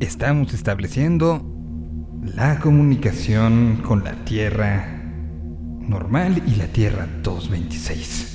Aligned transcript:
estamos 0.00 0.54
estableciendo 0.54 1.42
la 2.22 2.60
comunicación 2.60 3.80
con 3.84 4.04
la 4.04 4.24
Tierra 4.24 5.02
normal 5.80 6.42
y 6.46 6.54
la 6.56 6.66
Tierra 6.68 7.08
226. 7.22 8.34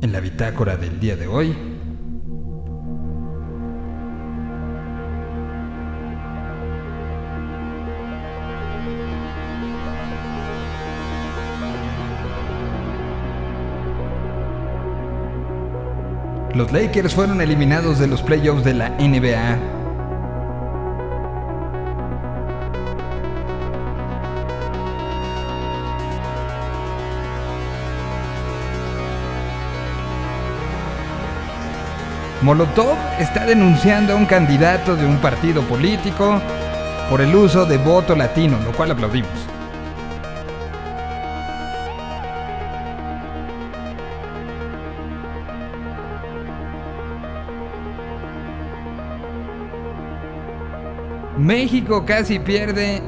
En 0.00 0.12
la 0.12 0.20
bitácora 0.20 0.76
del 0.76 0.98
día 1.00 1.16
de 1.16 1.26
hoy, 1.26 1.71
Los 16.72 16.80
Lakers 16.80 17.14
fueron 17.14 17.42
eliminados 17.42 17.98
de 17.98 18.06
los 18.06 18.22
playoffs 18.22 18.64
de 18.64 18.72
la 18.72 18.88
NBA. 18.88 19.58
Molotov 32.40 32.96
está 33.20 33.44
denunciando 33.44 34.14
a 34.14 34.16
un 34.16 34.24
candidato 34.24 34.96
de 34.96 35.04
un 35.04 35.18
partido 35.18 35.60
político 35.64 36.40
por 37.10 37.20
el 37.20 37.34
uso 37.34 37.66
de 37.66 37.76
voto 37.76 38.16
latino, 38.16 38.58
lo 38.64 38.72
cual 38.72 38.92
aplaudimos. 38.92 39.51
México 51.52 52.02
casi 52.06 52.38
pierde, 52.38 53.02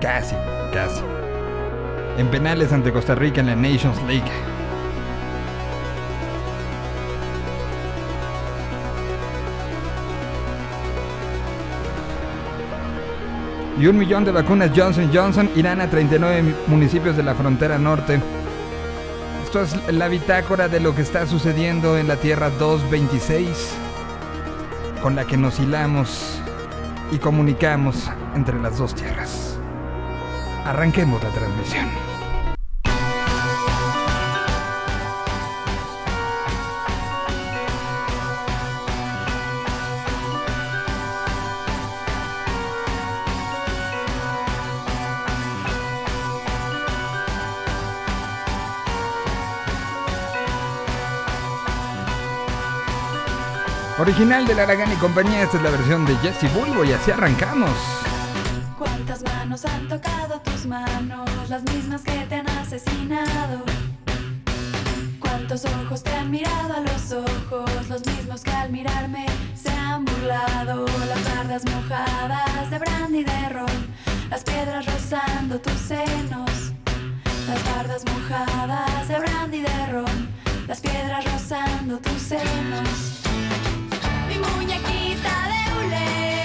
casi, 0.00 0.34
casi, 0.72 1.02
en 2.16 2.26
penales 2.28 2.72
ante 2.72 2.90
Costa 2.90 3.14
Rica 3.14 3.42
en 3.42 3.48
la 3.48 3.54
Nations 3.54 4.02
League. 4.04 4.24
Y 13.78 13.86
un 13.86 13.98
millón 13.98 14.24
de 14.24 14.30
vacunas 14.32 14.70
Johnson 14.74 15.10
Johnson 15.12 15.50
irán 15.54 15.82
a 15.82 15.90
39 15.90 16.54
municipios 16.68 17.14
de 17.14 17.24
la 17.24 17.34
frontera 17.34 17.76
norte. 17.76 18.22
Esto 19.44 19.60
es 19.60 19.92
la 19.92 20.08
bitácora 20.08 20.68
de 20.68 20.80
lo 20.80 20.94
que 20.94 21.02
está 21.02 21.26
sucediendo 21.26 21.98
en 21.98 22.08
la 22.08 22.16
Tierra 22.16 22.48
226, 22.48 23.74
con 25.02 25.14
la 25.14 25.26
que 25.26 25.36
nos 25.36 25.60
hilamos 25.60 26.35
y 27.12 27.18
comunicamos 27.18 28.10
entre 28.34 28.60
las 28.60 28.78
dos 28.78 28.94
tierras. 28.94 29.58
Arranquemos 30.64 31.22
la 31.22 31.30
transmisión. 31.30 32.15
Original 54.06 54.46
de 54.46 54.54
la 54.54 54.62
Aragán 54.62 54.92
y 54.92 54.94
compañía, 54.98 55.42
esta 55.42 55.56
es 55.56 55.64
la 55.64 55.70
versión 55.70 56.06
de 56.06 56.14
Jesse 56.18 56.48
Bulbo 56.54 56.84
y 56.84 56.92
así 56.92 57.10
arrancamos. 57.10 57.72
¿Cuántas 58.78 59.24
manos 59.24 59.64
han 59.64 59.88
tocado 59.88 60.40
tus 60.42 60.64
manos? 60.64 61.28
Las 61.48 61.64
mismas 61.74 62.02
que 62.02 62.12
te 62.28 62.36
han 62.36 62.48
asesinado. 62.50 63.64
¿Cuántos 65.18 65.64
ojos 65.64 66.04
te 66.04 66.14
han 66.14 66.30
mirado 66.30 66.74
a 66.74 66.80
los 66.82 67.10
ojos? 67.10 67.88
Los 67.88 68.06
mismos 68.06 68.42
que 68.44 68.52
al 68.52 68.70
mirarme 68.70 69.26
se 69.56 69.70
han 69.70 70.04
burlado. 70.04 70.86
Las 71.08 71.24
tardes 71.24 71.64
mojadas 71.64 72.70
de 72.70 72.78
brandy 72.78 73.24
de 73.24 73.48
ron. 73.48 73.86
Las 74.30 74.44
piedras 74.44 74.86
rozando 74.86 75.58
tus 75.58 75.80
senos. 75.80 76.72
Las 77.48 77.74
bardas 77.74 78.04
mojadas 78.04 79.08
de 79.08 79.18
brandy 79.18 79.62
de 79.62 79.86
ron. 79.86 80.28
Las 80.68 80.80
piedras 80.80 81.24
rozando 81.24 81.98
tus 81.98 82.22
senos. 82.22 83.25
Muñequita 84.54 85.34
de 85.50 85.60
hule 85.74 86.35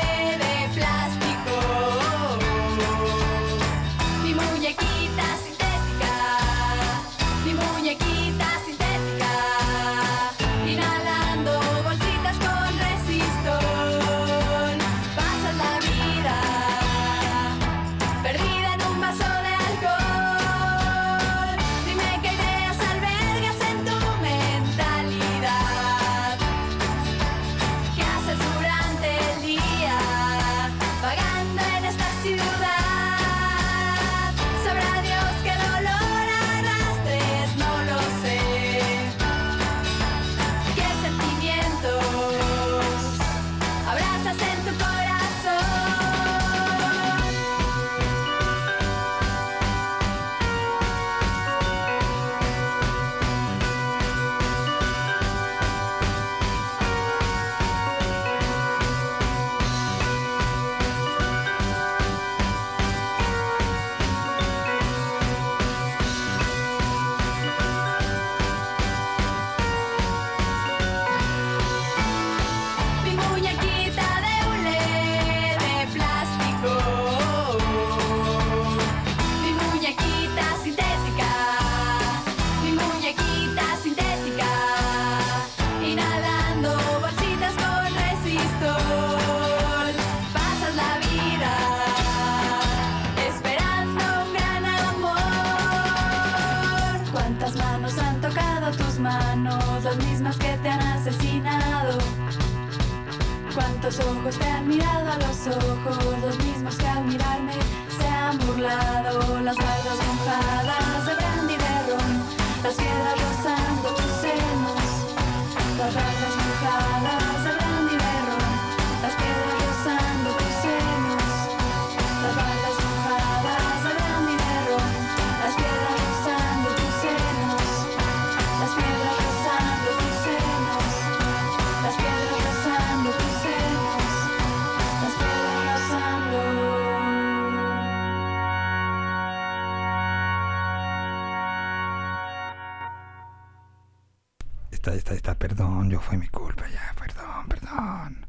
Está, 144.81 144.95
está, 144.95 145.13
está, 145.13 145.35
perdón, 145.35 145.91
yo 145.91 145.99
fue 146.01 146.17
mi 146.17 146.27
culpa, 146.27 146.67
ya, 146.67 146.95
perdón. 146.97 147.47
perdón, 147.47 147.47
perdón. 147.47 148.25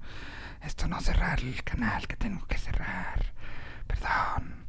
Esto 0.61 0.87
no 0.87 1.01
cerrar 1.01 1.41
el 1.41 1.65
canal 1.65 2.07
que 2.07 2.15
tengo 2.17 2.47
que 2.47 2.59
cerrar. 2.59 3.33
Perdón. 3.87 4.67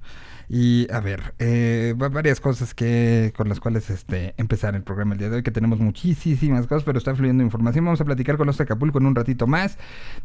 Y 0.56 0.86
a 0.94 1.00
ver, 1.00 1.34
eh, 1.40 1.96
varias 1.98 2.40
cosas 2.40 2.76
que 2.76 3.34
con 3.36 3.50
las 3.50 3.60
cuales 3.60 3.90
este, 3.90 4.36
empezar 4.38 4.76
el 4.76 4.84
programa 4.84 5.14
el 5.14 5.18
día 5.18 5.30
de 5.32 5.38
hoy, 5.38 5.42
que 5.42 5.50
tenemos 5.50 5.80
muchísimas 5.80 6.68
cosas, 6.68 6.84
pero 6.84 7.00
está 7.00 7.16
fluyendo 7.16 7.42
información. 7.42 7.86
Vamos 7.86 8.02
a 8.02 8.06
platicar 8.06 8.38
con 8.38 8.46
los 8.46 8.62
Acapulco 8.62 9.00
en 9.00 9.08
un 9.08 9.16
ratito 9.16 9.48
más 9.48 9.80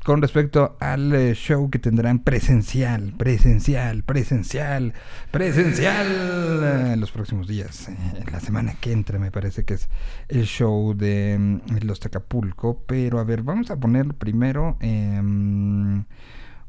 con 0.04 0.20
respecto 0.20 0.76
al 0.80 1.14
eh, 1.14 1.32
show 1.34 1.70
que 1.70 1.78
tendrán 1.78 2.18
presencial, 2.18 3.14
presencial, 3.16 4.02
presencial, 4.02 4.92
presencial 5.30 6.06
eh, 6.06 6.90
en 6.92 7.00
los 7.00 7.10
próximos 7.10 7.48
días. 7.48 7.88
en 7.88 8.30
la 8.30 8.40
semana 8.40 8.74
que 8.78 8.92
entra 8.92 9.18
me 9.18 9.30
parece 9.30 9.64
que 9.64 9.72
es 9.72 9.88
el 10.28 10.44
show 10.44 10.92
de 10.92 11.38
mm, 11.38 11.86
los 11.86 12.04
Acapulco. 12.04 12.84
Pero 12.86 13.18
a 13.18 13.24
ver, 13.24 13.42
vamos 13.42 13.70
a 13.70 13.80
poner 13.80 14.12
primero 14.12 14.76
em, 14.80 16.04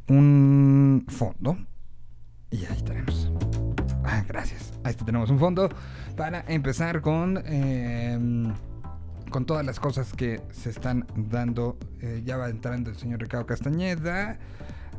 un 0.08 1.06
fondo 1.10 1.58
y 2.52 2.66
ahí 2.66 2.82
tenemos. 2.84 3.32
Ah, 4.04 4.24
gracias. 4.28 4.74
Ahí 4.84 4.94
tenemos 4.94 5.30
un 5.30 5.40
fondo 5.40 5.70
para 6.16 6.44
empezar 6.48 7.02
con, 7.02 7.42
em, 7.46 8.54
con 9.30 9.46
todas 9.46 9.66
las 9.66 9.80
cosas 9.80 10.14
que 10.14 10.42
se 10.52 10.70
están 10.70 11.06
dando. 11.16 11.78
Eh, 12.02 12.22
ya 12.26 12.38
va 12.38 12.50
entrando 12.50 12.90
el 12.90 12.96
señor 12.96 13.22
Ricardo 13.22 13.46
Castañeda, 13.46 14.40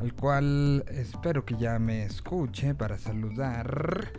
al 0.00 0.14
cual 0.14 0.85
espero 0.88 1.44
que 1.44 1.56
ya 1.56 1.79
me 1.79 2.05
escuche 2.05 2.75
para 2.75 2.99
saludar 2.99 4.12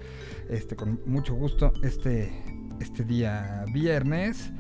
este, 0.50 0.75
con 0.75 1.00
mucho 1.06 1.34
gusto 1.34 1.74
este, 1.84 2.31
este 2.80 3.04
día 3.04 3.66
viernes 3.72 4.51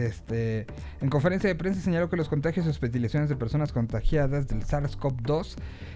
este, 0.08 0.68
en 1.02 1.10
conferencia 1.10 1.48
de 1.48 1.56
prensa 1.56 1.82
señaló 1.82 2.10
que 2.10 2.18
los 2.18 2.30
contagios 2.30 2.66
y 2.66 2.70
hospitalizaciones 2.70 3.30
de 3.30 3.36
personas 3.36 3.72
contagiadas 3.72 4.48
del 4.48 4.64
SARS-CoV-2 4.64 5.56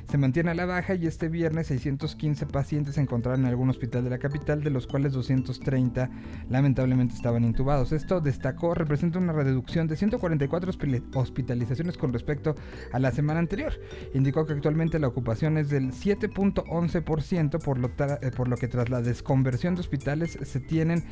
se 0.09 0.17
mantienen 0.17 0.51
a 0.51 0.55
la 0.55 0.65
baja 0.65 0.95
y 0.95 1.07
este 1.07 1.29
viernes 1.29 1.67
615 1.67 2.45
pacientes 2.45 2.95
se 2.95 3.01
encontraron 3.01 3.41
en 3.41 3.47
algún 3.47 3.69
hospital 3.69 4.03
de 4.03 4.09
la 4.09 4.19
capital, 4.19 4.63
de 4.63 4.69
los 4.69 4.87
cuales 4.87 5.13
230 5.13 6.09
lamentablemente 6.49 7.15
estaban 7.15 7.43
intubados. 7.43 7.91
Esto 7.91 8.21
destacó 8.21 8.73
representa 8.73 9.19
una 9.19 9.33
reducción 9.33 9.87
de 9.87 9.95
144 9.95 10.71
hospitalizaciones 11.15 11.97
con 11.97 12.13
respecto 12.13 12.55
a 12.91 12.99
la 12.99 13.11
semana 13.11 13.39
anterior. 13.39 13.73
Indicó 14.13 14.45
que 14.45 14.53
actualmente 14.53 14.99
la 14.99 15.07
ocupación 15.07 15.57
es 15.57 15.69
del 15.69 15.91
7.11%, 15.91 17.63
por 17.63 17.79
lo, 17.79 17.87
eh, 17.87 18.31
por 18.35 18.47
lo 18.47 18.57
que 18.57 18.67
tras 18.67 18.89
la 18.89 19.01
desconversión 19.01 19.75
de 19.75 19.81
hospitales 19.81 20.37
se 20.41 20.59
tienen 20.59 21.03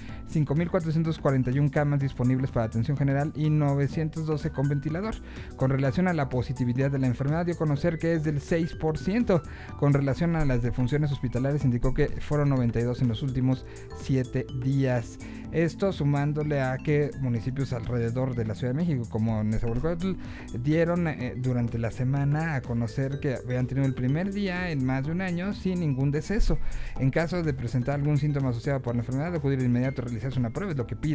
5.441 1.33 1.71
camas 1.71 1.99
disponibles 1.99 2.51
para 2.51 2.65
atención 2.65 2.97
general 2.97 3.31
y 3.35 3.49
912 3.49 4.51
con 4.51 4.69
ventilador. 4.69 5.15
Con 5.55 5.69
relación 5.69 6.07
a 6.07 6.13
la 6.13 6.29
positividad 6.29 6.91
de 6.91 6.99
la 6.99 7.07
enfermedad, 7.07 7.45
dio 7.45 7.55
a 7.55 7.57
conocer 7.57 7.97
que 7.97 8.13
es 8.13 8.23
del 8.23 8.39
6%. 8.39 9.41
Con 9.79 9.93
relación 9.93 10.35
a 10.35 10.45
las 10.45 10.61
defunciones 10.61 11.11
hospitalarias, 11.11 11.65
indicó 11.65 11.93
que 11.93 12.07
fueron 12.07 12.49
92 12.49 13.01
en 13.01 13.07
los 13.07 13.23
últimos 13.23 13.65
7 13.97 14.45
días. 14.61 15.17
Esto 15.53 15.93
sumándole 15.93 16.61
a 16.61 16.77
que 16.77 17.11
municipios 17.19 17.73
alrededor 17.73 18.33
de 18.33 18.43
la 18.43 18.55
Ciudad 18.55 18.73
de 18.73 18.79
México, 18.79 19.03
como 19.07 19.43
Nezahualcóyotl, 19.43 20.13
dieron 20.59 21.07
eh, 21.07 21.35
durante 21.37 21.77
la 21.77 21.91
semana 21.91 22.55
a 22.55 22.61
conocer 22.61 23.19
que 23.19 23.35
habían 23.35 23.67
tenido 23.67 23.85
el 23.85 23.93
primer 23.93 24.33
día 24.33 24.71
en 24.71 24.83
más 24.83 25.05
de 25.05 25.11
un 25.11 25.21
año 25.21 25.53
sin 25.53 25.81
ningún 25.81 26.09
deceso. 26.09 26.57
En 26.99 27.11
caso 27.11 27.43
de 27.43 27.53
presentar 27.53 27.95
algún 27.99 28.17
síntoma 28.17 28.49
asociado 28.49 28.81
por 28.81 28.95
la 28.95 29.01
enfermedad, 29.01 29.35
acudir 29.35 29.59
de 29.59 29.65
inmediato 29.65 30.01
a 30.01 30.05
realizarse 30.05 30.39
una 30.39 30.49
prueba, 30.49 30.73
lo 30.73 30.87
que 30.87 30.95
pide 30.95 31.12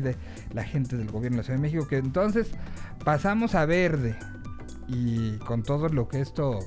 la 0.53 0.65
gente 0.65 0.97
del 0.97 1.11
gobierno 1.11 1.37
de 1.37 1.43
la 1.43 1.45
Ciudad 1.45 1.59
de 1.59 1.63
México, 1.63 1.89
que 1.89 1.97
entonces 1.97 2.51
pasamos 3.05 3.55
a 3.55 3.67
verde 3.67 4.17
y 4.89 5.37
con 5.39 5.63
todo 5.63 5.89
lo 5.89 6.09
que 6.09 6.21
esto 6.21 6.61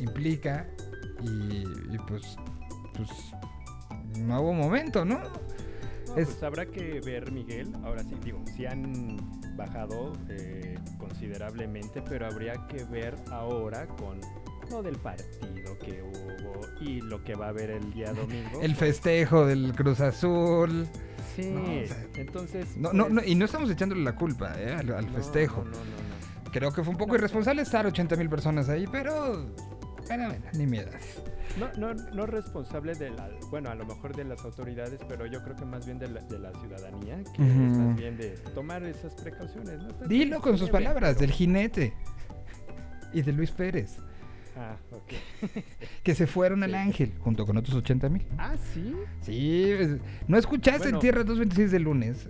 implica 0.00 0.66
y, 1.22 1.64
pues, 2.08 2.36
pues, 2.94 3.08
nuevo 4.18 4.52
momento, 4.52 5.04
¿no? 5.04 5.20
pues 6.14 6.42
habrá 6.42 6.66
que 6.66 7.00
ver, 7.00 7.30
Miguel. 7.32 7.72
Ahora 7.84 8.02
sí, 8.02 8.14
digo, 8.22 8.42
sí 8.54 8.66
han 8.66 9.16
bajado 9.56 10.12
eh, 10.28 10.78
considerablemente, 10.98 12.02
pero 12.02 12.26
habría 12.26 12.66
que 12.68 12.84
ver 12.84 13.16
ahora 13.30 13.86
con 13.86 14.20
lo 14.70 14.82
del 14.82 14.96
partido 14.96 15.78
que 15.78 16.02
hubo 16.02 16.60
y 16.80 17.00
lo 17.00 17.22
que 17.24 17.34
va 17.34 17.46
a 17.46 17.48
haber 17.50 17.70
el 17.70 17.92
día 17.92 18.12
domingo. 18.12 18.60
el 18.62 18.74
festejo 18.74 19.46
del 19.46 19.72
Cruz 19.74 20.00
Azul. 20.00 20.86
Sí, 21.36 21.54
entonces. 22.16 22.76
No, 22.76 22.92
no, 22.92 23.08
pues 23.08 23.26
y 23.26 23.34
no 23.34 23.44
estamos 23.44 23.70
echándole 23.70 24.02
la 24.02 24.14
culpa 24.14 24.54
eh, 24.58 24.72
al, 24.74 25.08
festejo. 25.10 25.64
Creo 26.52 26.72
que 26.72 26.82
fue 26.82 26.92
un 26.92 26.98
poco 26.98 27.14
irresponsable 27.14 27.62
estar 27.62 27.86
80 27.86 28.16
mil 28.16 28.28
personas 28.28 28.68
ahí, 28.68 28.86
pero 28.90 29.46
bueno, 30.06 30.34
ni 30.54 30.66
miedo. 30.66 30.90
No, 31.58 31.70
no, 31.76 31.94
no 31.94 32.26
responsable 32.26 32.94
de 32.94 33.10
la, 33.10 33.30
bueno, 33.50 33.70
a 33.70 33.74
lo 33.74 33.84
mejor 33.86 34.14
de 34.16 34.24
las 34.24 34.44
autoridades, 34.44 35.00
pero 35.08 35.26
yo 35.26 35.42
creo 35.42 35.56
que 35.56 35.64
más 35.64 35.84
bien 35.84 35.98
de 35.98 36.08
la, 36.08 36.20
de 36.20 36.38
la 36.38 36.50
ciudadanía, 36.52 37.22
que 37.34 37.42
es 37.42 37.54
más 37.54 37.96
bien 37.96 38.16
de 38.16 38.30
tomar 38.54 38.82
esas 38.84 39.14
precauciones. 39.14 39.80
Dilo 40.06 40.40
con 40.40 40.58
sus 40.58 40.70
palabras, 40.70 41.18
del 41.18 41.30
jinete 41.30 41.94
y 43.12 43.22
de 43.22 43.32
Luis 43.32 43.50
Pérez. 43.50 43.98
Ah, 44.56 44.76
ok. 44.90 45.12
que 46.02 46.14
se 46.14 46.26
fueron 46.26 46.62
al 46.62 46.74
Ángel 46.74 47.12
junto 47.18 47.46
con 47.46 47.56
otros 47.56 47.76
80 47.76 48.08
mil. 48.08 48.26
Ah, 48.38 48.54
sí. 48.72 48.94
Sí, 49.22 49.72
¿no 50.28 50.36
escuchaste 50.36 50.88
en 50.90 50.98
Tierra 50.98 51.24
226 51.24 51.70
de 51.70 51.78
lunes? 51.78 52.28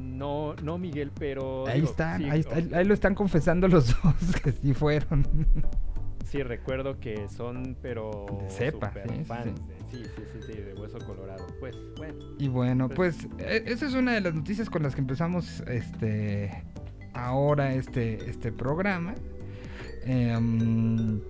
No, 0.00 0.54
no, 0.62 0.78
Miguel, 0.78 1.10
pero. 1.18 1.66
Ahí 1.66 1.82
están, 1.82 2.24
ahí, 2.30 2.44
ahí, 2.72 2.84
lo 2.84 2.94
están 2.94 3.14
confesando 3.14 3.66
los 3.68 3.88
dos 4.02 4.40
que 4.42 4.52
sí 4.52 4.72
fueron. 4.74 5.26
Sí, 6.24 6.42
recuerdo 6.42 6.98
que 7.00 7.28
son, 7.28 7.76
pero. 7.82 8.26
De 8.40 8.50
cepa, 8.50 8.92
sí, 8.92 9.24
fans 9.24 9.60
sí. 9.90 10.02
sí, 10.04 10.04
sí, 10.16 10.38
sí, 10.46 10.60
de 10.60 10.74
hueso 10.74 10.98
colorado. 10.98 11.46
Pues, 11.60 11.76
bueno. 11.96 12.24
Y 12.38 12.48
bueno, 12.48 12.88
pues, 12.88 13.28
pues 13.36 13.50
e, 13.50 13.64
esa 13.66 13.86
es 13.86 13.94
una 13.94 14.12
de 14.12 14.20
las 14.20 14.34
noticias 14.34 14.70
con 14.70 14.82
las 14.82 14.94
que 14.94 15.00
empezamos 15.00 15.60
este 15.66 16.64
ahora 17.14 17.74
este, 17.74 18.30
este 18.30 18.52
programa. 18.52 19.14
Em, 20.04 21.20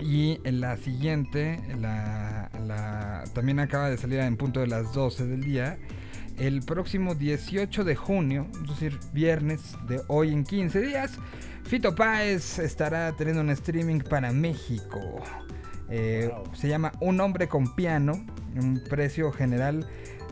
y 0.00 0.40
en 0.44 0.60
la 0.60 0.76
siguiente, 0.76 1.60
la, 1.78 2.50
la- 2.66 3.24
también 3.34 3.60
acaba 3.60 3.90
de 3.90 3.96
salir 3.98 4.18
en 4.20 4.36
punto 4.36 4.60
de 4.60 4.66
las 4.66 4.92
12 4.92 5.26
del 5.26 5.42
día. 5.42 5.78
El 6.38 6.62
próximo 6.62 7.14
18 7.14 7.84
de 7.84 7.94
junio, 7.94 8.46
es 8.62 8.68
decir, 8.70 8.98
viernes 9.12 9.76
de 9.86 10.00
hoy 10.08 10.32
en 10.32 10.44
15 10.44 10.80
días, 10.80 11.12
Fito 11.64 11.94
Páez 11.94 12.58
estará 12.58 13.12
teniendo 13.12 13.42
un 13.42 13.50
streaming 13.50 14.00
para 14.00 14.32
México. 14.32 15.00
Eh, 15.90 16.30
Wow. 16.32 16.54
Se 16.56 16.68
llama 16.68 16.90
Un 17.00 17.20
hombre 17.20 17.48
con 17.48 17.74
piano, 17.74 18.24
un 18.56 18.82
precio 18.88 19.30
general 19.30 19.86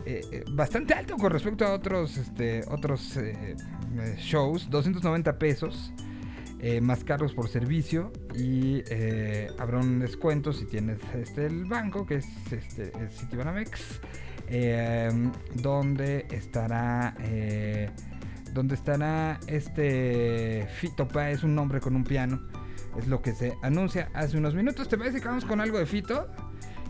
eh, 0.07 0.21
eh, 0.31 0.43
bastante 0.53 0.95
alto 0.95 1.15
con 1.17 1.31
respecto 1.31 1.65
a 1.65 1.73
otros, 1.73 2.17
este, 2.17 2.63
otros 2.69 3.15
eh, 3.17 3.55
shows, 4.17 4.69
290 4.71 5.37
pesos. 5.37 5.93
Eh, 6.63 6.79
más 6.79 7.03
cargos 7.03 7.33
por 7.33 7.49
servicio 7.49 8.11
y 8.35 8.83
eh, 8.89 9.49
habrá 9.57 9.79
un 9.79 9.99
descuento 9.99 10.53
si 10.53 10.65
tienes 10.65 10.99
este 11.15 11.47
el 11.47 11.65
banco 11.65 12.05
que 12.05 12.15
es 12.15 12.27
este 12.51 12.91
el 12.99 13.09
Citibanamex 13.09 13.99
eh, 14.47 15.09
donde 15.55 16.27
estará 16.29 17.15
eh, 17.19 17.89
donde 18.53 18.75
estará 18.75 19.39
este 19.47 20.67
Fito 20.75 21.07
Páez 21.07 21.43
un 21.43 21.57
hombre 21.57 21.79
con 21.79 21.95
un 21.95 22.03
piano 22.03 22.47
es 22.95 23.07
lo 23.07 23.23
que 23.23 23.33
se 23.33 23.53
anuncia 23.63 24.11
hace 24.13 24.37
unos 24.37 24.53
minutos 24.53 24.87
te 24.87 24.99
parece 24.99 25.19
que 25.19 25.27
vamos 25.27 25.45
con 25.45 25.61
algo 25.61 25.79
de 25.79 25.87
Fito 25.87 26.27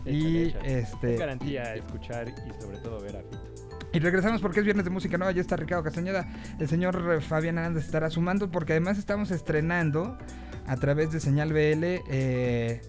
y 0.04 0.48
Échale, 0.48 0.48
échale. 0.48 0.78
este 0.80 1.14
Es 1.14 1.20
garantía 1.20 1.74
escuchar 1.76 2.28
y 2.28 2.62
sobre 2.62 2.76
todo 2.78 3.00
ver 3.00 3.16
a 3.16 3.22
Fito. 3.22 3.51
Y 3.92 3.98
regresamos 3.98 4.40
porque 4.40 4.60
es 4.60 4.64
viernes 4.64 4.84
de 4.84 4.90
música 4.90 5.18
nueva. 5.18 5.32
Ya 5.32 5.40
está 5.40 5.56
Ricardo 5.56 5.82
Castañeda. 5.84 6.26
El 6.58 6.68
señor 6.68 7.20
Fabián 7.22 7.58
Hernández 7.58 7.84
estará 7.84 8.10
sumando 8.10 8.50
porque 8.50 8.72
además 8.72 8.98
estamos 8.98 9.30
estrenando 9.30 10.16
a 10.66 10.76
través 10.76 11.10
de 11.12 11.20
Señal 11.20 11.52
BL 11.52 12.00
eh, 12.10 12.80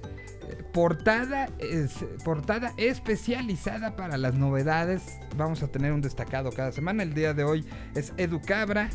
portada, 0.74 1.50
es- 1.60 2.06
portada 2.24 2.74
especializada 2.78 3.96
para 3.96 4.18
las 4.18 4.36
novedades. 4.36 5.02
Vamos 5.38 5.64
a 5.64 5.68
tener 5.68 5.92
un 5.94 6.02
destacado 6.02 6.52
cada 6.52 6.72
semana. 6.72 7.04
El 7.04 7.14
día 7.14 7.34
de 7.34 7.44
hoy 7.44 7.66
es 7.96 8.14
Edu 8.18 8.42
Cabra. 8.42 8.90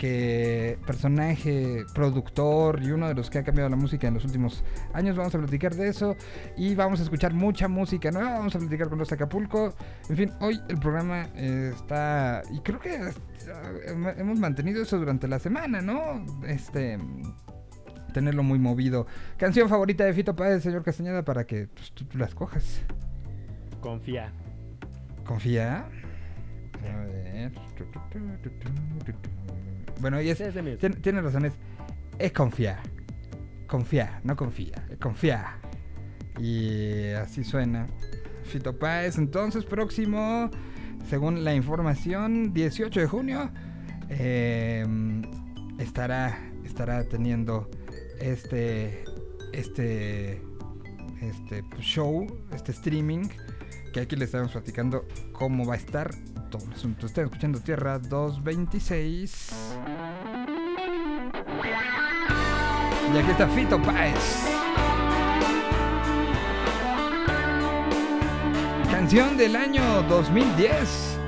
Que 0.00 0.78
personaje, 0.86 1.84
productor 1.92 2.82
y 2.82 2.90
uno 2.90 3.06
de 3.06 3.12
los 3.12 3.28
que 3.28 3.36
ha 3.36 3.44
cambiado 3.44 3.68
la 3.68 3.76
música 3.76 4.08
en 4.08 4.14
los 4.14 4.24
últimos 4.24 4.64
años. 4.94 5.14
Vamos 5.14 5.34
a 5.34 5.38
platicar 5.38 5.74
de 5.74 5.88
eso 5.88 6.16
y 6.56 6.74
vamos 6.74 7.00
a 7.00 7.02
escuchar 7.02 7.34
mucha 7.34 7.68
música 7.68 8.10
nueva. 8.10 8.38
Vamos 8.38 8.56
a 8.56 8.60
platicar 8.60 8.88
con 8.88 8.98
los 8.98 9.12
Acapulco. 9.12 9.74
En 10.08 10.16
fin, 10.16 10.32
hoy 10.40 10.58
el 10.70 10.78
programa 10.78 11.28
eh, 11.36 11.72
está. 11.74 12.40
Y 12.50 12.60
creo 12.60 12.80
que 12.80 12.94
eh, 12.94 14.14
hemos 14.16 14.38
mantenido 14.38 14.80
eso 14.80 14.96
durante 14.96 15.28
la 15.28 15.38
semana, 15.38 15.82
¿no? 15.82 16.24
Este. 16.46 16.96
Tenerlo 18.14 18.42
muy 18.42 18.58
movido. 18.58 19.06
Canción 19.36 19.68
favorita 19.68 20.06
de 20.06 20.14
Fito 20.14 20.34
Páez, 20.34 20.62
señor 20.62 20.82
Castañeda, 20.82 21.26
para 21.26 21.44
que 21.44 21.68
pues, 21.68 21.92
tú, 21.92 22.06
tú 22.06 22.16
las 22.16 22.34
cojas. 22.34 22.80
Confía. 23.82 24.32
Confía. 25.26 25.84
A 26.90 27.04
ver. 27.04 27.52
Bueno, 30.00 30.20
y 30.20 30.30
es, 30.30 30.38
Sí, 30.38 30.44
mismo. 30.44 30.76
tiene, 30.78 30.96
tiene 30.96 31.20
razón, 31.20 31.44
es, 31.44 31.52
es 32.18 32.32
confiar. 32.32 32.80
Confía, 33.66 34.20
no 34.24 34.34
confía, 34.36 34.84
es 34.90 34.98
confía. 34.98 35.58
Y 36.38 37.10
así 37.10 37.44
suena. 37.44 37.86
Fito 38.44 38.78
Páez, 38.78 39.16
entonces, 39.18 39.64
próximo, 39.64 40.50
según 41.08 41.44
la 41.44 41.54
información, 41.54 42.52
18 42.52 43.00
de 43.00 43.06
junio, 43.06 43.50
eh, 44.08 44.84
estará, 45.78 46.36
estará 46.64 47.04
teniendo 47.04 47.70
este, 48.20 49.04
este, 49.52 50.42
este 51.20 51.62
show, 51.78 52.26
este 52.52 52.72
streaming, 52.72 53.28
que 53.92 54.00
aquí 54.00 54.16
le 54.16 54.24
estamos 54.24 54.50
platicando 54.50 55.06
cómo 55.32 55.64
va 55.64 55.74
a 55.74 55.76
estar 55.76 56.10
Están 56.58 57.26
escuchando 57.26 57.60
Tierra 57.60 57.98
226. 58.00 59.52
Y 63.14 63.18
aquí 63.18 63.30
está 63.30 63.46
Fito 63.48 63.80
Páez. 63.80 64.48
Canción 68.90 69.36
del 69.36 69.54
año 69.54 70.02
2010. 70.08 71.19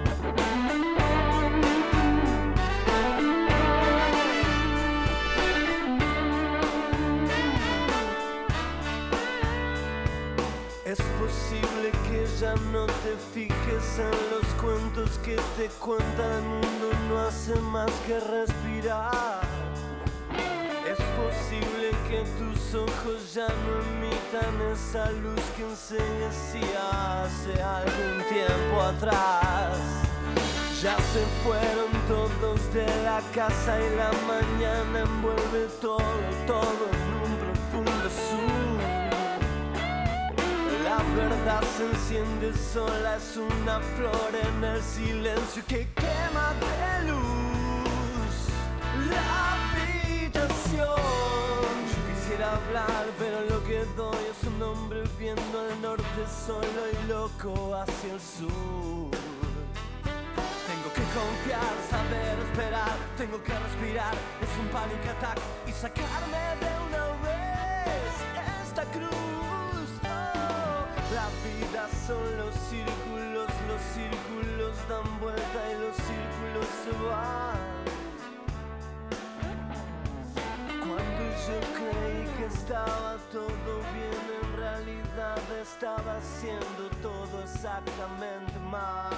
No 12.72 12.86
te 12.86 13.16
fijes 13.32 13.98
en 13.98 14.10
los 14.30 14.46
cuentos 14.60 15.18
que 15.18 15.36
te 15.56 15.68
cuenta 15.78 16.36
el 16.36 16.42
mundo, 16.42 16.90
no 17.08 17.18
hace 17.18 17.54
más 17.56 17.90
que 18.06 18.20
respirar. 18.20 19.40
Es 20.86 20.98
posible 21.16 21.90
que 22.08 22.24
tus 22.38 22.74
ojos 22.74 23.34
ya 23.34 23.48
no 23.48 23.72
emitan 23.82 24.70
esa 24.72 25.10
luz 25.12 25.40
que 25.56 25.62
enseguecía 25.62 27.24
hace 27.24 27.62
algún 27.62 28.22
tiempo 28.28 28.82
atrás. 28.82 29.78
Ya 30.82 30.96
se 30.96 31.24
fueron 31.44 31.90
todos 32.08 32.74
de 32.74 32.86
la 33.04 33.20
casa 33.34 33.78
y 33.80 33.96
la 33.96 34.10
mañana 34.26 35.00
envuelve 35.00 35.68
todo, 35.80 36.02
todo 36.46 36.88
en 36.92 37.32
un 37.32 37.41
verdad 41.16 41.62
se 41.76 41.84
enciende 41.90 42.52
sola, 42.56 43.16
es 43.16 43.36
una 43.36 43.80
flor 43.96 44.30
en 44.34 44.64
el 44.64 44.82
silencio 44.82 45.62
que 45.66 45.88
quema 45.94 46.54
de 46.60 47.10
luz 47.10 47.42
la 49.10 49.62
habitación. 49.72 50.86
Yo 51.90 51.98
quisiera 52.14 52.54
hablar, 52.54 53.04
pero 53.18 53.40
lo 53.48 53.64
que 53.64 53.84
doy 53.96 54.24
es 54.30 54.46
un 54.46 54.62
hombre 54.62 55.02
viendo 55.18 55.60
al 55.60 55.82
norte 55.82 56.22
solo 56.46 56.80
y 56.92 57.08
loco 57.08 57.74
hacia 57.74 58.14
el 58.14 58.20
sur. 58.20 59.10
Tengo 60.70 60.88
que 60.94 61.04
confiar, 61.18 61.74
saber 61.90 62.38
esperar, 62.48 62.96
tengo 63.16 63.42
que 63.42 63.52
respirar, 63.52 64.14
es 64.40 64.58
un 64.60 64.68
panic 64.68 65.06
attack 65.16 65.38
y 65.66 65.72
sacarme 65.72 66.44
de 66.60 66.72
una 66.88 67.06
vez 67.22 68.12
esta 68.64 68.84
cruz. 68.84 69.31
Estaba 82.72 83.16
todo 83.30 83.72
bien, 83.92 84.24
en 84.40 84.56
realidad 84.56 85.38
estaba 85.60 86.16
haciendo 86.16 86.88
todo 87.02 87.42
exactamente 87.42 88.58
mal. 88.70 89.10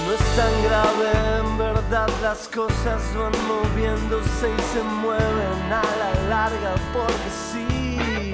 No 0.00 0.12
es 0.12 0.36
tan 0.36 0.62
grave, 0.64 1.12
en 1.38 1.56
verdad 1.56 2.08
las 2.20 2.48
cosas 2.48 3.00
van 3.14 3.32
moviéndose 3.46 4.50
y 4.50 4.62
se 4.72 4.82
mueven 4.82 5.72
a 5.72 5.82
la 6.00 6.28
larga 6.28 6.74
porque 6.92 7.30
sí. 7.52 8.32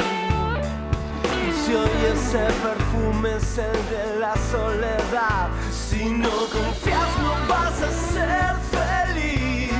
Y 1.47 1.53
si 1.53 1.75
hoy 1.75 1.91
ese 2.15 2.47
perfume 2.63 3.37
es 3.37 3.59
el 3.59 3.91
de 3.91 4.21
la 4.21 4.35
soledad, 4.51 5.51
si 5.71 6.09
no 6.09 6.31
confías 6.31 7.19
no 7.23 7.35
vas 7.47 7.83
a 7.83 7.91
ser 8.15 8.57
feliz 8.73 9.71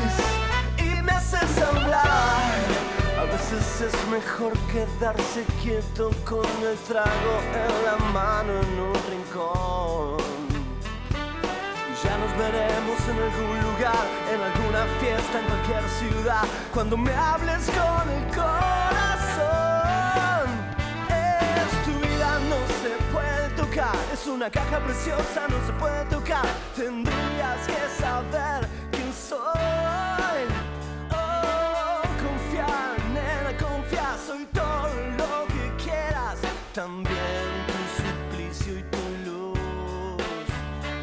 y 0.77 1.03
me 1.03 1.13
haces 1.13 1.63
hablar. 1.63 2.40
Es 3.53 4.07
mejor 4.09 4.53
quedarse 4.71 5.45
quieto 5.61 6.13
con 6.25 6.47
el 6.63 6.77
trago 6.87 7.35
en 7.53 7.85
la 7.85 7.97
mano 8.13 8.53
en 8.53 8.79
un 8.79 8.95
rincón. 9.11 10.19
Ya 12.05 12.17
nos 12.19 12.31
veremos 12.39 13.01
en 13.09 13.19
algún 13.19 13.61
lugar, 13.73 14.07
en 14.33 14.41
alguna 14.41 14.87
fiesta, 15.01 15.41
en 15.41 15.47
cualquier 15.47 15.83
ciudad, 15.99 16.45
cuando 16.73 16.97
me 16.97 17.13
hables 17.13 17.67
con 17.71 18.09
el 18.09 18.25
corazón. 18.29 18.51
Es 21.09 21.85
tu 21.85 21.93
vida, 22.07 22.39
no 22.49 22.61
se 22.83 22.91
puede 23.13 23.49
tocar, 23.57 23.97
es 24.13 24.27
una 24.29 24.49
caja 24.49 24.79
preciosa, 24.79 25.49
no 25.49 25.67
se 25.67 25.73
puede 25.73 26.05
tocar. 26.05 26.47
Tendrías 26.77 27.67
que 27.67 28.01
saber 28.01 28.69
quién 28.93 29.13
soy. 29.13 29.60
También 36.73 37.67
tu 37.67 38.03
suplicio 38.03 38.79
y 38.79 38.83
tu 38.83 39.31
luz. 39.31 40.47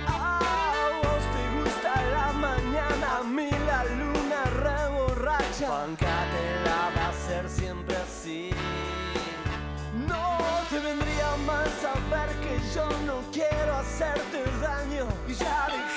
A 0.08 0.90
vos 1.04 1.24
te 1.34 1.44
gusta 1.60 2.02
la 2.12 2.32
mañana, 2.34 3.18
a 3.20 3.24
mí 3.24 3.50
la 3.66 3.84
luna 3.86 4.44
reborracha. 4.64 5.70
Bancate 5.70 6.44
la 6.66 6.92
base 6.96 7.36
así. 8.04 8.52
No 10.08 10.38
te 10.70 10.80
vendría 10.80 11.36
mal 11.46 11.68
saber 11.82 12.30
que 12.42 12.60
yo 12.74 12.88
no 13.06 13.22
quiero 13.32 13.76
hacerte 13.76 14.44
daño 14.62 15.08
y 15.28 15.34
ya 15.34 15.68
dejar 15.68 15.97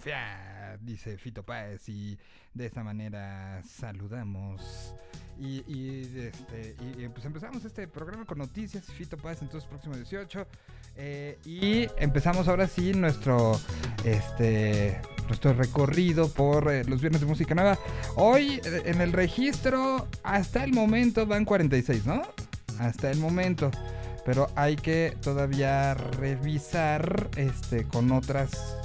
Confía, 0.00 0.78
dice 0.80 1.18
Fito 1.18 1.42
Páez. 1.42 1.86
Y 1.90 2.18
de 2.54 2.64
esta 2.64 2.82
manera 2.82 3.62
saludamos. 3.68 4.94
Y, 5.38 5.58
este, 6.16 6.74
pues 7.12 7.26
empezamos 7.26 7.62
este 7.66 7.86
programa 7.86 8.24
con 8.24 8.38
noticias. 8.38 8.86
Fito 8.86 9.18
Páez 9.18 9.42
entonces 9.42 9.68
próximo 9.68 9.94
18. 9.94 10.46
eh, 10.96 11.38
y 11.44 11.86
empezamos 11.98 12.48
ahora 12.48 12.66
sí 12.66 12.94
nuestro 12.94 13.60
este 14.02 14.98
nuestro 15.28 15.52
recorrido 15.52 16.32
por 16.32 16.72
eh, 16.72 16.82
los 16.84 17.02
viernes 17.02 17.20
de 17.20 17.26
música 17.26 17.54
nueva. 17.54 17.78
Hoy 18.16 18.58
eh, 18.64 18.82
en 18.86 19.02
el 19.02 19.12
registro 19.12 20.08
hasta 20.22 20.64
el 20.64 20.72
momento 20.72 21.26
van 21.26 21.44
46, 21.44 22.06
¿no? 22.06 22.22
Hasta 22.78 23.10
el 23.10 23.18
momento 23.18 23.70
pero 24.24 24.48
hay 24.54 24.76
que 24.76 25.16
todavía 25.22 25.94
revisar 25.94 27.28
este 27.36 27.84
con 27.84 28.12
otras 28.12 28.76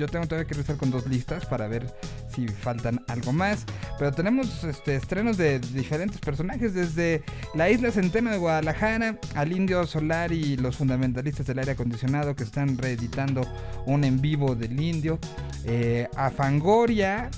yo 0.00 0.08
tengo 0.08 0.26
todavía 0.26 0.48
que 0.48 0.54
revisar 0.54 0.78
con 0.78 0.90
dos 0.90 1.06
listas 1.06 1.44
para 1.44 1.68
ver 1.68 1.86
si 2.34 2.48
faltan 2.48 3.04
algo 3.06 3.32
más. 3.32 3.66
Pero 3.98 4.12
tenemos 4.12 4.64
este, 4.64 4.96
estrenos 4.96 5.36
de 5.36 5.58
diferentes 5.58 6.18
personajes 6.18 6.72
desde 6.72 7.22
la 7.54 7.68
isla 7.68 7.92
Centeno 7.92 8.30
de 8.30 8.38
Guadalajara 8.38 9.18
al 9.34 9.52
Indio 9.52 9.86
Solar 9.86 10.32
y 10.32 10.56
los 10.56 10.76
fundamentalistas 10.76 11.46
del 11.46 11.58
aire 11.58 11.72
acondicionado 11.72 12.34
que 12.34 12.44
están 12.44 12.78
reeditando 12.78 13.42
un 13.84 14.04
en 14.04 14.22
vivo 14.22 14.54
del 14.54 14.80
Indio 14.80 15.18
eh, 15.64 16.08
a 16.16 16.30
Fangoria 16.30 17.30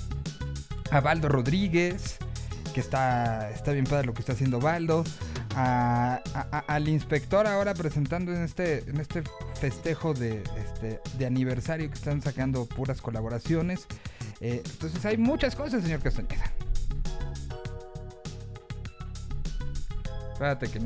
a 0.89 1.01
Baldo 1.01 1.27
Rodríguez 1.27 2.17
que 2.73 2.79
está, 2.79 3.51
está 3.51 3.71
bien 3.73 3.85
padre 3.85 4.07
lo 4.07 4.13
que 4.13 4.21
está 4.21 4.33
haciendo 4.33 4.59
Baldo 4.59 5.03
a- 5.55 6.21
a- 6.33 6.47
a- 6.57 6.59
al 6.75 6.87
inspector 6.87 7.45
ahora 7.47 7.73
presentando 7.73 8.33
en 8.33 8.43
este, 8.43 8.79
en 8.89 8.99
este 8.99 9.23
festejo 9.59 10.13
de, 10.13 10.43
este, 10.57 10.99
de 11.17 11.25
aniversario 11.25 11.87
que 11.89 11.95
están 11.95 12.21
sacando 12.21 12.65
puras 12.65 13.01
colaboraciones. 13.01 13.85
Eh, 14.41 14.61
entonces 14.65 15.05
hay 15.05 15.17
muchas 15.17 15.55
cosas, 15.55 15.83
señor 15.83 16.01
Castañeda. 16.01 16.51
Espérate 20.33 20.67
que 20.69 20.79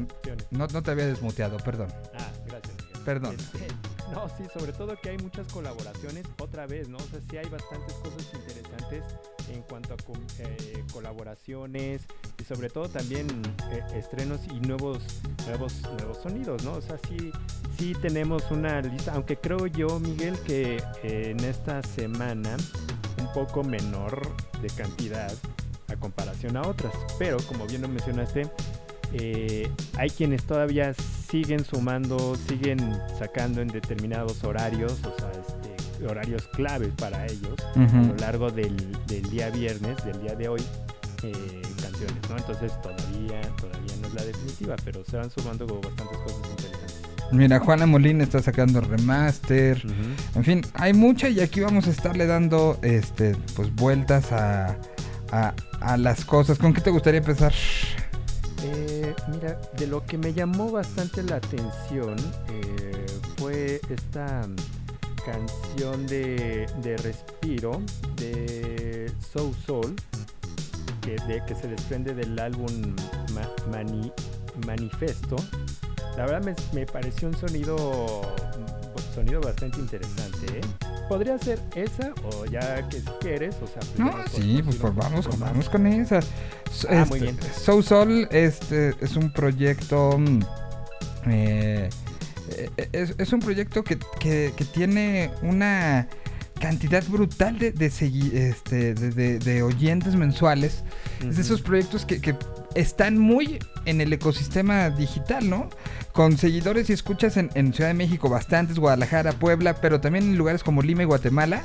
no, 0.52 0.68
no 0.68 0.84
te 0.84 0.92
había 0.92 1.08
desmuteado, 1.08 1.58
perdón. 1.58 1.88
Ah, 2.14 2.32
gracias. 2.46 2.76
Miguel. 2.78 3.04
Perdón. 3.06 3.36
Este, 3.36 3.68
no, 4.12 4.30
sí, 4.30 4.44
sobre 4.54 4.74
todo 4.74 5.00
que 5.02 5.10
hay 5.10 5.18
muchas 5.18 5.52
colaboraciones, 5.52 6.26
otra 6.40 6.68
vez, 6.68 6.88
¿no? 6.90 6.98
O 6.98 7.02
sea, 7.08 7.20
sí 7.30 7.38
hay 7.38 7.50
bastantes 7.50 7.94
cosas 7.96 8.28
interesantes 8.34 9.04
en 9.52 9.62
cuanto 9.64 9.94
a 9.94 9.98
eh, 10.40 10.84
colaboraciones 10.92 12.02
sobre 12.48 12.70
todo 12.70 12.88
también 12.88 13.28
eh, 13.72 13.84
estrenos 13.96 14.42
y 14.50 14.60
nuevos, 14.62 15.00
nuevos, 15.48 15.74
nuevos 15.98 16.18
sonidos, 16.24 16.64
¿no? 16.64 16.74
O 16.74 16.82
sea, 16.82 16.98
sí, 17.08 17.32
sí 17.78 17.94
tenemos 18.02 18.44
una 18.52 18.82
lista, 18.82 19.14
aunque 19.14 19.36
creo 19.36 19.68
yo, 19.68 20.00
Miguel, 20.00 20.38
que 20.46 20.78
eh, 21.04 21.32
en 21.32 21.44
esta 21.44 21.84
semana 21.84 22.56
un 23.20 23.34
poco 23.34 23.64
menor 23.64 24.22
de 24.62 24.70
cantidad 24.70 25.34
a 25.90 25.96
comparación 25.96 26.58
a 26.58 26.62
otras, 26.62 26.94
pero 27.20 27.38
como 27.48 27.66
bien 27.68 27.82
lo 27.82 27.88
mencionaste, 27.88 28.50
eh, 29.14 29.70
hay 29.98 30.10
quienes 30.10 30.44
todavía 30.44 30.94
siguen 30.94 31.64
sumando, 31.64 32.36
siguen 32.36 32.80
sacando 33.18 33.62
en 33.62 33.68
determinados 33.68 34.44
horarios, 34.44 34.94
o 35.04 35.16
sea, 35.18 35.32
este, 35.32 36.06
horarios 36.06 36.48
claves 36.50 36.94
para 36.98 37.26
ellos 37.26 37.56
a 37.76 38.02
lo 38.04 38.16
largo 38.16 38.52
del, 38.52 38.76
del 39.08 39.24
día 39.30 39.50
viernes, 39.50 40.04
del 40.06 40.22
día 40.22 40.36
de 40.36 40.50
hoy, 40.50 40.62
eh, 41.24 41.62
Entonces 42.38 42.72
todavía, 42.82 43.42
todavía 43.58 43.96
no 44.02 44.08
es 44.08 44.14
la 44.14 44.24
definitiva, 44.24 44.76
pero 44.84 45.04
se 45.06 45.18
van 45.18 45.30
sumando 45.30 45.66
como 45.68 45.82
bastantes 45.82 46.18
cosas 46.20 46.38
interesantes. 46.50 47.02
Mira, 47.32 47.60
Juana 47.60 47.86
Molina 47.86 48.24
está 48.24 48.42
sacando 48.42 48.80
remaster. 48.80 49.84
En 50.36 50.44
fin, 50.44 50.66
hay 50.74 50.94
mucha 50.94 51.28
y 51.30 51.42
aquí 51.42 51.60
vamos 51.60 51.88
a 51.88 51.92
estarle 51.92 52.26
dando 52.26 52.80
este 52.82 53.36
pues 53.56 53.74
vueltas 53.76 54.32
a, 54.32 54.78
a, 55.32 55.54
a 55.82 55.98
las 55.98 56.24
cosas. 56.24 56.58
¿Con 56.58 56.74
qué 56.74 56.82
te 56.82 56.90
gustaría 56.90 57.20
empezar? 57.20 57.54
Eh, 58.64 59.14
mira, 59.28 59.60
de 59.78 59.88
lo 59.88 60.06
que 60.06 60.18
me 60.18 60.34
llamó 60.34 60.72
bastante 60.72 61.22
la 61.22 61.36
atención 61.36 62.16
eh, 62.50 63.06
fue 63.38 63.82
esta 63.90 64.48
canción 65.26 66.08
de, 66.08 66.66
de 66.82 66.98
Respiro 66.98 67.82
de 68.16 69.12
Soul 69.34 69.54
Soul, 69.66 69.94
que, 71.08 71.16
de, 71.34 71.42
que 71.46 71.56
se 71.56 71.68
desprende 71.68 72.14
del 72.14 72.38
álbum 72.38 72.96
Ma- 73.34 73.50
Mani- 73.72 74.12
Manifesto. 74.66 75.38
La 76.18 76.26
verdad 76.26 76.44
me, 76.44 76.56
me 76.80 76.86
pareció 76.86 77.28
un 77.30 77.38
sonido, 77.38 77.76
un 77.78 79.16
sonido 79.16 79.40
bastante 79.40 79.80
interesante. 79.80 80.58
¿eh? 80.58 80.62
Podría 81.08 81.38
ser 81.38 81.60
esa 81.76 82.12
o 82.26 82.46
ya 82.46 82.86
que 82.90 83.00
si 83.00 83.06
quieres, 83.22 83.56
o 83.64 83.68
sea... 83.68 83.82
No, 84.04 84.14
sí, 84.30 84.62
pues, 84.64 84.76
pues 84.78 84.96
vamos, 84.96 85.28
más. 85.30 85.40
vamos 85.40 85.70
con 85.70 85.88
esa. 85.88 86.18
Ah, 86.20 86.22
este, 86.72 87.06
muy 87.06 87.20
bien. 87.22 87.38
Soul 87.56 87.84
Soul 87.84 88.28
este, 88.32 88.94
es 89.00 89.16
un 89.16 89.32
proyecto. 89.32 90.18
mm, 90.18 90.40
eh, 91.28 91.90
eh, 92.78 92.90
es, 92.92 93.14
es 93.18 93.32
un 93.34 93.40
proyecto 93.40 93.84
que, 93.84 93.98
que- 94.20 94.52
que 94.56 94.66
tiene 94.66 95.32
una 95.44 96.08
cantidad 96.58 97.04
brutal 97.08 97.58
de, 97.60 97.72
de, 97.72 97.86
este, 97.88 98.94
de, 98.94 99.62
oyentes 99.62 100.16
mensuales. 100.16 100.84
Es 101.28 101.36
de 101.36 101.42
esos 101.42 101.62
proyectos 101.62 102.06
que, 102.06 102.22
que, 102.22 102.36
están 102.76 103.18
muy 103.18 103.58
en 103.86 104.02
el 104.02 104.14
ecosistema 104.14 104.90
digital, 104.92 105.50
¿no? 105.50 105.70
Con 106.12 106.38
seguidores 106.38 106.90
y 106.90 106.94
escuchas 106.94 107.38
en, 107.38 107.74
Ciudad 107.74 107.90
de 107.90 107.94
México 107.96 108.30
bastantes, 108.30 108.78
Guadalajara, 108.78 109.34
Puebla, 109.34 109.82
pero 109.82 110.00
también 110.00 110.26
en 110.26 110.38
lugares 110.38 110.64
como 110.64 110.82
Lima 110.82 111.04
y 111.04 111.06
Guatemala. 111.06 111.64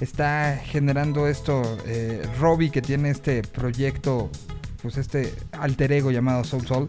Está 0.00 0.58
generando 0.62 1.26
esto 1.26 1.62
eh, 1.86 2.22
Robbie 2.38 2.70
que 2.70 2.82
tiene 2.82 3.10
este 3.10 3.42
proyecto 3.42 4.30
pues 4.82 4.96
este 4.96 5.34
alter 5.52 5.92
ego 5.92 6.10
llamado 6.10 6.44
Soul 6.44 6.66
Soul, 6.66 6.86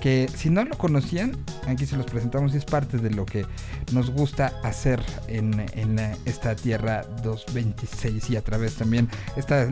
que 0.00 0.28
si 0.34 0.50
no 0.50 0.64
lo 0.64 0.76
conocían, 0.76 1.36
aquí 1.66 1.86
se 1.86 1.96
los 1.96 2.06
presentamos 2.06 2.54
y 2.54 2.58
es 2.58 2.64
parte 2.64 2.98
de 2.98 3.10
lo 3.10 3.26
que 3.26 3.46
nos 3.92 4.10
gusta 4.10 4.52
hacer 4.62 5.00
en, 5.28 5.64
en 5.74 5.98
esta 6.24 6.54
Tierra 6.56 7.02
226 7.22 8.30
y 8.30 8.36
a 8.36 8.42
través 8.42 8.74
también 8.74 9.08
esta 9.36 9.66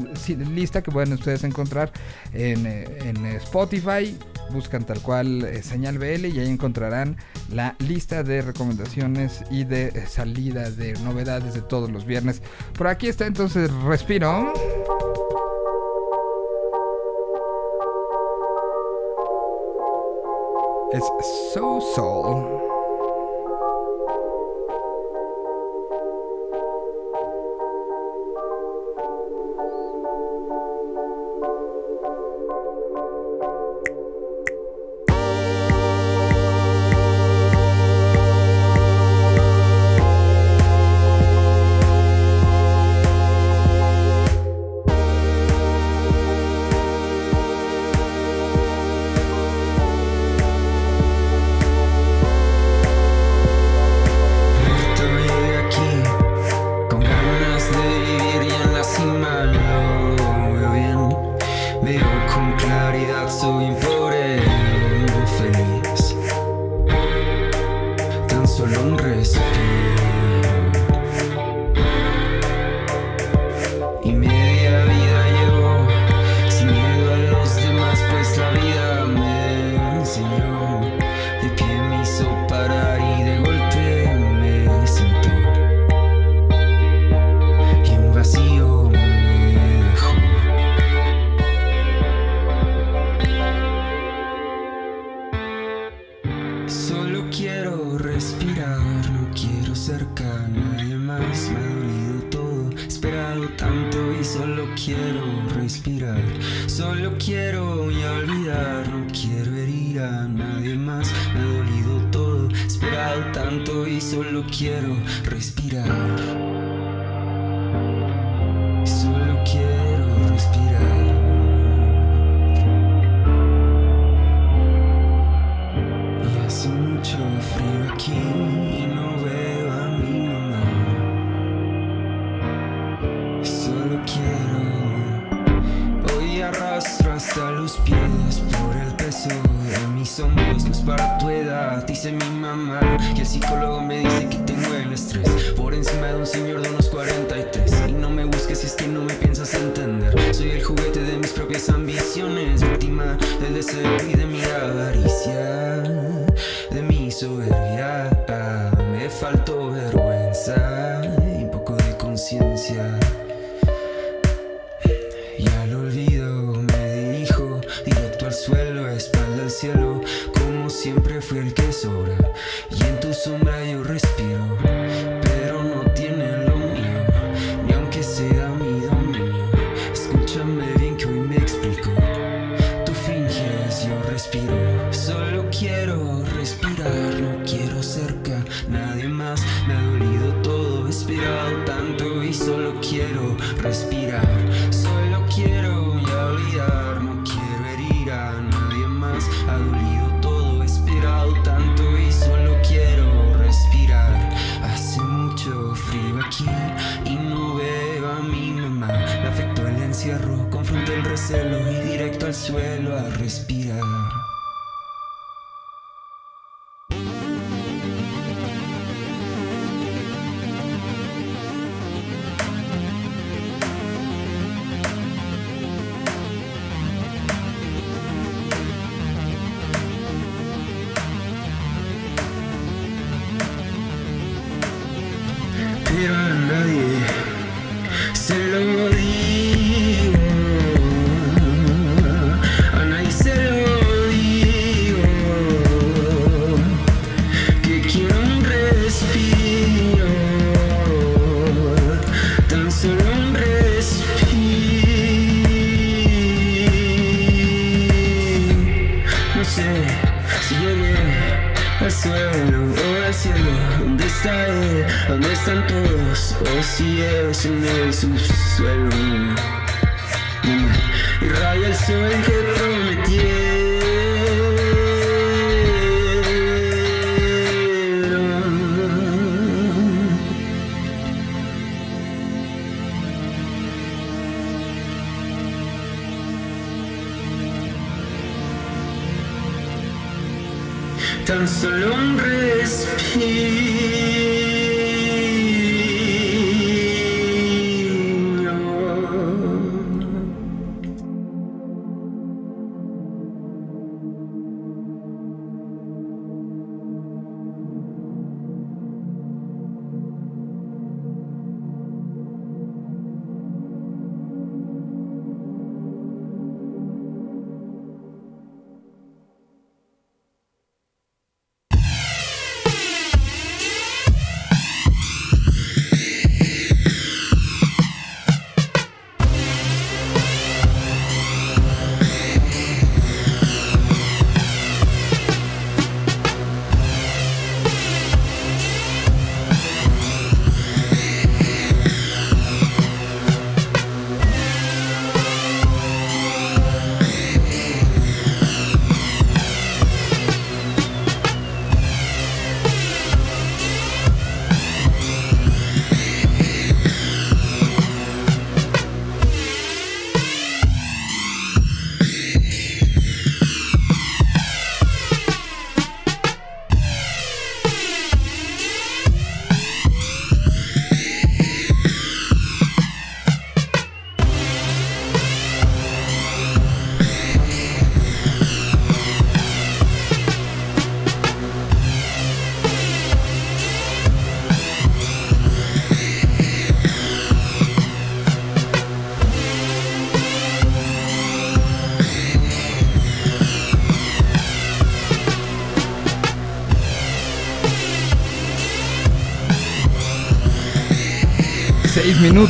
lista 0.54 0.82
que 0.82 0.90
pueden 0.90 1.12
ustedes 1.12 1.44
encontrar 1.44 1.92
en, 2.32 2.66
en 2.66 3.26
Spotify, 3.26 4.16
buscan 4.50 4.84
tal 4.84 5.00
cual 5.00 5.44
eh, 5.44 5.62
señal 5.62 5.98
BL 5.98 6.26
y 6.26 6.40
ahí 6.40 6.48
encontrarán 6.48 7.16
la 7.50 7.74
lista 7.78 8.22
de 8.22 8.42
recomendaciones 8.42 9.44
y 9.50 9.64
de 9.64 10.06
salida 10.06 10.70
de 10.70 10.92
novedades 11.04 11.54
de 11.54 11.62
todos 11.62 11.90
los 11.90 12.04
viernes. 12.04 12.42
Por 12.76 12.86
aquí 12.86 13.08
está 13.08 13.26
entonces 13.26 13.70
Respiro. 13.84 14.52
It's 20.94 21.54
so 21.54 21.80
soul. 21.94 22.61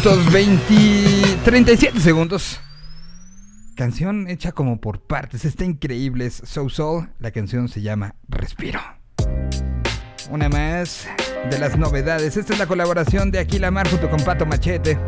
Minutos 0.04 0.32
20, 0.32 1.38
37 1.44 2.00
segundos. 2.00 2.60
Canción 3.76 4.28
hecha 4.28 4.50
como 4.50 4.80
por 4.80 5.00
partes, 5.02 5.44
está 5.44 5.64
increíble, 5.64 6.26
es 6.26 6.42
So 6.44 6.68
Soul, 6.68 7.08
la 7.20 7.30
canción 7.30 7.68
se 7.68 7.82
llama 7.82 8.16
Respiro. 8.28 8.80
Una 10.30 10.48
más 10.48 11.06
de 11.50 11.58
las 11.58 11.78
novedades, 11.78 12.36
esta 12.36 12.52
es 12.52 12.58
la 12.58 12.66
colaboración 12.66 13.30
de 13.30 13.38
Aquila 13.38 13.70
Mar 13.70 13.88
junto 13.88 14.10
con 14.10 14.20
Pato 14.24 14.44
Machete. 14.44 14.98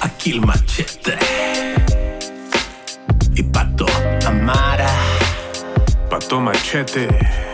Aquil 0.00 0.40
Machete 0.40 1.16
y 3.34 3.42
Pato 3.44 3.86
Amara. 4.26 4.90
Pato 6.10 6.40
Machete 6.40 7.47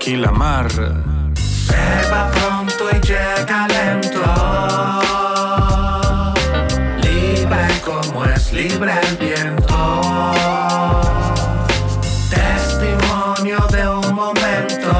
aquí 0.00 0.16
la 0.16 0.30
mar. 0.30 0.70
Se 0.72 2.10
va 2.10 2.30
pronto 2.30 2.88
y 2.90 3.00
llega 3.06 3.68
lento. 3.68 4.22
Libre 7.02 7.66
como 7.84 8.24
es 8.24 8.50
libre 8.50 8.92
el 9.08 9.16
viento. 9.18 10.00
Testimonio 12.30 13.58
de 13.70 13.88
un 13.90 14.14
momento. 14.14 14.90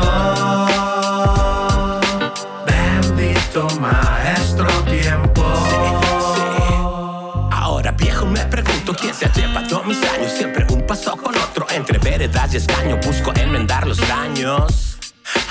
Bendito 2.67 3.69
maestro 3.81 4.69
tiempo. 4.85 5.45
Ahora 7.51 7.91
viejo 7.93 8.27
me 8.27 8.41
pregunto 8.41 8.95
quién 9.01 9.15
se 9.15 9.25
ha 9.25 9.33
llevado 9.33 9.83
mis 9.85 10.03
años. 10.03 10.31
Siempre 10.31 10.67
un 10.69 10.87
paso 10.87 11.17
con 11.17 11.35
otro 11.39 11.67
entre 11.71 11.99
veredas 11.99 12.53
y 12.53 12.59
escaño. 12.59 12.99
Busco 13.03 13.33
enmendar 13.35 13.87
los 13.87 13.97
daños. 14.07 14.90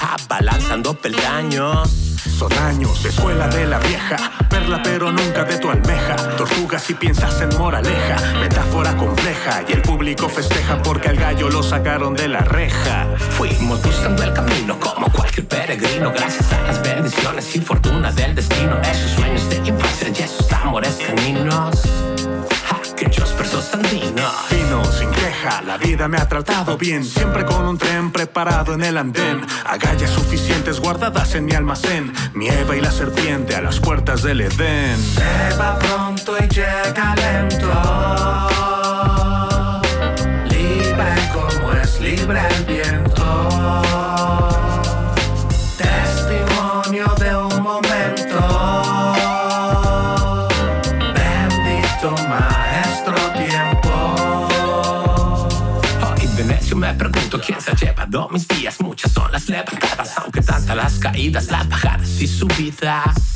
Abalanzando 0.02 0.94
peldaños. 0.94 1.90
Son 2.38 2.52
años, 2.54 3.04
escuela 3.04 3.48
de 3.48 3.66
la 3.66 3.80
vieja, 3.80 4.16
perla 4.50 4.82
pero 4.82 5.12
nunca 5.12 5.44
de 5.44 5.58
tu 5.58 5.70
almeja. 5.70 6.16
Tortuga 6.38 6.80
si 6.80 6.94
piensas 6.94 7.42
en 7.42 7.50
moraleja, 7.58 8.18
metáfora 8.40 8.96
compleja. 8.96 9.64
Y 9.68 9.74
el 9.74 9.82
público 9.82 10.30
festeja 10.30 10.82
porque 10.82 11.10
al 11.10 11.18
gallo 11.18 11.50
lo 11.50 11.64
sacaron 11.64 12.14
de 12.14 12.28
la 12.28 12.40
reja. 12.40 13.08
Fuimos 13.38 13.82
buscando 13.82 14.24
el 14.24 14.34
camino 14.34 14.80
como 14.80 15.12
cualquier 15.12 15.48
peregrino, 15.48 16.12
gracias 16.12 16.52
a 16.54 16.62
las 16.62 16.82
bendiciones 16.82 17.56
y 17.56 17.60
fortuna 17.60 18.12
del 18.12 18.36
destino. 18.36 18.80
Esos 18.82 19.12
sueños 19.12 19.50
de 19.50 19.58
infancia 19.58 20.10
y 20.10 20.22
esos 20.22 20.52
amores 20.54 20.98
caninos. 21.06 21.82
Aquellos 23.00 23.34
versos 23.38 23.74
andinos. 23.74 24.30
Fino, 24.50 24.84
sin 24.92 25.10
queja, 25.12 25.62
la 25.62 25.78
vida 25.78 26.10
me 26.10 26.18
ha 26.18 26.28
tratado 26.28 26.78
bien. 26.78 27.06
Siempre 27.06 27.46
con 27.46 27.66
un 27.66 27.78
tren 27.78 28.12
preparado 28.12 28.74
en 28.74 28.84
el 28.84 28.98
andén. 28.98 29.40
Agallas 29.66 30.10
suficientes 30.10 30.82
guardadas 30.82 31.34
en 31.36 31.46
mi 31.46 31.54
almacén. 31.54 32.12
Mi 32.34 32.50
Eva 32.50 32.76
y 32.76 32.82
la 32.82 32.92
serpiente 32.92 33.56
a 33.56 33.62
las 33.62 33.80
puertas 33.80 34.22
del 34.22 34.42
Edén. 34.42 34.98
Se 34.98 35.56
va 35.56 35.80
pronto 35.80 36.36
y 36.40 36.50
llega 36.50 37.16
lento. 37.16 37.72
Libre 40.50 41.14
como 41.34 41.72
es 41.72 42.02
libre 42.02 42.42
el 42.50 42.66
viento. 42.66 44.09
Quién 57.40 57.60
se 57.62 57.72
ha 57.72 57.76
llevado 57.76 58.30
mis 58.30 58.48
días. 58.48 58.80
Muchas 58.82 59.12
son 59.12 59.32
las 59.32 59.50
levantadas, 59.50 60.18
aunque 60.18 60.42
tantas 60.42 60.76
las 60.76 61.00
caídas, 61.00 61.50
las 61.52 61.68
bajadas 61.68 62.22
y 62.22 62.28
subidas. 62.28 63.30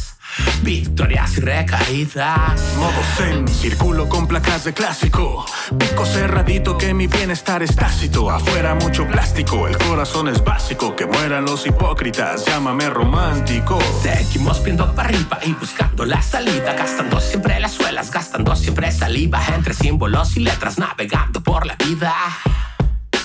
Victorias 0.63 1.37
y 1.37 1.41
recaídas. 1.41 2.59
Modo 2.77 3.03
zen, 3.17 3.47
circulo 3.47 4.09
con 4.09 4.27
placas 4.27 4.63
de 4.63 4.73
clásico. 4.73 5.45
Pico 5.77 6.05
cerradito 6.05 6.77
que 6.77 6.93
mi 6.93 7.07
bienestar 7.07 7.61
es 7.61 7.75
tácito. 7.75 8.31
Afuera 8.31 8.73
mucho 8.73 9.05
plástico, 9.07 9.67
el 9.67 9.77
corazón 9.77 10.27
es 10.29 10.43
básico. 10.43 10.95
Que 10.95 11.05
mueran 11.05 11.45
los 11.45 11.67
hipócritas, 11.67 12.45
llámame 12.45 12.89
romántico. 12.89 13.79
Seguimos 14.01 14.63
viendo 14.63 14.93
para 14.95 15.09
arriba 15.09 15.39
y 15.45 15.53
buscando 15.53 16.05
la 16.05 16.21
salida. 16.21 16.73
Gastando 16.73 17.19
siempre 17.19 17.59
las 17.59 17.73
suelas, 17.73 18.09
gastando 18.09 18.55
siempre 18.55 18.91
saliva. 18.91 19.39
Entre 19.53 19.73
símbolos 19.75 20.35
y 20.35 20.39
letras, 20.39 20.79
navegando 20.79 21.41
por 21.41 21.67
la 21.67 21.75
vida. 21.75 22.13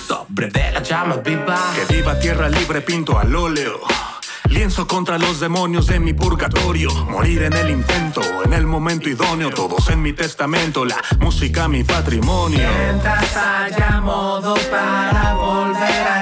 Sobre 0.09 0.47
de 0.47 0.71
la 0.71 0.81
llama 0.81 1.17
viva. 1.17 1.55
Que 1.75 1.93
viva 1.93 2.19
tierra 2.19 2.49
libre, 2.49 2.81
pinto 2.81 3.19
al 3.19 3.35
óleo. 3.35 3.79
Lienzo 4.49 4.87
contra 4.87 5.19
los 5.19 5.39
demonios 5.39 5.85
de 5.85 5.99
mi 5.99 6.13
purgatorio. 6.13 6.91
Morir 7.05 7.43
en 7.43 7.53
el 7.53 7.69
intento, 7.69 8.21
en 8.43 8.53
el 8.53 8.65
momento 8.65 9.07
idóneo. 9.07 9.51
Todos 9.51 9.87
en 9.91 10.01
mi 10.01 10.13
testamento, 10.13 10.83
la 10.83 10.97
música 11.19 11.67
mi 11.67 11.83
patrimonio. 11.83 12.57
Mientras 12.57 13.37
haya 13.37 14.01
modo 14.01 14.55
para 14.71 15.35
volver 15.35 16.07
a 16.07 16.18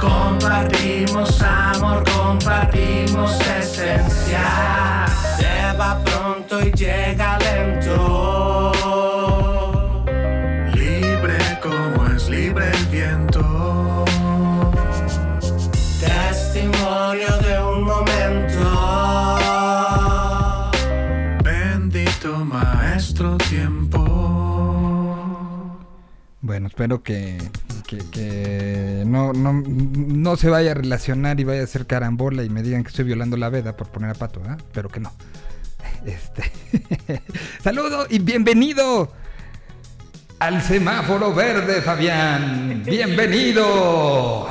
compartimos 0.00 1.42
amor, 1.42 2.02
compartimos 2.04 3.38
esencia. 3.40 5.06
Se 5.36 5.76
va 5.78 6.02
pronto 6.04 6.60
y 6.60 6.72
llega 6.72 7.38
lento. 7.38 8.72
Libre 10.74 11.38
como 11.62 12.06
es 12.14 12.28
libre 12.28 12.70
el 12.70 12.86
viento. 12.86 14.04
Testimonio 16.00 17.36
de 17.38 17.62
un 17.62 17.84
momento. 17.84 19.38
Bendito 21.44 22.44
maestro 22.44 23.36
tiempo. 23.38 23.98
Bueno, 26.40 26.68
espero 26.68 27.02
que, 27.02 27.36
que, 27.88 27.96
que 28.10 29.02
no, 29.06 29.32
no, 29.32 29.52
no 29.64 30.36
se 30.36 30.50
vaya 30.50 30.72
a 30.72 30.74
relacionar 30.74 31.40
y 31.40 31.44
vaya 31.44 31.62
a 31.62 31.64
hacer 31.64 31.86
carambola 31.86 32.44
y 32.44 32.50
me 32.50 32.62
digan 32.62 32.82
que 32.82 32.88
estoy 32.90 33.06
violando 33.06 33.38
la 33.38 33.48
veda 33.48 33.76
por 33.78 33.88
poner 33.88 34.10
a 34.10 34.14
pato, 34.14 34.40
¿eh? 34.40 34.56
Pero 34.72 34.90
que 34.90 35.00
no. 35.00 35.10
Este. 36.04 36.42
Saludo 37.64 38.06
y 38.10 38.18
bienvenido 38.18 39.10
al 40.38 40.60
semáforo 40.62 41.34
verde, 41.34 41.80
Fabián. 41.80 42.82
Bienvenido. 42.84 44.48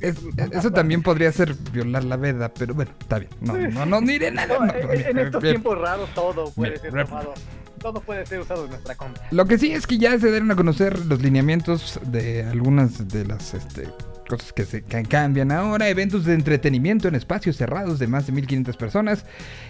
Es- 0.00 0.16
eso 0.52 0.70
también 0.70 1.02
podría 1.02 1.30
ser 1.32 1.54
violar 1.72 2.04
la 2.04 2.16
veda, 2.16 2.48
pero 2.54 2.72
bueno, 2.72 2.92
está 3.00 3.18
bien. 3.18 3.30
No, 3.40 3.56
no, 3.56 3.84
no 3.84 4.00
diré 4.00 4.30
nada. 4.30 4.58
No, 4.60 4.66
no, 4.66 4.72
en, 4.92 5.06
en 5.08 5.18
estos 5.18 5.42
tiempos 5.42 5.76
raros 5.78 6.08
todo 6.14 6.50
puede 6.52 6.78
ser 6.78 6.92
tomado. 7.04 7.34
Todo 7.80 8.00
puede 8.00 8.26
ser 8.26 8.40
usado 8.40 8.64
en 8.64 8.70
nuestra 8.70 8.94
contra. 8.94 9.26
Lo 9.30 9.46
que 9.46 9.58
sí 9.58 9.72
es 9.72 9.86
que 9.86 9.98
ya 9.98 10.18
se 10.18 10.30
dieron 10.30 10.50
a 10.50 10.56
conocer 10.56 11.06
los 11.06 11.22
lineamientos 11.22 11.98
de 12.06 12.44
algunas 12.44 13.08
de 13.08 13.24
las 13.24 13.54
este, 13.54 13.88
cosas 14.28 14.52
que 14.52 14.64
se 14.64 14.82
que 14.82 15.02
cambian 15.04 15.50
ahora. 15.50 15.88
Eventos 15.88 16.26
de 16.26 16.34
entretenimiento 16.34 17.08
en 17.08 17.14
espacios 17.14 17.56
cerrados 17.56 17.98
de 17.98 18.06
más 18.06 18.26
de 18.26 18.32
1500 18.32 18.76
personas. 18.76 19.24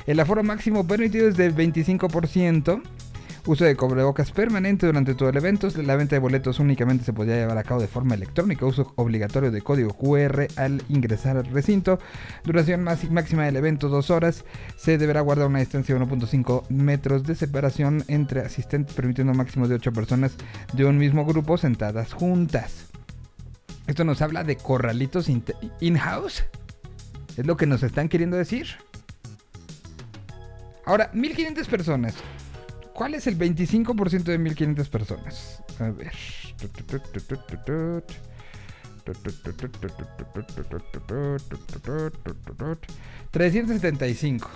El 0.07 0.19
aforo 0.19 0.43
máximo 0.43 0.87
permitido 0.87 1.29
es 1.29 1.37
del 1.37 1.55
25%. 1.55 2.83
Uso 3.47 3.65
de 3.65 3.75
cubrebocas 3.75 4.31
permanente 4.33 4.87
durante 4.87 5.15
todo 5.15 5.31
el 5.31 5.37
evento. 5.37 5.69
La 5.83 5.97
venta 5.97 6.15
de 6.15 6.21
boletos 6.21 6.61
únicamente 6.61 7.05
se 7.05 7.13
podía 7.13 7.37
llevar 7.37 7.57
a 7.57 7.65
cabo 7.65 7.81
de 7.81 7.89
forma 7.89 8.15
electrónica. 8.15 8.67
Uso 8.67 8.93
obligatorio 8.97 9.51
de 9.51 9.63
código 9.63 9.95
QR 9.95 10.47
al 10.57 10.83
ingresar 10.89 11.39
al 11.39 11.47
recinto. 11.47 11.99
Duración 12.45 12.83
máxima 12.83 13.45
del 13.45 13.57
evento 13.57 13.89
2 13.89 14.11
horas. 14.11 14.45
Se 14.77 14.99
deberá 14.99 15.23
guardar 15.23 15.47
una 15.49 15.61
distancia 15.61 15.95
de 15.95 16.01
1.5 16.05 16.69
metros 16.69 17.25
de 17.25 17.35
separación 17.35 18.05
entre 18.09 18.41
asistentes, 18.41 18.95
permitiendo 18.95 19.33
máximo 19.33 19.67
de 19.67 19.77
8 19.77 19.93
personas 19.93 20.37
de 20.75 20.85
un 20.85 20.99
mismo 20.99 21.25
grupo 21.25 21.57
sentadas 21.57 22.13
juntas. 22.13 22.91
Esto 23.87 24.05
nos 24.05 24.21
habla 24.23 24.45
de 24.45 24.57
corralitos 24.57 25.29
in-house. 25.81 26.45
Es 27.37 27.47
lo 27.47 27.57
que 27.57 27.67
nos 27.67 27.83
están 27.83 28.09
queriendo 28.09 28.37
decir. 28.37 28.67
Ahora, 30.85 31.11
1500 31.15 31.67
personas. 31.69 32.15
¿Cuál 32.95 33.15
es 33.15 33.27
el 33.27 33.39
25% 33.39 34.25
de 34.25 34.39
1500 34.39 34.89
personas? 34.89 35.63
A 35.79 35.91
ver. 35.91 36.13
375. 43.31 44.51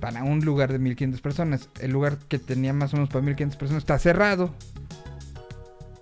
Para 0.00 0.24
un 0.24 0.44
lugar 0.44 0.72
de 0.72 0.78
1500 0.78 1.20
personas. 1.20 1.68
El 1.80 1.92
lugar 1.92 2.18
que 2.28 2.38
tenía 2.38 2.72
más 2.72 2.92
o 2.92 2.96
menos 2.96 3.08
para 3.08 3.24
1500 3.24 3.58
personas 3.58 3.82
está 3.82 3.98
cerrado. 3.98 4.54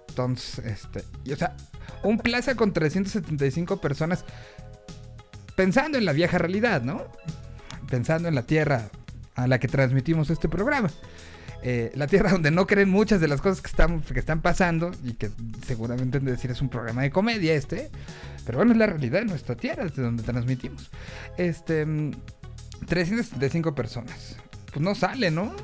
Entonces, 0.09 0.65
este. 0.65 1.05
o 1.33 1.37
sea, 1.37 1.57
un 2.03 2.19
plaza 2.19 2.55
con 2.55 2.73
375 2.73 3.81
personas. 3.81 4.25
Pensando 5.55 5.99
en 5.99 6.05
la 6.05 6.13
vieja 6.13 6.39
realidad, 6.39 6.83
¿no? 6.83 7.05
Pensando 7.91 8.29
en 8.29 8.35
la 8.35 8.43
tierra 8.43 8.89
a 9.35 9.47
la 9.47 9.59
que 9.59 9.69
transmitimos 9.69 10.31
este 10.31 10.49
programa. 10.49 10.91
Eh, 11.63 11.93
la 11.95 12.07
tierra 12.07 12.31
donde 12.33 12.51
no 12.51 12.67
creen 12.67 12.89
muchas 12.89 13.21
de 13.21 13.29
las 13.29 13.41
cosas 13.41 13.61
que 13.61 13.69
están, 13.69 14.01
que 14.01 14.19
están 14.19 14.41
pasando 14.41 14.91
y 15.05 15.15
que 15.15 15.31
seguramente 15.67 16.19
han 16.19 16.25
de 16.25 16.33
decir 16.33 16.51
es 16.51 16.63
un 16.63 16.69
programa 16.69 17.03
de 17.03 17.11
comedia 17.11 17.55
este, 17.55 17.91
pero 18.47 18.59
bueno, 18.59 18.73
es 18.73 18.79
la 18.79 18.87
realidad 18.87 19.21
de 19.21 19.27
nuestra 19.27 19.55
tierra, 19.57 19.85
desde 19.85 20.03
donde 20.03 20.23
transmitimos. 20.23 20.91
Este, 21.37 21.85
mm, 21.85 22.13
375 22.87 23.75
personas. 23.75 24.37
Pues 24.73 24.81
no 24.81 24.95
sale, 24.95 25.31
¿no? 25.31 25.55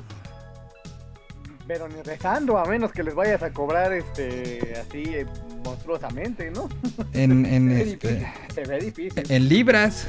Pero 1.67 1.89
ni 1.89 2.01
rezando, 2.01 2.57
a 2.57 2.65
menos 2.65 2.91
que 2.91 3.03
les 3.03 3.13
vayas 3.13 3.43
a 3.43 3.51
cobrar 3.51 3.91
este 3.91 4.73
así 4.79 5.03
eh, 5.03 5.25
monstruosamente, 5.65 6.49
¿no? 6.51 6.69
En, 7.13 7.45
en, 7.45 7.69
Se 7.75 7.75
ve 7.75 7.81
este, 7.81 8.07
difícil, 8.13 8.27
se 8.53 8.63
ve 8.63 8.79
difícil. 8.79 9.23
en 9.31 9.49
libras. 9.49 10.07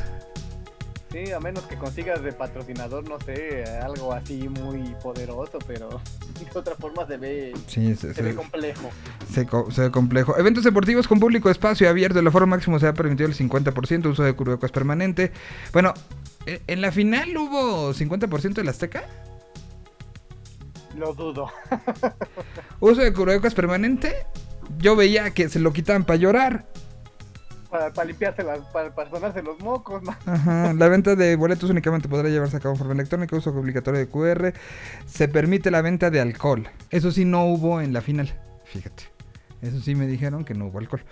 Sí, 1.10 1.32
a 1.32 1.40
menos 1.40 1.64
que 1.64 1.76
consigas 1.76 2.22
de 2.22 2.32
patrocinador, 2.32 3.08
no 3.08 3.18
sé, 3.20 3.64
algo 3.82 4.12
así 4.12 4.46
muy 4.48 4.94
poderoso, 5.02 5.58
pero 5.66 5.88
de 6.52 6.58
otra 6.58 6.74
forma 6.74 7.06
se 7.06 7.16
ve, 7.16 7.54
Sí, 7.66 7.94
se, 7.94 8.12
se 8.12 8.22
ve 8.22 8.30
se- 8.32 8.36
complejo. 8.36 8.90
se 9.30 9.80
ve 9.82 9.90
complejo. 9.90 10.36
Eventos 10.38 10.64
deportivos 10.64 11.08
con 11.08 11.18
público, 11.18 11.48
espacio 11.48 11.88
abierto. 11.88 12.18
El 12.18 12.26
aforo 12.26 12.46
máximo 12.46 12.78
se 12.78 12.86
ha 12.88 12.92
permitido 12.92 13.26
el 13.28 13.34
50%. 13.34 14.06
Uso 14.10 14.22
de 14.22 14.34
cubrebocas 14.34 14.70
permanente. 14.70 15.32
Bueno, 15.72 15.94
eh, 16.44 16.60
en 16.66 16.82
la 16.82 16.92
final 16.92 17.34
hubo 17.38 17.94
50% 17.94 18.52
de 18.54 18.64
la 18.64 18.70
Azteca. 18.72 19.04
Lo 20.94 21.14
dudo. 21.14 21.50
Uso 22.80 23.00
de 23.00 23.12
cubrebocas 23.14 23.54
permanente. 23.54 24.26
Yo 24.78 24.94
veía 24.94 25.30
que 25.30 25.48
se 25.48 25.58
lo 25.58 25.72
quitaban 25.72 26.04
para 26.04 26.16
llorar. 26.18 26.66
Para, 27.70 27.92
para 27.92 28.06
limpiarse 28.06 28.42
las, 28.42 28.60
para, 28.72 28.94
para 28.94 29.10
sonarse 29.10 29.42
los 29.42 29.60
mocos, 29.60 30.02
¿no? 30.02 30.16
Ajá. 30.24 30.72
La 30.72 30.88
venta 30.88 31.14
de 31.14 31.36
boletos 31.36 31.68
únicamente 31.68 32.08
podrá 32.08 32.28
llevarse 32.30 32.56
a 32.56 32.60
cabo 32.60 32.74
en 32.74 32.78
forma 32.78 32.94
electrónica, 32.94 33.36
uso 33.36 33.50
obligatorio 33.50 34.00
de 34.00 34.08
QR. 34.08 34.54
Se 35.06 35.28
permite 35.28 35.70
la 35.70 35.82
venta 35.82 36.10
de 36.10 36.20
alcohol. 36.20 36.68
Eso 36.90 37.10
sí 37.10 37.24
no 37.26 37.44
hubo 37.44 37.80
en 37.80 37.92
la 37.92 38.00
final. 38.00 38.32
Fíjate. 38.64 39.04
Eso 39.60 39.80
sí 39.80 39.94
me 39.94 40.06
dijeron 40.06 40.44
que 40.44 40.54
no 40.54 40.66
hubo 40.66 40.78
alcohol. 40.78 41.02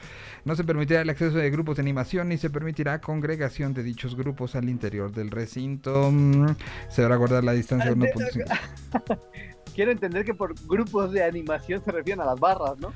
No 0.45 0.55
se 0.55 0.63
permitirá 0.63 1.01
el 1.01 1.11
acceso 1.11 1.37
de 1.37 1.51
grupos 1.51 1.77
de 1.77 1.83
animación 1.83 2.29
ni 2.29 2.39
se 2.39 2.49
permitirá 2.49 3.01
congregación 3.01 3.75
de 3.75 3.83
dichos 3.83 4.15
grupos 4.15 4.55
al 4.55 4.69
interior 4.69 5.13
del 5.13 5.31
recinto. 5.31 6.11
Mm, 6.13 6.55
Se 6.89 7.03
deberá 7.03 7.17
guardar 7.17 7.45
la 7.45 7.53
distancia 7.53 7.91
de 7.91 7.97
1.5. 7.97 9.19
Quiero 9.75 9.91
entender 9.91 10.25
que 10.25 10.33
por 10.33 10.55
grupos 10.67 11.13
de 11.13 11.23
animación 11.25 11.85
se 11.85 11.91
refieren 11.93 12.23
a 12.23 12.25
las 12.25 12.39
barras, 12.41 12.79
¿no? 12.79 12.93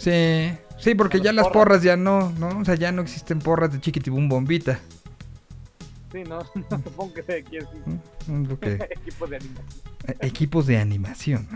Sí, 0.00 0.56
sí, 0.78 0.94
porque 0.94 1.20
ya 1.20 1.30
las 1.30 1.48
porras. 1.48 1.64
porras 1.64 1.82
ya 1.82 1.94
no, 1.94 2.30
¿no? 2.38 2.60
O 2.60 2.64
sea, 2.64 2.74
ya 2.74 2.90
no 2.90 3.02
existen 3.02 3.38
porras 3.38 3.70
de 3.70 3.80
chiquitibum 3.82 4.30
bombita. 4.30 4.80
Sí, 6.10 6.22
no, 6.26 6.40
supongo 6.84 7.12
que 7.12 7.22
sé 7.22 7.44
quién 7.44 7.62
sí. 7.64 8.30
Mm, 8.32 8.52
ok. 8.52 8.66
Equipos 8.90 9.28
de 9.28 9.36
animación. 9.36 9.82
Equipos 10.20 10.66
de 10.66 10.78
animación. 10.78 11.48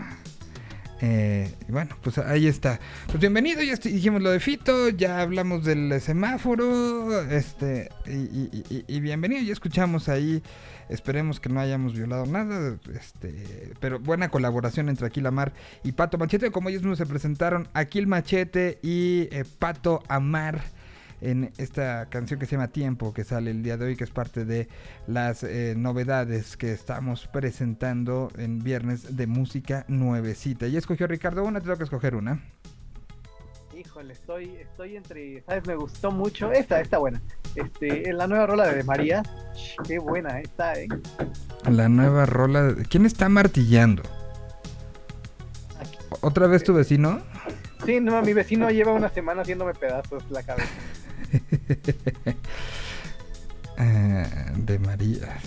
Eh, 1.01 1.51
bueno, 1.67 1.95
pues 2.01 2.17
ahí 2.17 2.47
está. 2.47 2.79
Pues 3.07 3.19
bienvenido, 3.19 3.61
ya 3.61 3.75
dijimos 3.75 4.21
lo 4.21 4.31
de 4.31 4.39
Fito, 4.39 4.89
ya 4.89 5.19
hablamos 5.21 5.65
del 5.65 5.99
semáforo, 5.99 7.21
este, 7.29 7.89
y, 8.07 8.63
y- 8.87 8.99
bienvenido, 9.01 9.41
ya 9.43 9.51
escuchamos 9.51 10.07
ahí, 10.07 10.41
esperemos 10.87 11.41
que 11.41 11.49
no 11.49 11.59
hayamos 11.59 11.93
violado 11.95 12.25
nada, 12.25 12.77
este, 12.97 13.73
pero 13.81 13.99
buena 13.99 14.29
colaboración 14.29 14.87
entre 14.87 15.05
Aquil 15.07 15.25
Amar 15.25 15.51
y 15.83 15.91
Pato 15.91 16.17
Machete, 16.17 16.49
como 16.51 16.69
ellos 16.69 16.81
mismos 16.81 16.97
se 16.97 17.05
presentaron, 17.05 17.67
Aquil 17.73 18.07
Machete 18.07 18.79
y 18.81 19.27
eh, 19.31 19.43
Pato 19.59 20.01
Amar 20.07 20.63
en 21.21 21.51
esta 21.57 22.07
canción 22.07 22.39
que 22.39 22.45
se 22.45 22.53
llama 22.53 22.67
Tiempo, 22.69 23.13
que 23.13 23.23
sale 23.23 23.51
el 23.51 23.63
día 23.63 23.77
de 23.77 23.85
hoy, 23.85 23.95
que 23.95 24.03
es 24.03 24.09
parte 24.11 24.45
de 24.45 24.67
las 25.07 25.43
eh, 25.43 25.73
novedades 25.77 26.57
que 26.57 26.71
estamos 26.73 27.27
presentando 27.27 28.29
en 28.37 28.59
viernes 28.59 29.15
de 29.15 29.27
música 29.27 29.85
nuevecita. 29.87 30.67
Y 30.67 30.77
escogió 30.77 31.07
Ricardo 31.07 31.43
una, 31.43 31.59
te 31.59 31.65
tengo 31.65 31.77
que 31.77 31.83
escoger 31.85 32.15
una. 32.15 32.43
Híjole, 33.77 34.13
estoy, 34.13 34.55
estoy 34.55 34.95
entre, 34.95 35.41
¿sabes? 35.43 35.65
Me 35.67 35.75
gustó 35.75 36.09
mucho. 36.11 36.51
Esta, 36.51 36.79
esta 36.79 36.97
buena. 36.97 37.21
Este, 37.55 38.09
en 38.09 38.17
la 38.17 38.25
nueva 38.27 38.45
rola 38.47 38.67
de 38.71 38.83
María. 38.83 39.21
Qué 39.85 39.99
buena 39.99 40.39
esta, 40.39 40.73
eh. 40.73 40.87
La 41.69 41.89
nueva 41.89 42.25
rola. 42.25 42.63
de- 42.63 42.85
¿Quién 42.85 43.05
está 43.05 43.27
martillando? 43.27 44.01
Aquí. 45.79 45.97
¿Otra 46.21 46.47
vez 46.47 46.63
tu 46.63 46.73
vecino? 46.73 47.21
Sí, 47.85 47.99
no, 47.99 48.21
mi 48.21 48.33
vecino 48.33 48.69
lleva 48.71 48.93
una 48.93 49.09
semana 49.09 49.41
haciéndome 49.41 49.73
pedazos 49.73 50.23
la 50.31 50.41
cabeza. 50.43 50.69
Eh, 53.77 54.25
de 54.57 54.79
Marías. 54.79 55.43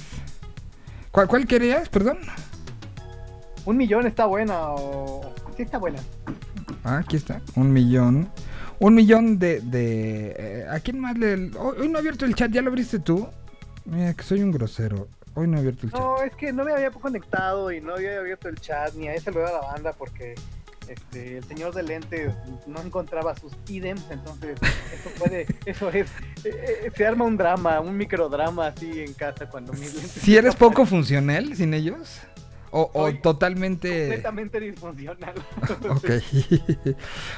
¿Cuál, 1.11 1.29
¿Cuál 1.29 1.47
querías? 1.47 1.89
Perdón. 1.89 2.19
Un 3.65 3.77
millón 3.77 4.07
está 4.07 4.27
buena 4.27 4.71
o. 4.71 5.33
Sí, 5.57 5.63
está 5.63 5.79
buena. 5.79 5.99
Ah, 6.85 6.99
aquí 6.99 7.17
está. 7.17 7.41
Un 7.55 7.73
millón. 7.73 8.31
Un 8.81 8.95
millón 8.95 9.39
de... 9.39 9.61
de 9.61 10.37
eh, 10.39 10.67
¿A 10.71 10.79
quién 10.81 11.01
más 11.01 11.19
le...? 11.19 11.51
Hoy, 11.59 11.77
hoy 11.81 11.89
no 11.89 11.99
he 11.99 12.01
abierto 12.01 12.25
el 12.25 12.35
chat, 12.35 12.51
¿ya 12.51 12.63
lo 12.63 12.69
abriste 12.69 13.01
tú? 13.01 13.27
Mira, 13.85 14.15
que 14.15 14.23
soy 14.23 14.43
un 14.43 14.53
grosero. 14.53 15.09
Hoy 15.35 15.49
no 15.49 15.57
he 15.57 15.61
abierto 15.61 15.87
el 15.87 15.93
chat. 15.93 16.01
No, 16.01 16.23
es 16.23 16.35
que 16.37 16.53
no 16.53 16.65
me 16.65 16.73
había 16.73 16.91
conectado 16.91 17.73
y 17.73 17.81
no 17.81 17.95
había 17.95 18.19
abierto 18.19 18.49
el 18.49 18.61
chat 18.61 18.95
ni 18.95 19.09
a 19.09 19.15
ese 19.15 19.33
lo 19.33 19.47
a 19.47 19.53
la 19.53 19.61
banda 19.61 19.93
porque 19.93 20.35
este, 20.89 21.39
el 21.39 21.45
señor 21.45 21.75
de 21.75 21.83
lentes 21.83 22.35
no 22.67 22.81
encontraba 22.81 23.35
sus 23.37 23.53
ítems, 23.69 24.05
entonces 24.11 24.59
eso 24.93 25.11
puede, 25.19 25.47
eso 25.67 25.89
es, 25.91 26.09
eh, 26.45 26.85
eh, 26.85 26.93
se 26.95 27.07
arma 27.07 27.25
un 27.25 27.37
drama, 27.37 27.81
un 27.81 27.97
microdrama 27.97 28.69
así 28.69 29.01
en 29.01 29.15
casa 29.15 29.49
cuando 29.49 29.73
mis 29.73 29.95
lentes 29.95 30.11
Si 30.11 30.37
eres 30.37 30.57
poco 30.57 30.87
funcional 30.87 31.55
sin 31.57 31.75
ellos. 31.75 32.21
O, 32.71 32.91
o 32.93 33.11
totalmente... 33.15 34.01
completamente 34.01 34.61
disfuncional. 34.61 35.35
Ok. 35.89 36.11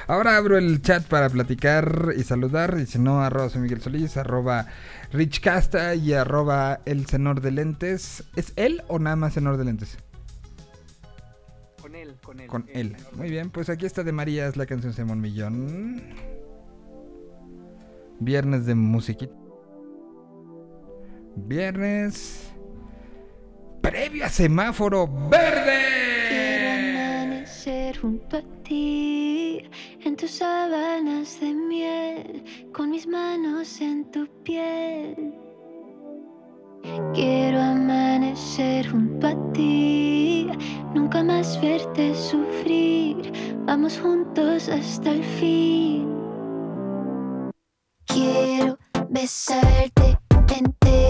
Ahora 0.08 0.36
abro 0.36 0.58
el 0.58 0.82
chat 0.82 1.04
para 1.06 1.28
platicar 1.28 2.12
y 2.16 2.24
saludar. 2.24 2.78
Y 2.80 2.86
si 2.86 2.98
no, 2.98 3.22
arroba 3.22 3.48
soy 3.48 3.60
Miguel 3.60 3.80
Solís, 3.80 4.16
arroba 4.16 4.66
Rich 5.12 5.40
Casta 5.40 5.94
y 5.94 6.14
arroba 6.14 6.80
el 6.84 7.06
senor 7.06 7.42
de 7.42 7.52
lentes. 7.52 8.24
¿Es 8.34 8.52
él 8.56 8.82
o 8.88 8.98
nada 8.98 9.14
más 9.14 9.34
senor 9.34 9.56
de 9.56 9.66
lentes? 9.66 9.98
Con 12.30 12.38
él, 12.72 12.94
con 12.96 13.18
Muy 13.18 13.28
bien, 13.28 13.50
pues 13.50 13.68
aquí 13.68 13.86
está 13.86 14.04
de 14.04 14.12
Marías 14.12 14.56
la 14.56 14.64
canción 14.64 14.92
Simón 14.92 15.20
Millón. 15.20 16.00
Viernes 18.20 18.66
de 18.66 18.76
musiquita. 18.76 19.34
Viernes. 21.34 22.52
Previo 23.80 24.26
a 24.26 24.28
semáforo 24.28 25.06
Quiero 25.06 25.28
verde. 25.30 27.24
amanecer 27.24 27.98
junto 27.98 28.36
a 28.36 28.42
ti, 28.62 29.68
en 30.04 30.14
tus 30.14 30.30
sábanas 30.30 31.40
de 31.40 31.52
miel, 31.52 32.44
con 32.72 32.90
mis 32.90 33.08
manos 33.08 33.80
en 33.80 34.08
tu 34.12 34.28
piel. 34.44 35.34
Quiero 37.14 37.60
amanecer 37.60 38.88
junto 38.88 39.26
a 39.26 39.52
ti, 39.52 40.48
nunca 40.94 41.22
más 41.22 41.60
verte 41.60 42.14
sufrir, 42.14 43.32
vamos 43.66 43.98
juntos 43.98 44.68
hasta 44.68 45.10
el 45.10 45.24
fin. 45.24 46.08
Quiero 48.06 48.78
besarte 49.08 50.18
entero, 50.56 51.09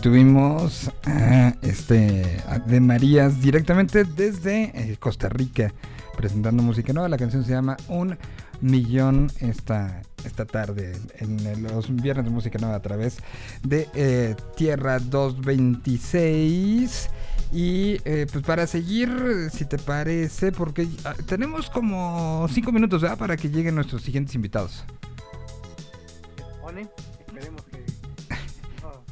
Tuvimos 0.00 0.90
ah, 1.04 1.52
este 1.62 2.42
de 2.66 2.80
Marías 2.80 3.40
directamente 3.40 4.02
desde 4.04 4.72
eh, 4.74 4.96
Costa 4.98 5.28
Rica 5.28 5.72
presentando 6.16 6.60
música 6.62 6.92
nueva. 6.92 7.08
La 7.08 7.16
canción 7.16 7.44
se 7.44 7.52
llama 7.52 7.76
Un 7.88 8.18
Millón 8.60 9.30
esta, 9.40 10.02
esta 10.24 10.44
tarde 10.46 10.96
en, 11.18 11.62
los 11.62 11.94
viernes 11.94 12.24
de 12.24 12.30
música 12.30 12.58
nueva 12.58 12.76
a 12.76 12.82
través 12.82 13.18
de 13.62 13.88
eh, 13.94 14.34
Tierra 14.56 14.98
226. 14.98 17.10
Y 17.52 17.98
eh, 18.04 18.26
pues 18.32 18.44
para 18.44 18.66
seguir, 18.66 19.50
si 19.52 19.66
te 19.66 19.78
parece, 19.78 20.50
porque 20.52 20.88
ah, 21.04 21.14
tenemos 21.26 21.70
como 21.70 22.46
cinco 22.50 22.72
minutos 22.72 23.02
¿verdad? 23.02 23.18
para 23.18 23.36
que 23.36 23.50
lleguen 23.50 23.74
nuestros 23.74 24.02
siguientes 24.02 24.34
invitados. 24.34 24.84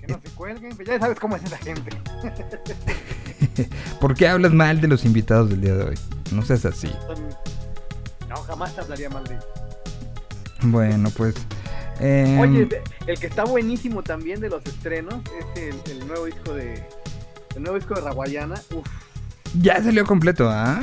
Que 0.07 0.12
no 0.12 0.20
se 0.20 0.28
cuelguen, 0.30 0.76
pues 0.76 0.88
ya 0.88 0.98
sabes 0.98 1.18
cómo 1.18 1.36
es 1.36 1.44
esa 1.44 1.59
gente. 1.59 1.90
¿Por 4.00 4.14
qué 4.14 4.28
hablas 4.28 4.52
mal 4.52 4.80
de 4.80 4.88
los 4.88 5.05
invitados 5.05 5.50
del 5.50 5.61
día 5.61 5.74
de 5.74 5.84
hoy? 5.84 5.98
No 6.32 6.42
seas 6.42 6.64
así. 6.64 6.90
No, 8.28 8.36
jamás 8.36 8.74
te 8.74 8.80
hablaría 8.80 9.09
mal 9.11 9.24
de 9.24 9.34
ellos. 9.34 9.46
Bueno, 10.62 11.11
pues... 11.16 11.34
em, 12.00 12.38
Oye, 12.40 12.68
el 13.07 13.18
que 13.18 13.26
está 13.26 13.44
buenísimo 13.44 14.02
también 14.02 14.40
de 14.40 14.48
los 14.48 14.64
estrenos 14.66 15.16
es 15.38 15.62
el, 15.62 15.92
el 15.92 16.07
nuevo 16.07 16.24
disco 16.26 16.55
de 16.55 16.82
el 17.55 17.62
nuevo 17.62 17.76
disco 17.78 17.94
de 17.94 18.00
Raguayana. 18.00 18.61
Uf, 18.74 18.86
ya 19.61 19.82
salió 19.82 20.05
completo, 20.05 20.48
¿ah? 20.50 20.80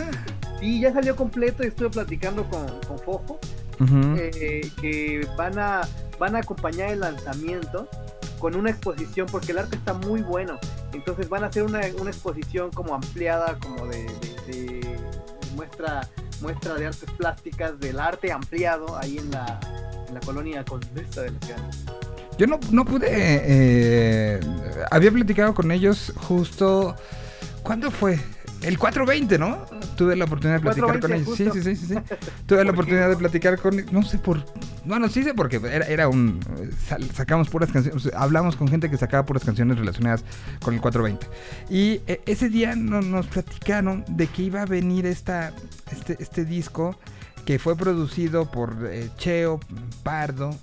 sí, 0.60 0.80
ya 0.80 0.94
salió 0.94 1.16
completo 1.16 1.64
y 1.64 1.68
estuve 1.68 1.90
platicando 1.90 2.48
con, 2.50 2.66
con 2.82 3.38
Ujú. 3.82 4.16
eh, 4.18 4.72
que 4.80 5.28
van 5.36 5.58
a 5.60 5.82
van 6.22 6.36
a 6.36 6.40
acompañar 6.40 6.92
el 6.92 7.00
lanzamiento 7.00 7.90
con 8.38 8.56
una 8.56 8.70
exposición 8.70 9.26
porque 9.32 9.54
el 9.54 9.58
arte 9.58 9.76
está 9.76 9.94
muy 9.94 10.22
bueno. 10.22 10.60
Entonces 10.94 11.28
van 11.28 11.44
a 11.44 11.48
hacer 11.48 11.64
una, 11.64 11.82
una 12.00 12.12
exposición 12.12 12.70
como 12.70 12.94
ampliada, 12.94 13.58
como 13.58 13.88
de, 13.88 14.06
muestra 15.56 16.08
muestra 16.42 16.76
de 16.76 16.86
artes 16.88 17.10
plásticas 17.18 17.80
del 17.80 18.00
arte 18.00 18.32
ampliado 18.32 18.98
ahí 18.98 19.18
en 19.18 19.32
la 19.32 19.60
en 20.08 20.14
la 20.14 20.20
colonia 20.20 20.64
Condesa 20.64 21.24
de 21.24 21.32
la 21.32 21.40
ciudad. 21.40 21.72
Yo 22.38 22.46
no, 22.46 22.60
no 22.72 22.86
pude. 22.86 23.08
eh, 23.10 24.40
había 24.92 25.12
platicado 25.12 25.56
con 25.56 25.72
ellos 25.72 26.14
justo. 26.18 26.96
¿Cuándo 27.64 27.90
fue? 27.90 28.20
El 28.62 28.78
420, 28.78 29.40
¿no? 29.40 29.66
Tuve 29.96 30.16
la 30.16 30.26
oportunidad 30.26 30.58
de 30.58 30.62
platicar 30.62 30.92
con 30.92 31.00
420, 31.00 31.16
ellos. 31.24 31.38
Sí, 31.38 31.46
justo. 31.46 31.70
sí, 31.70 31.76
sí, 31.76 31.88
sí, 31.88 31.94
sí. 31.96 32.16
Tuve 32.46 32.64
la 32.64 32.72
oportunidad 32.72 33.10
de 33.10 33.18
platicar 33.18 33.58
con 33.60 33.84
No 33.92 34.04
sé 34.04 34.20
por. 34.20 34.46
Bueno, 34.86 35.10
sí 35.10 35.24
sé 35.24 35.34
porque 35.34 35.58
era, 35.58 35.86
era 35.88 36.08
un. 36.08 36.40
sacamos 37.16 37.50
puras 37.50 37.72
canciones. 37.72 38.08
hablamos 38.16 38.56
con 38.56 38.68
gente 38.68 38.90
que 38.90 38.98
sacaba 38.98 39.26
puras 39.26 39.44
canciones 39.44 39.80
relacionadas 39.80 40.24
con 40.62 40.74
el 40.76 40.82
420. 40.82 41.28
Y 41.74 42.02
eh, 42.08 42.22
ese 42.28 42.50
día 42.50 42.76
no- 42.76 43.02
nos 43.02 43.26
platicaron 43.28 44.06
de 44.08 44.28
que 44.28 44.44
iba 44.44 44.62
a 44.62 44.66
venir 44.66 45.06
esta, 45.08 45.54
este, 45.92 46.18
este 46.20 46.46
disco 46.46 46.96
que 47.46 47.58
fue 47.58 47.76
producido 47.76 48.50
por 48.52 48.78
eh, 48.86 49.10
Cheo 49.18 49.60
Pardo, 50.04 50.56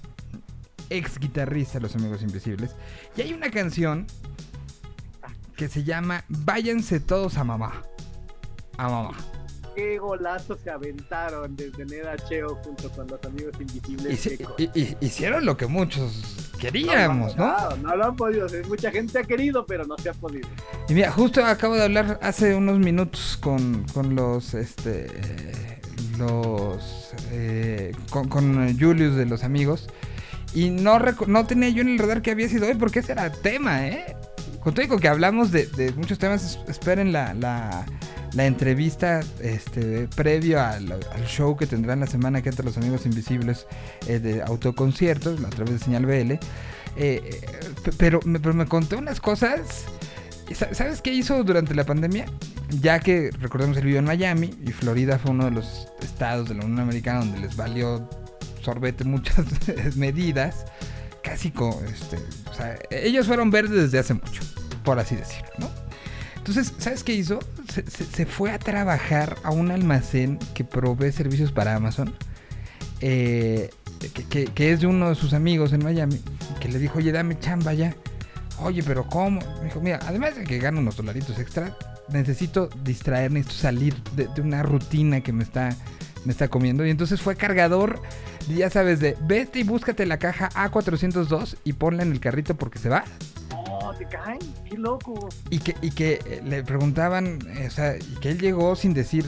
ex 0.91 1.19
guitarrista 1.19 1.75
de 1.75 1.81
Los 1.83 1.97
Amigos 1.97 2.23
Invisibles. 2.23 2.71
Y 3.17 3.23
hay 3.23 3.33
una 3.33 3.51
canción 3.51 4.07
que 5.59 5.69
se 5.69 5.83
llama 5.83 6.25
Váyanse 6.29 7.01
todos 7.01 7.37
a 7.37 7.43
mamá. 7.45 7.83
A 8.79 8.89
mamá. 8.89 9.11
qué 9.75 9.99
golazo 9.99 10.57
se 10.57 10.71
aventaron 10.71 11.55
desde 11.57 11.85
Neda 11.85 12.17
Cheo 12.29 12.55
junto 12.65 12.89
con 12.91 13.09
los 13.09 13.23
amigos 13.25 13.53
invisibles. 13.61 14.25
Hici- 14.27 14.97
hicieron 15.01 15.45
lo 15.45 15.57
que 15.57 15.67
muchos 15.67 16.51
queríamos, 16.61 17.37
¿no? 17.37 17.47
No, 17.71 17.77
no 17.77 17.97
lo 17.97 18.05
han 18.07 18.17
podido 18.17 18.47
hacer. 18.47 18.67
Mucha 18.69 18.91
gente 18.93 19.19
ha 19.19 19.25
querido, 19.25 19.67
pero 19.67 19.85
no 19.85 19.97
se 19.99 20.09
ha 20.11 20.15
podido. 20.15 20.49
Y 20.89 20.95
mira, 20.95 21.11
justo 21.11 21.45
acabo 21.45 21.75
de 21.75 21.83
hablar 21.85 22.19
hace 22.23 22.55
unos 22.55 22.79
minutos 22.79 23.37
con, 23.41 23.85
con 23.95 24.15
los, 24.15 24.55
este, 24.55 25.81
los, 26.19 27.13
eh, 27.33 27.93
con, 28.11 28.29
con 28.29 28.79
Julius 28.79 29.17
de 29.17 29.27
los 29.27 29.43
amigos. 29.45 29.89
Y 30.55 30.71
no, 30.71 30.99
no 31.27 31.47
tenía 31.47 31.69
yo 31.69 31.83
en 31.83 31.89
el 31.91 31.99
radar 31.99 32.23
que 32.23 32.31
había 32.31 32.49
sido 32.49 32.67
hoy, 32.69 32.75
porque 32.75 33.01
ese 33.01 33.13
era 33.13 33.31
tema, 33.33 33.87
¿eh? 33.89 34.17
Con 34.69 34.75
todo 34.75 34.99
que 34.99 35.09
hablamos 35.09 35.51
de, 35.51 35.95
muchos 35.97 36.19
temas, 36.19 36.45
es- 36.45 36.59
esperen 36.69 37.11
la, 37.11 37.87
entrevista 38.37 39.21
este, 39.41 40.09
previo 40.15 40.61
al, 40.61 40.95
show 41.27 41.57
que 41.57 41.67
tendrán 41.67 42.01
la 42.01 42.07
semana 42.07 42.43
que 42.43 42.51
entra 42.51 42.67
los 42.67 42.77
amigos 42.77 43.07
invisibles 43.07 43.67
eh, 44.07 44.19
de 44.19 44.43
autoconciertos, 44.43 45.43
a 45.43 45.49
través 45.49 45.73
de 45.73 45.79
Señal 45.79 46.05
BL. 46.05 46.33
Eh, 46.33 46.39
eh, 46.99 47.31
pe- 47.83 47.93
pero, 47.97 48.21
me, 48.27 48.41
pero 48.41 48.53
me 48.53 48.67
contó 48.67 48.99
unas 48.99 49.23
cosas. 49.23 49.87
¿Y 50.51 50.55
sa- 50.55 50.75
¿Sabes 50.75 51.01
qué 51.01 51.15
hizo 51.15 51.43
durante 51.45 51.75
la 51.75 51.85
pandemia? 51.87 52.27
Ya 52.83 53.01
que 53.01 53.31
recordemos 53.41 53.75
él 53.79 53.85
vivió 53.85 54.01
en 54.01 54.05
Miami 54.05 54.51
y 54.67 54.73
Florida 54.73 55.19
fue 55.19 55.31
uno 55.31 55.47
de 55.47 55.53
los 55.53 55.89
estados 56.03 56.47
de 56.51 56.57
la 56.57 56.67
Unión 56.67 56.81
Americana 56.81 57.21
donde 57.21 57.39
les 57.39 57.57
valió 57.57 58.07
sorbete 58.63 59.05
muchas 59.05 59.47
medidas. 59.97 60.67
Casi 61.29 61.49
este, 61.49 62.17
o 62.51 62.55
sea, 62.55 62.79
ellos 62.91 63.27
fueron 63.27 63.51
verdes 63.51 63.83
desde 63.83 63.99
hace 63.99 64.15
mucho, 64.15 64.43
por 64.83 64.99
así 64.99 65.15
decirlo, 65.15 65.49
¿no? 65.59 65.71
Entonces, 66.37 66.73
¿sabes 66.79 67.05
qué 67.05 67.13
hizo? 67.13 67.39
Se, 68.15 68.25
fue 68.25 68.51
a 68.51 68.59
trabajar 68.59 69.37
a 69.43 69.51
un 69.51 69.71
almacén 69.71 70.39
que 70.55 70.65
provee 70.65 71.13
servicios 71.13 71.53
para 71.53 71.75
Amazon, 71.75 72.15
eh, 73.03 73.69
que, 74.31 74.73
es 74.73 74.81
de 74.81 74.87
uno 74.87 75.11
de 75.11 75.15
sus 75.15 75.35
amigos 75.35 75.75
en 75.75 75.85
Miami, 75.85 76.19
que 76.61 76.69
le 76.69 76.79
dijo, 76.79 76.99
oye, 76.99 77.13
dame 77.13 77.39
chamba 77.39 77.75
ya. 77.75 77.95
Oye, 78.61 78.83
pero 78.83 79.07
¿cómo? 79.07 79.41
Me 79.59 79.67
dijo, 79.67 79.81
mira, 79.81 80.01
además 80.07 80.37
de 80.37 80.45
que 80.45 80.59
gano 80.59 80.81
unos 80.81 80.97
dolaritos 80.97 81.39
extra, 81.39 81.77
necesito 82.09 82.71
distraerme, 82.83 83.41
necesito 83.41 83.61
salir 83.61 84.03
de 84.15 84.41
una 84.41 84.63
rutina 84.63 85.21
que 85.21 85.35
me 85.35 85.45
está, 85.45 85.77
me 86.25 86.33
está 86.33 86.49
comiendo. 86.49 86.87
Y 86.87 86.91
entonces 86.91 87.21
fue 87.21 87.37
cargador, 87.37 88.01
ya 88.49 88.71
sabes, 88.71 89.01
de 89.01 89.17
vete 89.23 89.61
y 89.61 89.63
búscate 89.63 90.07
la 90.07 90.19
caja 90.19 90.49
A402 90.51 91.57
y 91.65 91.73
ponla 91.75 92.03
en 92.03 92.13
el 92.13 92.21
carrito 92.21 92.55
porque 92.57 92.79
se 92.79 92.89
va. 92.89 93.05
No, 93.51 93.95
te 93.95 94.07
caen. 94.07 94.39
Qué 94.69 94.77
loco. 94.77 95.29
Y 95.51 95.59
que, 95.59 95.75
y 95.83 95.91
que 95.91 96.21
eh, 96.27 96.43
le 96.45 96.63
preguntaban, 96.63 97.39
eh, 97.57 97.67
o 97.67 97.71
sea, 97.71 97.97
y 97.97 98.17
que 98.21 98.31
él 98.31 98.39
llegó 98.39 98.77
sin 98.77 98.95
decir, 98.95 99.25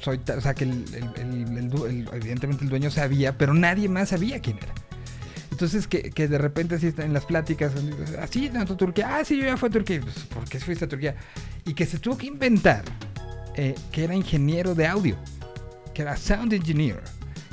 soy, 0.00 0.20
o 0.36 0.40
sea, 0.40 0.54
que 0.54 0.64
el, 0.64 0.84
evidentemente 2.12 2.64
el 2.64 2.70
dueño 2.70 2.90
sabía, 2.90 3.36
pero 3.38 3.54
nadie 3.54 3.88
más 3.88 4.10
sabía 4.10 4.40
quién 4.40 4.58
era. 4.58 4.74
Entonces 5.50 5.86
que, 5.86 6.10
que 6.10 6.26
de 6.26 6.36
repente 6.36 6.74
así 6.74 6.92
en 6.98 7.12
las 7.12 7.26
pláticas, 7.26 7.72
así, 8.20 8.50
no, 8.52 8.66
tú, 8.66 8.74
Turquía, 8.74 9.16
ah, 9.16 9.24
sí, 9.24 9.36
yo 9.36 9.44
ya 9.44 9.56
fui 9.56 9.68
a 9.68 9.72
Turquía, 9.72 10.00
pues, 10.00 10.16
¿por 10.24 10.44
qué 10.46 10.58
fuiste 10.58 10.84
a 10.84 10.88
Turquía? 10.88 11.14
Y 11.64 11.74
que 11.74 11.86
se 11.86 12.00
tuvo 12.00 12.18
que 12.18 12.26
inventar 12.26 12.82
eh, 13.54 13.76
que 13.92 14.02
era 14.02 14.16
ingeniero 14.16 14.74
de 14.74 14.88
audio, 14.88 15.16
que 15.94 16.02
era 16.02 16.16
sound 16.16 16.52
engineer, 16.52 17.00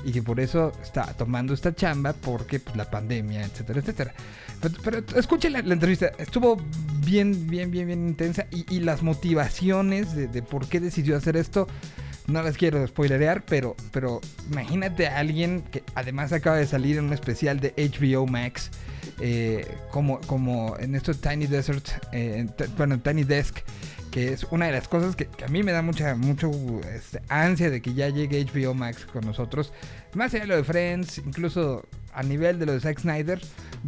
y 0.04 0.12
que 0.12 0.24
por 0.24 0.39
eso 0.39 0.72
está 0.82 1.06
tomando 1.14 1.54
esta 1.54 1.74
chamba 1.74 2.14
porque 2.14 2.60
pues, 2.60 2.76
la 2.76 2.89
pandemia, 2.89 3.44
etcétera, 3.44 3.80
etcétera. 3.80 4.14
Pero, 4.62 4.76
pero 4.84 5.20
escuchen 5.20 5.54
la, 5.54 5.60
entrevista, 5.60 6.12
estuvo 6.18 6.58
bien, 7.06 7.48
bien, 7.48 7.72
bien, 7.72 7.88
bien 7.88 8.08
intensa 8.08 8.46
y, 8.52 8.66
y 8.74 8.80
las 8.80 9.02
motivaciones 9.04 10.16
de, 10.16 10.28
de 10.28 10.42
por 10.42 10.68
qué 10.68 10.80
decidió 10.80 11.18
hacer 11.18 11.38
esto, 11.38 11.68
no 12.28 12.42
las 12.42 12.58
quiero 12.58 12.86
spoilerear, 12.88 13.44
pero, 13.44 13.76
pero 13.92 14.22
imagínate 14.52 15.08
a 15.08 15.20
alguien 15.20 15.64
que 15.72 15.84
además 15.96 16.32
acaba 16.34 16.58
de 16.58 16.68
salir 16.68 16.98
en 16.98 17.06
un 17.06 17.14
especial 17.14 17.60
de 17.60 17.74
HBO 17.78 18.28
Max, 18.28 18.72
eh, 19.20 19.68
como, 19.92 20.20
como 20.22 20.76
en 20.80 20.96
esto 20.96 21.14
Tiny 21.14 21.48
Desert, 21.48 21.88
eh, 22.12 22.48
bueno, 22.78 23.00
Tiny 23.00 23.24
Desk, 23.24 23.60
que 24.12 24.34
es 24.34 24.43
una 24.51 24.66
de 24.68 24.74
las 24.74 24.88
cosas 24.88 25.16
que, 25.16 25.26
que 25.26 25.45
a 25.45 25.47
mí 25.47 25.64
me 25.64 25.72
da 25.72 25.82
mucha 25.82 26.16
mucho 26.16 26.51
este, 26.93 27.22
ansia 27.30 27.70
de 27.70 27.82
que 27.82 27.93
ya 27.93 28.09
llegue 28.09 28.45
HBO 28.45 28.74
Max 28.74 29.05
con 29.05 29.26
nosotros. 29.26 29.72
Más 30.14 30.34
allá 30.34 30.43
de 30.43 30.47
lo 30.47 30.55
de 30.57 30.64
Friends, 30.66 31.20
incluso 31.20 31.84
a 32.14 32.22
nivel 32.24 32.59
de 32.59 32.66
lo 32.66 32.74
de 32.74 32.82
Zack 32.82 32.99
Snyder, 32.99 33.39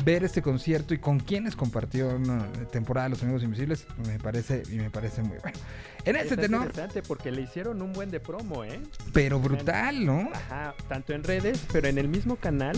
ver 0.05 0.24
este 0.24 0.41
concierto 0.41 0.93
y 0.93 0.97
con 0.97 1.19
quienes 1.19 1.57
compartió 1.57 2.07
una 2.15 2.49
temporada 2.71 3.09
Los 3.09 3.21
Amigos 3.21 3.43
Invisibles, 3.43 3.86
me 4.07 4.17
parece, 4.17 4.63
y 4.71 4.76
me 4.76 4.89
parece 4.89 5.21
muy 5.21 5.38
bueno. 5.39 5.57
En 6.05 6.15
este 6.15 6.38
tenor, 6.38 6.67
interesante 6.67 7.01
porque 7.01 7.30
le 7.32 7.41
hicieron 7.41 7.82
un 7.82 7.91
buen 7.91 8.09
de 8.09 8.21
promo, 8.21 8.63
¿eh? 8.63 8.80
pero 9.11 9.39
brutal, 9.41 10.05
¿no? 10.05 10.30
Ajá, 10.34 10.74
tanto 10.88 11.11
en 11.13 11.24
redes, 11.26 11.65
pero 11.74 11.89
en 11.89 11.97
el 11.97 12.07
mismo 12.07 12.38
canal, 12.38 12.78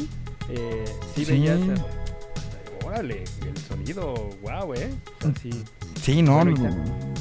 eh, 0.50 0.86
sí, 1.14 1.26
Sí. 1.26 1.32
veías. 1.32 1.60
Órale, 2.84 3.24
el 3.48 3.58
sonido, 3.58 4.14
wow, 4.42 4.74
¿eh? 4.76 4.92
Sea, 5.42 5.52
sí. 6.02 6.22
No, 6.22 6.44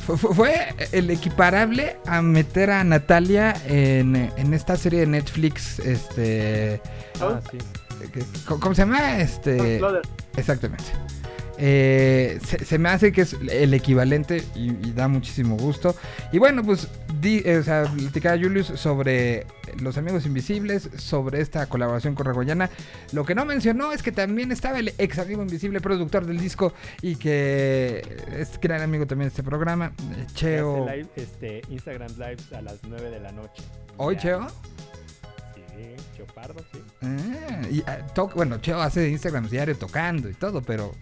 fue, 0.07 0.17
fue- 0.19 0.75
el 0.93 1.11
equiparable 1.11 1.97
a 2.07 2.21
meter 2.23 2.71
a 2.71 2.85
Natalia 2.85 3.55
en, 3.67 4.15
en 4.37 4.55
esta 4.55 4.77
serie 4.77 5.01
de 5.01 5.07
Netflix, 5.07 5.79
este, 5.79 6.81
Ah, 7.21 7.41
sí. 7.51 7.59
¿cómo 8.47 8.75
se 8.75 8.83
llama? 8.83 9.19
Este, 9.21 9.81
exactamente. 10.37 10.85
Eh, 11.59 12.39
se, 12.45 12.65
se 12.65 12.79
me 12.79 12.89
hace 12.89 13.13
que 13.13 13.21
es 13.23 13.35
el 13.49 13.75
equivalente 13.75 14.43
y, 14.57 14.71
y 14.71 14.93
da 14.93 15.07
muchísimo 15.09 15.57
gusto. 15.57 15.95
Y 16.33 16.39
bueno, 16.39 16.63
pues 16.65 16.89
di, 17.21 17.43
eh, 17.45 17.59
o 17.59 17.63
sea, 17.63 17.85
platicaba 17.85 18.37
Julius 18.37 18.67
sobre 18.75 19.47
los 19.81 19.97
amigos 19.97 20.27
invisibles, 20.27 20.89
sobre 20.97 21.41
esta 21.41 21.67
colaboración 21.67 22.15
con 22.15 22.27
Ragoyana. 22.27 22.71
Lo 23.13 23.25
que 23.25 23.35
no 23.35 23.45
mencionó 23.45 23.93
es 23.93 24.03
que 24.03 24.11
también 24.13 24.51
estaba 24.53 24.79
el 24.81 24.93
ex 24.99 25.19
amigo 25.19 25.43
invisible 25.43 25.81
productor 25.81 26.27
del 26.27 26.39
disco 26.41 26.73
y 27.03 27.17
que 27.17 28.03
es 28.37 28.59
gran 28.61 28.83
amigo 28.83 29.07
también 29.07 29.29
de 29.29 29.33
este 29.33 29.43
programa, 29.45 29.93
eh, 30.17 30.27
Cheo. 30.35 30.87
Live, 30.91 31.09
este, 31.17 31.63
Instagram 31.69 32.11
Lives 32.19 32.53
a 32.53 32.63
las 32.63 32.79
9 32.83 33.11
de 33.11 33.21
la 33.21 33.31
noche. 33.33 33.63
¿Hoy, 33.97 34.17
Ya. 34.17 34.21
Cheo? 34.21 34.47
Sí, 35.55 35.95
Cheo 36.17 36.27
Pardo, 36.27 36.61
sí. 36.73 36.79
Ah, 37.03 37.61
y, 37.71 37.83
to- 38.15 38.31
bueno, 38.35 38.59
Cheo 38.59 38.81
hace 38.81 39.09
Instagram 39.09 39.49
diario 39.49 39.77
tocando 39.77 40.29
y 40.29 40.35
todo, 40.35 40.63
pero 40.63 40.93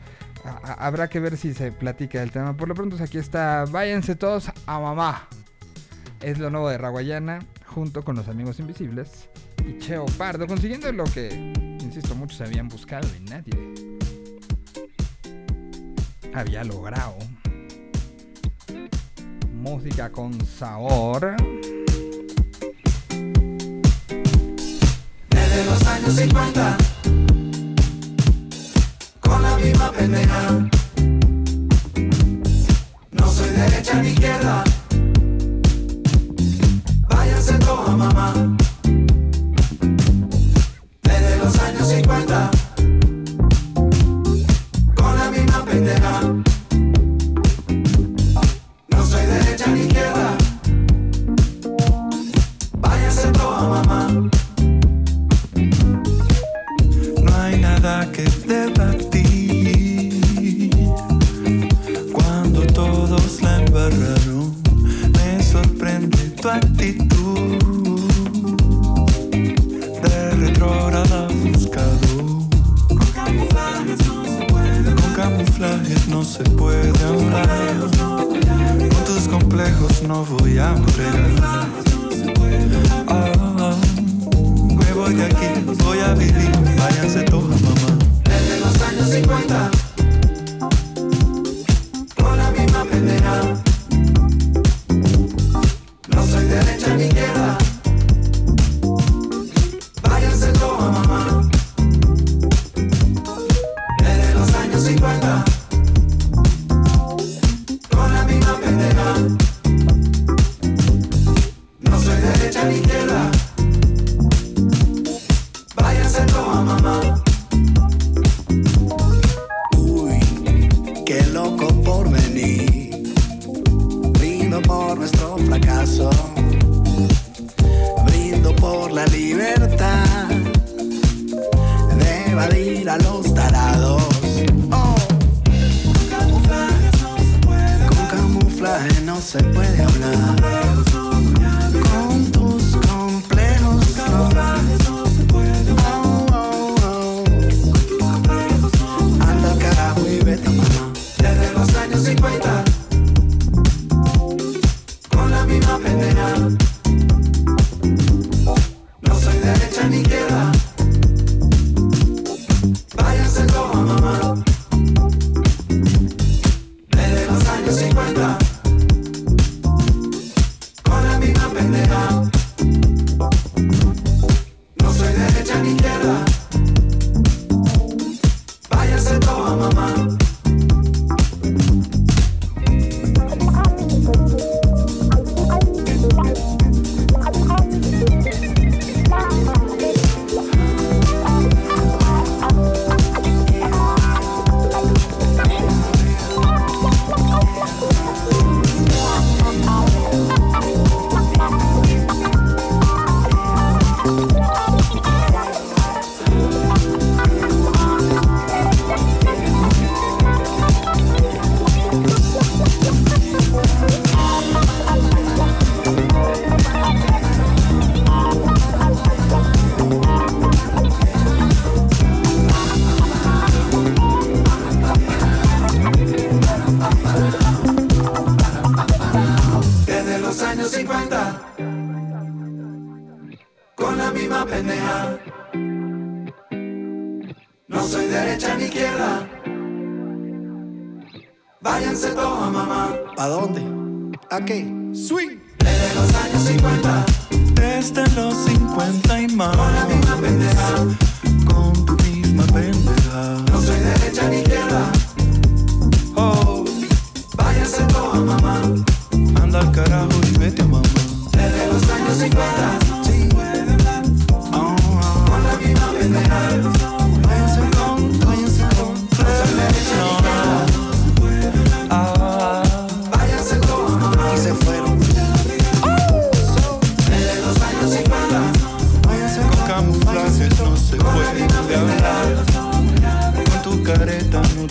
habrá 0.45 1.09
que 1.09 1.21
ver 1.21 1.37
si 1.37 1.55
se 1.55 1.73
platica 1.73 2.23
el 2.23 2.31
tema. 2.31 2.57
Por 2.57 2.69
lo 2.69 2.75
pronto, 2.75 2.97
pues, 2.97 3.09
aquí 3.09 3.19
está. 3.19 3.65
Váyanse 3.65 4.17
todos 4.17 4.51
a 4.67 4.81
mamá. 4.81 5.29
Es 6.21 6.39
lo 6.39 6.51
nuevo 6.51 6.69
de 6.69 6.79
Raguayana, 6.79 7.41
junto 7.67 8.05
con 8.05 8.17
los 8.17 8.29
amigos 8.29 8.61
invisibles 8.61 9.29
y 9.67 9.79
Cheo 9.79 10.07
Pardo, 10.19 10.47
consiguiendo 10.47 10.91
lo 10.93 11.05
que, 11.05 11.53
insisto, 11.81 12.15
muchos 12.15 12.41
habían 12.41 12.69
buscado 12.69 13.09
y 13.17 13.25
nadie 13.25 13.99
había 16.35 16.65
logrado. 16.65 17.17
Música 19.53 20.11
con 20.11 20.45
sabor. 20.45 21.37
Desde 25.31 25.65
los 25.65 25.87
años 25.87 26.15
50 26.15 26.77
misma 29.59 29.91
pendeja. 29.93 30.69
No 33.11 33.27
soy 33.29 33.51
derecha 33.51 34.03
ni 34.03 34.09
izquierda. 34.09 34.65
Váyanse 37.09 37.59
todos 37.59 37.97
mamá. 37.97 38.57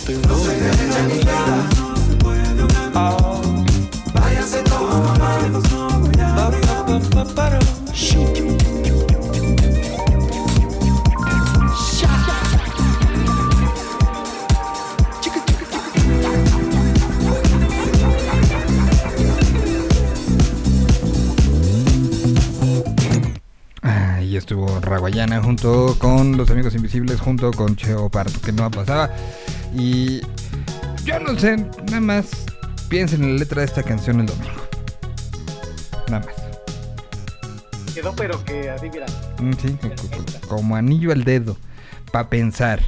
tengo. 0.04 0.26
No 0.26 0.38
se 0.38 0.50
de 0.50 1.52
estuvo 24.42 24.80
Raguayana 24.80 25.40
junto 25.42 25.96
con 25.98 26.36
los 26.36 26.50
amigos 26.50 26.74
invisibles, 26.74 27.20
junto 27.20 27.52
con 27.52 27.76
Cheo 27.76 28.08
Parto, 28.08 28.40
que 28.40 28.52
no 28.52 28.70
pasaba. 28.70 29.10
Y 29.74 30.20
yo 31.04 31.18
no 31.20 31.38
sé, 31.38 31.56
nada 31.86 32.00
más 32.00 32.28
piensen 32.88 33.22
en 33.24 33.34
la 33.34 33.38
letra 33.40 33.60
de 33.60 33.66
esta 33.66 33.82
canción 33.82 34.20
el 34.20 34.26
domingo. 34.26 34.50
Nada 36.08 36.26
más. 36.26 37.94
Quedó, 37.94 38.14
pero 38.16 38.42
que 38.44 38.70
así, 38.70 38.88
mira. 38.90 39.06
Mm, 39.38 39.52
Sí, 39.54 39.78
co- 39.80 39.88
co- 39.88 40.48
como 40.48 40.76
anillo 40.76 41.12
al 41.12 41.24
dedo, 41.24 41.56
para 42.12 42.28
pensar. 42.28 42.80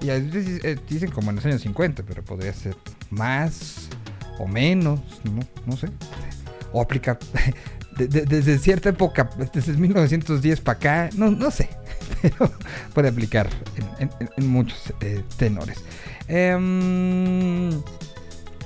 Y 0.00 0.10
a 0.10 0.14
veces, 0.14 0.62
eh, 0.64 0.76
dicen 0.88 1.10
como 1.10 1.30
en 1.30 1.36
los 1.36 1.46
años 1.46 1.62
50, 1.62 2.02
pero 2.02 2.22
podría 2.22 2.52
ser 2.52 2.76
más 3.10 3.88
o 4.38 4.46
menos, 4.46 5.00
no, 5.24 5.40
no 5.66 5.76
sé. 5.76 5.88
O 6.72 6.82
aplica 6.82 7.18
de- 7.96 8.08
de- 8.08 8.26
desde 8.26 8.58
cierta 8.58 8.90
época, 8.90 9.30
desde 9.52 9.72
1910 9.74 10.60
para 10.60 10.78
acá, 10.78 11.10
no, 11.16 11.30
no 11.30 11.50
sé. 11.50 11.68
Pero 12.22 12.50
puede 12.94 13.08
aplicar 13.08 13.48
en, 13.98 14.48
muchos 14.50 14.92
eh, 15.00 15.22
tenores. 15.36 15.82
Em, 16.28 17.70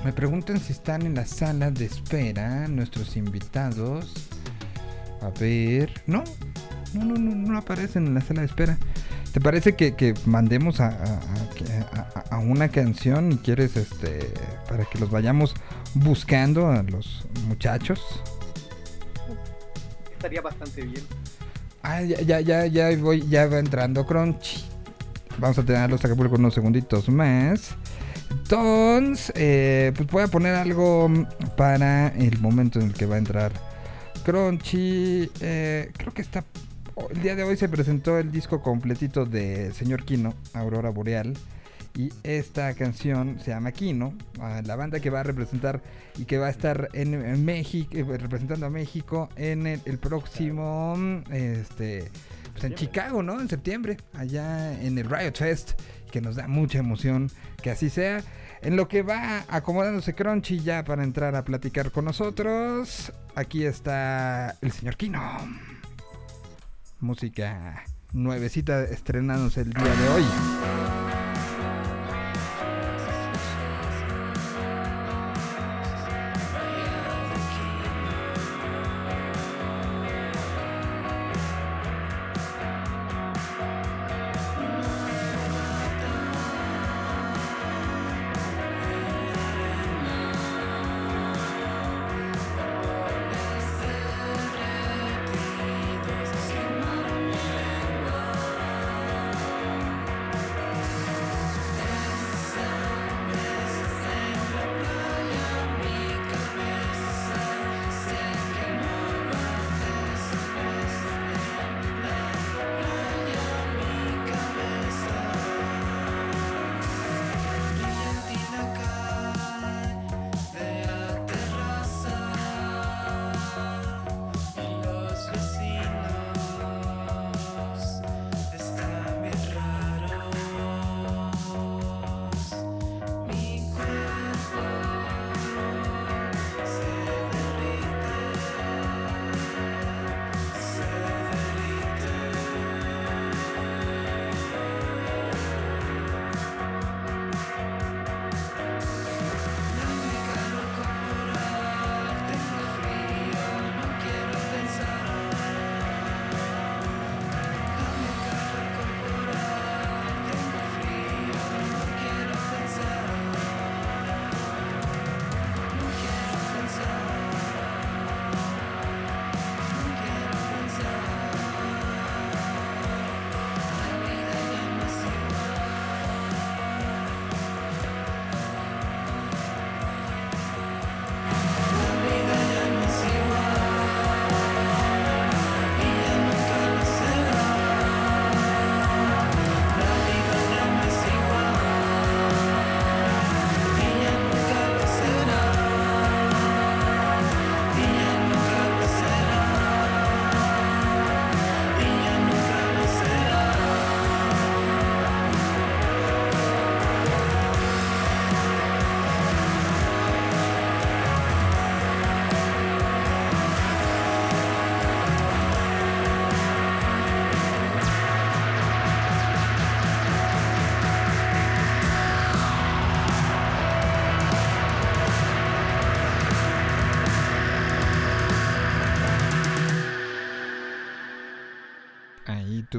me 0.03 0.13
preguntan 0.15 0.59
si 0.59 0.71
están 0.73 1.03
en 1.03 1.15
la 1.15 1.25
sala 1.25 1.71
de 1.71 1.85
espera 1.85 2.67
nuestros 2.67 3.15
invitados. 3.17 4.11
A 5.21 5.29
ver, 5.39 6.01
no, 6.07 6.23
no, 6.93 7.05
no, 7.05 7.15
no, 7.15 7.35
no 7.35 7.57
aparecen 7.57 8.07
en 8.07 8.13
la 8.15 8.21
sala 8.21 8.41
de 8.41 8.47
espera. 8.47 8.77
¿Te 9.31 9.39
parece 9.39 9.75
que, 9.75 10.13
mandemos 10.25 10.79
a- 10.81 10.97
a 12.29 12.37
una 12.39 12.67
canción 12.69 13.31
y 13.31 13.37
quieres 13.37 13.77
este 13.77 14.33
para 14.67 14.83
que 14.85 14.99
los 14.99 15.09
vayamos 15.11 15.53
buscando 15.93 16.69
a 16.69 16.81
los 16.83 17.25
muchachos? 17.47 18.01
Estaría 20.11 20.41
bastante 20.41 20.81
bien. 20.83 21.03
Ah, 21.83 22.01
ya, 22.01 22.21
ya, 22.21 22.39
ya, 22.41 22.65
ya 22.65 22.95
voy, 22.97 23.27
ya 23.27 23.47
va 23.47 23.59
entrando 23.59 24.05
Crunchy. 24.05 24.63
Vamos 25.37 25.57
a 25.57 25.63
tenerlo 25.63 25.95
hasta 25.95 26.07
Acapulco 26.07 26.35
unos 26.35 26.53
segunditos 26.53 27.09
más. 27.09 27.75
Entonces, 28.29 29.31
eh, 29.35 29.91
pues 29.95 30.07
voy 30.09 30.23
a 30.23 30.27
poner 30.27 30.55
algo 30.55 31.09
para 31.57 32.09
el 32.09 32.39
momento 32.39 32.79
en 32.79 32.87
el 32.87 32.93
que 32.93 33.05
va 33.05 33.15
a 33.15 33.19
entrar 33.19 33.51
Crunchy. 34.23 35.31
Eh, 35.41 35.91
creo 35.97 36.13
que 36.13 36.21
está. 36.21 36.43
El 37.09 37.21
día 37.21 37.35
de 37.35 37.43
hoy 37.43 37.57
se 37.57 37.67
presentó 37.67 38.17
el 38.19 38.31
disco 38.31 38.61
completito 38.61 39.25
de 39.25 39.71
Señor 39.73 40.03
Kino, 40.03 40.33
Aurora 40.53 40.89
Boreal. 40.91 41.33
Y 41.95 42.11
esta 42.23 42.73
canción 42.73 43.39
se 43.39 43.51
llama 43.51 43.71
Kino, 43.73 44.13
la 44.63 44.75
banda 44.75 44.99
que 44.99 45.09
va 45.09 45.19
a 45.19 45.23
representar 45.23 45.81
y 46.17 46.25
que 46.25 46.37
va 46.37 46.47
a 46.47 46.49
estar 46.49 46.89
en, 46.93 47.13
en 47.13 47.43
México, 47.43 47.91
eh, 47.93 48.17
representando 48.17 48.65
a 48.65 48.69
México 48.69 49.29
en 49.35 49.67
el, 49.67 49.81
el 49.85 49.97
próximo, 49.97 50.95
este, 51.31 52.09
pues 52.53 52.63
en 52.63 52.75
Chicago, 52.75 53.23
¿no? 53.23 53.41
En 53.41 53.49
septiembre, 53.49 53.97
allá 54.13 54.81
en 54.81 54.97
el 54.97 55.09
Riot 55.09 55.33
Fest, 55.35 55.73
que 56.11 56.21
nos 56.21 56.35
da 56.35 56.47
mucha 56.47 56.79
emoción 56.79 57.29
que 57.61 57.71
así 57.71 57.89
sea. 57.89 58.23
En 58.61 58.75
lo 58.75 58.87
que 58.87 59.01
va 59.01 59.43
acomodándose 59.49 60.13
Crunchy 60.13 60.59
ya 60.59 60.83
para 60.83 61.03
entrar 61.03 61.35
a 61.35 61.43
platicar 61.43 61.91
con 61.91 62.05
nosotros, 62.05 63.11
aquí 63.35 63.65
está 63.65 64.55
el 64.61 64.71
señor 64.71 64.95
Kino. 64.97 65.19
Música 66.99 67.83
nuevecita 68.13 68.83
estrenándose 68.83 69.61
el 69.61 69.73
día 69.73 69.95
de 69.95 70.09
hoy. 70.09 71.20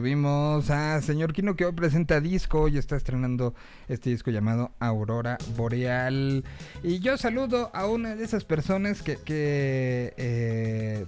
Tuvimos 0.02 0.68
a 0.68 1.00
señor 1.00 1.32
Kino 1.32 1.54
que 1.54 1.64
hoy 1.64 1.70
presenta 1.70 2.20
disco 2.20 2.66
y 2.66 2.76
está 2.76 2.96
estrenando 2.96 3.54
este 3.86 4.10
disco 4.10 4.32
llamado 4.32 4.72
Aurora 4.80 5.38
Boreal. 5.56 6.42
Y 6.82 6.98
yo 6.98 7.16
saludo 7.16 7.70
a 7.72 7.86
una 7.86 8.16
de 8.16 8.24
esas 8.24 8.44
personas 8.44 9.00
que, 9.00 9.18
que, 9.18 10.12
eh, 10.16 11.06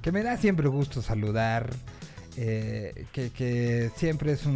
que 0.00 0.10
me 0.10 0.22
da 0.22 0.38
siempre 0.38 0.68
gusto 0.68 1.02
saludar. 1.02 1.68
Eh, 2.36 3.06
que, 3.12 3.30
que 3.30 3.90
siempre 3.96 4.32
es 4.32 4.44
un, 4.46 4.54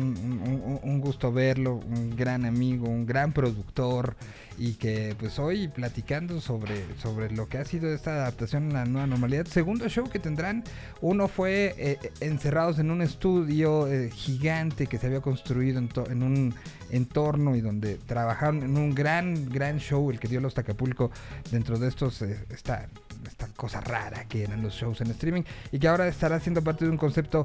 un- 0.83 0.99
gusto 1.01 1.33
verlo, 1.33 1.77
un 1.77 2.17
gran 2.17 2.45
amigo, 2.45 2.89
un 2.89 3.07
gran 3.07 3.33
productor 3.33 4.17
y 4.59 4.75
que 4.75 5.15
pues 5.19 5.39
hoy 5.39 5.69
platicando 5.69 6.41
sobre, 6.41 6.85
sobre 7.01 7.31
lo 7.31 7.49
que 7.49 7.59
ha 7.59 7.65
sido 7.65 7.95
esta 7.95 8.11
adaptación 8.17 8.71
a 8.73 8.81
la 8.81 8.85
nueva 8.85 9.07
normalidad. 9.07 9.47
Segundo 9.47 9.89
show 9.89 10.09
que 10.11 10.19
tendrán, 10.19 10.65
uno 11.01 11.29
fue 11.29 11.75
eh, 11.79 11.99
encerrados 12.21 12.81
en 12.81 12.91
un 12.91 13.01
estudio 13.01 13.87
eh, 13.87 14.11
gigante 14.11 14.89
que 14.89 14.99
se 14.99 15.07
había 15.07 15.21
construido 15.21 15.79
en, 15.79 15.89
en 16.11 16.23
un 16.25 16.55
entorno 16.91 17.55
y 17.55 17.61
donde 17.61 17.95
trabajaron 17.95 18.65
en 18.65 18.77
un 18.77 18.95
gran, 18.95 19.49
gran 19.49 19.79
show, 19.79 20.11
el 20.11 20.19
que 20.19 20.27
dio 20.27 20.41
los 20.41 20.55
Tacapulco 20.55 21.13
dentro 21.53 21.79
de 21.79 21.87
estos, 21.89 22.21
eh, 22.23 22.37
esta, 23.27 23.49
cosa 23.57 23.81
rara 23.81 24.25
que 24.27 24.45
eran 24.45 24.63
los 24.63 24.75
shows 24.75 25.01
en 25.01 25.11
streaming 25.11 25.43
y 25.73 25.79
que 25.79 25.89
ahora 25.89 26.07
estará 26.07 26.39
siendo 26.39 26.63
parte 26.63 26.85
de 26.85 26.91
un 26.91 26.97
concepto 26.97 27.45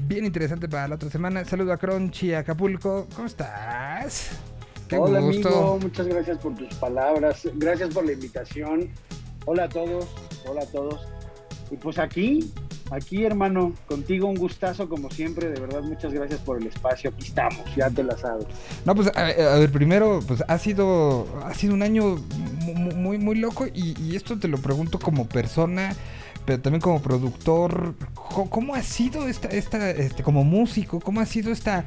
bien 0.00 0.24
interesante 0.24 0.68
para 0.68 0.88
la 0.88 0.96
otra 0.96 1.10
semana. 1.10 1.44
Saludo 1.44 1.72
a 1.72 1.78
Crunchy, 1.78 2.34
Acapulco. 2.34 3.06
¿Cómo 3.14 3.26
estás? 3.26 4.30
Qué 4.88 4.96
Hola 4.96 5.20
gusto. 5.20 5.48
amigo, 5.48 5.78
muchas 5.80 6.06
gracias 6.06 6.38
por 6.38 6.54
tus 6.54 6.74
palabras, 6.74 7.48
gracias 7.54 7.94
por 7.94 8.04
la 8.04 8.12
invitación. 8.12 8.90
Hola 9.46 9.64
a 9.64 9.68
todos, 9.68 10.06
hola 10.46 10.62
a 10.62 10.66
todos. 10.66 11.00
Y 11.70 11.76
pues 11.76 11.98
aquí, 11.98 12.52
aquí 12.90 13.24
hermano, 13.24 13.72
contigo 13.88 14.26
un 14.28 14.34
gustazo 14.36 14.88
como 14.88 15.10
siempre, 15.10 15.48
de 15.50 15.60
verdad 15.60 15.82
muchas 15.82 16.12
gracias 16.12 16.40
por 16.40 16.60
el 16.60 16.66
espacio, 16.66 17.10
aquí 17.10 17.26
estamos, 17.26 17.62
ya 17.76 17.90
te 17.90 18.02
la 18.02 18.16
sabes. 18.16 18.46
No, 18.84 18.94
pues 18.94 19.10
a, 19.14 19.22
ver, 19.24 19.70
primero, 19.70 20.20
pues 20.26 20.42
ha 20.46 20.58
sido, 20.58 21.26
ha 21.44 21.54
sido 21.54 21.74
un 21.74 21.82
año 21.82 22.16
mu- 22.60 22.74
mu- 22.74 22.94
muy, 22.96 23.18
muy 23.18 23.36
loco 23.36 23.66
y, 23.66 23.94
y 24.02 24.16
esto 24.16 24.38
te 24.38 24.48
lo 24.48 24.58
pregunto 24.58 24.98
como 24.98 25.26
persona, 25.26 25.94
pero 26.46 26.60
también 26.60 26.80
como 26.82 27.00
productor. 27.00 27.94
¿Cómo 28.14 28.74
ha 28.74 28.82
sido 28.82 29.28
esta, 29.28 29.48
esta, 29.48 29.90
este, 29.90 30.22
como 30.22 30.44
músico, 30.44 31.00
cómo 31.00 31.20
ha 31.20 31.26
sido 31.26 31.52
esta, 31.52 31.86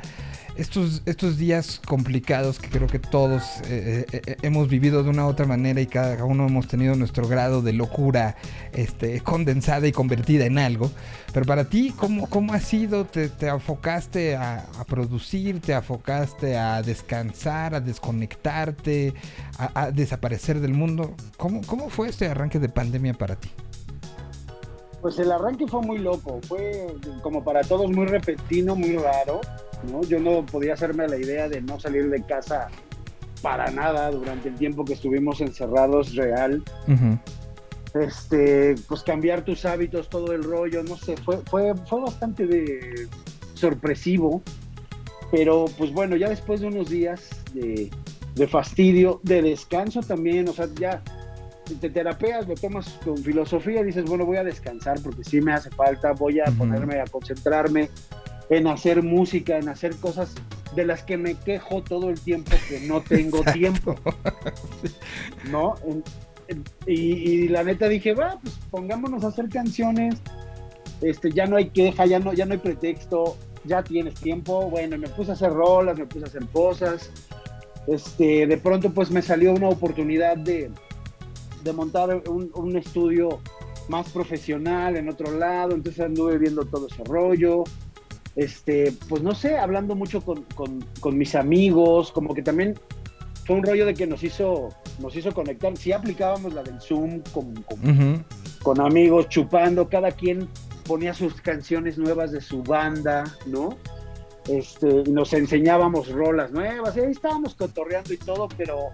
estos, 0.58 1.04
estos 1.06 1.38
días 1.38 1.82
complicados 1.86 2.60
que 2.60 2.70
creo 2.70 2.88
que 2.88 3.00
todos 3.00 3.44
eh, 3.66 4.06
eh, 4.12 4.22
eh, 4.26 4.38
hemos 4.42 4.68
vivido 4.68 5.04
de 5.04 5.10
una 5.10 5.26
u 5.26 5.30
otra 5.30 5.46
manera 5.46 5.80
y 5.82 5.88
cada 5.88 6.24
uno 6.26 6.48
hemos 6.48 6.68
tenido 6.68 6.96
nuestro 6.96 7.28
grado 7.28 7.62
de 7.62 7.74
locura 7.74 8.36
este, 8.74 9.22
condensada 9.22 9.88
y 9.88 9.92
convertida 9.92 10.46
en 10.46 10.58
algo. 10.58 10.92
Pero 11.34 11.46
para 11.46 11.66
ti, 11.66 11.94
¿cómo, 11.96 12.28
cómo 12.28 12.54
ha 12.54 12.60
sido? 12.60 13.06
¿Te, 13.06 13.30
te 13.30 13.48
enfocaste 13.48 14.36
a, 14.36 14.66
a 14.80 14.84
producir? 14.86 15.62
¿Te 15.62 15.74
enfocaste 15.74 16.58
a 16.58 16.82
descansar, 16.82 17.76
a 17.76 17.80
desconectarte, 17.80 19.14
a, 19.58 19.84
a 19.84 19.92
desaparecer 19.92 20.60
del 20.60 20.74
mundo? 20.74 21.16
¿Cómo, 21.38 21.62
¿Cómo 21.66 21.90
fue 21.90 22.10
este 22.10 22.28
arranque 22.28 22.60
de 22.60 22.70
pandemia 22.70 23.14
para 23.14 23.36
ti? 23.36 23.50
Pues 25.02 25.20
el 25.20 25.32
arranque 25.32 25.68
fue 25.68 25.82
muy 25.82 26.00
loco, 26.00 26.40
fue 26.48 26.88
como 27.22 27.44
para 27.44 27.62
todos 27.62 27.90
muy 27.92 28.08
repentino, 28.08 28.76
muy 28.76 28.98
raro, 28.98 29.42
¿no? 29.92 30.02
Yo 30.02 30.20
no 30.20 30.46
podía 30.46 30.74
hacerme 30.74 31.08
la 31.08 31.18
idea 31.18 31.48
de 31.48 31.62
no 31.62 31.80
salir 31.80 32.10
de 32.10 32.24
casa 32.24 32.70
para 33.42 33.70
nada 33.72 34.10
durante 34.12 34.50
el 34.50 34.56
tiempo 34.56 34.84
que 34.84 34.94
estuvimos 34.94 35.42
encerrados 35.42 36.16
real. 36.16 36.64
este, 37.94 38.76
pues 38.88 39.04
cambiar 39.04 39.44
tus 39.44 39.66
hábitos, 39.66 40.10
todo 40.10 40.34
el 40.34 40.44
rollo, 40.44 40.84
no 40.84 40.98
sé, 40.98 41.16
fue, 41.18 41.38
fue, 41.50 41.74
fue 41.86 42.02
bastante 42.02 42.46
de 42.46 43.08
sorpresivo, 43.54 44.42
pero 45.32 45.66
pues 45.78 45.92
bueno, 45.92 46.16
ya 46.16 46.30
después 46.30 46.62
de 46.62 46.68
unos 46.68 46.90
días 46.90 47.30
de, 47.54 47.90
de 48.36 48.48
fastidio, 48.48 49.20
de 49.24 49.42
descanso 49.42 50.02
también, 50.02 50.48
o 50.48 50.54
sea, 50.54 50.68
ya 50.80 51.02
te 51.76 51.90
terapeas, 51.90 52.48
lo 52.48 52.56
tomas 52.56 52.90
con 53.04 53.18
filosofía, 53.18 53.84
dices, 53.84 54.06
bueno, 54.06 54.26
voy 54.26 54.38
a 54.38 54.44
descansar 54.44 55.00
porque 55.02 55.24
sí 55.24 55.42
me 55.42 55.54
hace 55.54 55.70
falta, 55.70 56.14
voy 56.14 56.40
a 56.40 56.46
ponerme 56.46 57.00
a 57.00 57.06
concentrarme 57.06 57.90
en 58.50 58.68
hacer 58.68 59.04
música, 59.04 59.58
en 59.58 59.70
hacer 59.70 59.96
cosas 59.98 60.34
de 60.76 60.86
las 60.86 61.04
que 61.04 61.18
me 61.18 61.36
quejo 61.36 61.82
todo 61.82 62.10
el 62.10 62.20
tiempo 62.20 62.52
que 62.70 62.82
no 62.82 63.02
tengo 63.02 63.40
Exacto. 63.40 63.60
tiempo. 63.60 63.96
¿no? 65.52 65.76
Y, 66.86 66.94
y 66.94 67.48
la 67.50 67.64
neta 67.64 67.90
dije, 67.90 68.14
va, 68.14 68.40
pues 68.42 68.58
pongámonos 68.72 69.24
a 69.24 69.28
hacer 69.28 69.50
canciones, 69.50 70.16
este, 71.02 71.32
ya 71.32 71.46
no 71.46 71.58
hay 71.58 71.70
queja, 71.70 72.06
ya 72.06 72.20
no, 72.20 72.34
ya 72.34 72.46
no 72.46 72.54
hay 72.54 72.60
pretexto, 72.60 73.38
ya 73.66 73.84
tienes 73.84 74.16
tiempo, 74.16 74.70
bueno, 74.70 74.98
me 74.98 75.10
puse 75.10 75.32
a 75.32 75.34
hacer 75.34 75.52
rolas, 75.52 75.98
me 75.98 76.06
puse 76.06 76.26
a 76.26 76.28
hacer 76.28 76.46
cosas, 76.48 77.12
este, 77.88 78.48
de 78.48 78.58
pronto 78.58 78.92
pues 78.92 79.12
me 79.12 79.22
salió 79.22 79.54
una 79.54 79.70
oportunidad 79.70 80.38
de, 80.38 80.72
de 81.64 81.74
montar 81.74 82.24
un, 82.30 82.52
un 82.56 82.78
estudio 82.78 83.40
más 83.90 84.10
profesional 84.10 84.98
en 84.98 85.10
otro 85.10 85.32
lado, 85.32 85.74
entonces 85.74 86.04
anduve 86.06 86.38
viendo 86.38 86.66
todo 86.66 86.88
ese 86.88 87.04
rollo, 87.06 87.64
este, 88.36 88.94
pues 89.10 89.24
no 89.24 89.34
sé, 89.34 89.58
hablando 89.58 89.96
mucho 89.96 90.22
con, 90.22 90.44
con- 90.56 90.86
con 91.00 91.18
mis 91.18 91.36
amigos, 91.36 92.12
como 92.12 92.34
que 92.34 92.42
también 92.44 92.76
fue 93.46 93.56
un 93.56 93.64
rollo 93.64 93.86
de 93.86 93.94
que 93.94 94.06
nos 94.06 94.24
hizo, 94.24 94.70
nos 95.02 95.16
hizo 95.16 95.32
conectar. 95.34 95.76
Sí 95.78 95.92
aplicábamos 95.94 96.54
la 96.54 96.64
del 96.64 96.82
Zoom 96.82 97.22
con, 97.34 97.54
con- 97.64 97.80
Ujú. 97.90 98.24
con 98.62 98.82
amigos, 98.82 99.30
chupando, 99.30 99.88
cada 99.88 100.12
quien 100.12 100.50
ponía 100.86 101.14
sus 101.14 101.34
canciones 101.42 101.98
nuevas 101.98 102.32
de 102.32 102.42
su 102.42 102.62
banda, 102.62 103.24
¿no? 103.46 103.70
Este, 104.50 105.04
nos 105.10 105.34
enseñábamos 105.34 106.10
rolas 106.10 106.52
nuevas, 106.52 106.96
y 106.96 107.02
ahí 107.02 107.12
estábamos 107.12 107.56
cotorreando 107.56 108.14
y 108.14 108.18
todo, 108.18 108.48
pero 108.58 108.90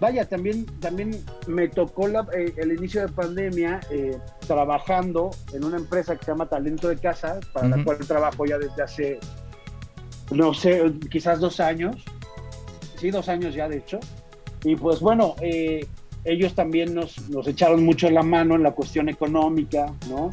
vaya, 0.00 0.28
también, 0.28 0.66
también 0.80 1.24
me 1.46 1.68
tocó 1.68 2.08
la- 2.08 2.26
eh, 2.36 2.52
el 2.56 2.72
inicio 2.72 3.02
de 3.02 3.08
pandemia 3.08 3.80
eh, 3.90 4.16
trabajando 4.46 5.30
en 5.52 5.64
una 5.64 5.76
empresa 5.76 6.16
que 6.16 6.24
se 6.24 6.30
llama 6.32 6.48
Talento 6.48 6.88
de 6.88 6.96
Casa, 6.98 7.40
para 7.52 7.68
la 7.68 7.82
cual 7.84 7.98
trabajo 7.98 8.44
ya 8.46 8.58
desde 8.58 8.82
hace, 8.82 9.18
no 10.30 10.52
sé, 10.54 10.82
quizás 11.10 11.40
dos 11.40 11.60
años, 11.60 11.96
sí, 12.98 13.10
dos 13.10 13.28
años 13.28 13.54
ya 13.54 13.68
de 13.68 13.78
hecho. 13.78 13.98
Y 14.64 14.76
pues 14.76 15.00
bueno, 15.00 15.34
eh, 15.40 15.86
ellos 16.24 16.54
también 16.54 16.94
nos, 16.94 17.28
nos 17.28 17.46
echaron 17.46 17.84
mucho 17.84 18.08
la 18.10 18.22
mano 18.22 18.54
en 18.54 18.62
la 18.62 18.72
cuestión 18.72 19.08
económica, 19.08 19.92
¿no? 20.08 20.30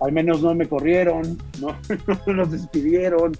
Al 0.00 0.12
menos 0.12 0.40
no 0.42 0.54
me 0.54 0.66
corrieron, 0.68 1.38
¿no? 1.60 1.76
no 2.26 2.32
nos 2.32 2.50
despidieron, 2.50 3.36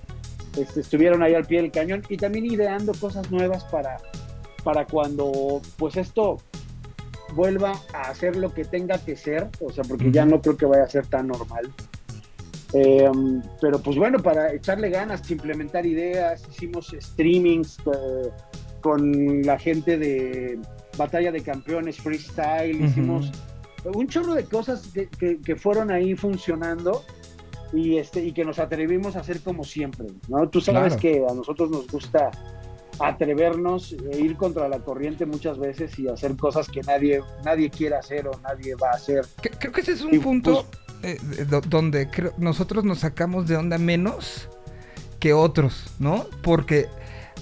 este, 0.59 0.81
estuvieron 0.81 1.23
ahí 1.23 1.35
al 1.35 1.45
pie 1.47 1.63
del 1.63 1.71
cañón 1.71 2.03
y 2.09 2.17
también 2.17 2.47
ideando 2.47 2.93
cosas 2.99 3.31
nuevas 3.31 3.65
para, 3.65 3.97
para 4.67 4.85
cuando 4.85 5.61
pues 5.79 5.97
esto 5.97 6.39
vuelva 7.37 7.75
a 7.95 8.11
hacer 8.11 8.35
lo 8.35 8.53
que 8.53 8.65
tenga 8.65 8.99
que 8.99 9.15
ser, 9.15 9.49
o 9.61 9.71
sea, 9.71 9.85
porque 9.85 10.11
ya 10.11 10.25
no 10.27 10.41
creo 10.41 10.57
que 10.57 10.67
vaya 10.67 10.83
a 10.83 10.89
ser 10.89 11.07
tan 11.07 11.29
normal. 11.29 11.73
Eh, 12.73 13.09
pero 13.61 13.79
pues 13.79 13.97
bueno, 13.97 14.19
para 14.19 14.53
echarle 14.53 14.91
ganas, 14.91 15.31
implementar 15.31 15.87
ideas, 15.87 16.43
hicimos 16.51 16.93
streamings 17.01 17.79
eh, 17.79 18.29
con 18.81 19.43
la 19.43 19.57
gente 19.57 19.99
de 19.99 20.59
Batalla 20.99 21.31
de 21.31 21.43
Campeones, 21.43 21.99
Freestyle, 21.99 22.85
hicimos 22.85 23.31
un 23.85 24.09
chorro 24.09 24.35
de 24.35 24.47
cosas 24.47 24.89
que, 24.93 25.07
que- 25.07 25.41
que 25.41 25.55
fueron 25.55 25.93
ahí 25.93 26.17
funcionando 26.17 27.05
y, 27.73 27.99
este, 27.99 28.25
y 28.25 28.33
que 28.33 28.45
nos 28.45 28.59
atrevimos 28.59 29.15
a 29.15 29.21
hacer 29.21 29.41
como 29.43 29.63
siempre, 29.63 30.09
¿no? 30.29 30.49
Tú 30.49 30.61
sabes 30.61 30.97
Claro. 30.97 31.01
que 31.01 31.25
a 31.31 31.35
nosotros 31.35 31.71
nos 31.71 31.87
gusta 31.87 32.33
atrevernos, 33.01 33.95
e 34.13 34.19
ir 34.21 34.37
contra 34.37 34.69
la 34.69 34.79
corriente 34.81 35.27
muchas 35.27 35.59
veces 35.59 35.99
y 35.99 36.09
hacer 36.09 36.37
cosas 36.37 36.69
que 36.69 36.81
nadie, 36.83 37.21
nadie 37.45 37.71
quiere 37.71 37.97
hacer 37.97 38.27
o 38.29 38.33
nadie 38.43 38.75
va 38.75 38.91
a 38.91 38.95
hacer. 38.97 39.25
Creo 39.59 39.73
que 39.73 39.81
ese 39.81 39.93
es 39.93 40.03
un 40.03 40.15
Y, 40.15 40.19
punto 40.19 40.67
eh, 41.03 41.19
de- 41.23 41.45
do- 41.45 41.61
donde 41.61 42.09
creo- 42.11 42.33
nosotros 42.39 42.85
nos 42.85 43.01
sacamos 43.01 43.47
de 43.49 43.57
onda 43.57 43.79
menos 43.79 44.49
que 45.21 45.33
otros, 45.33 45.95
¿no? 45.99 46.27
Porque 46.43 46.87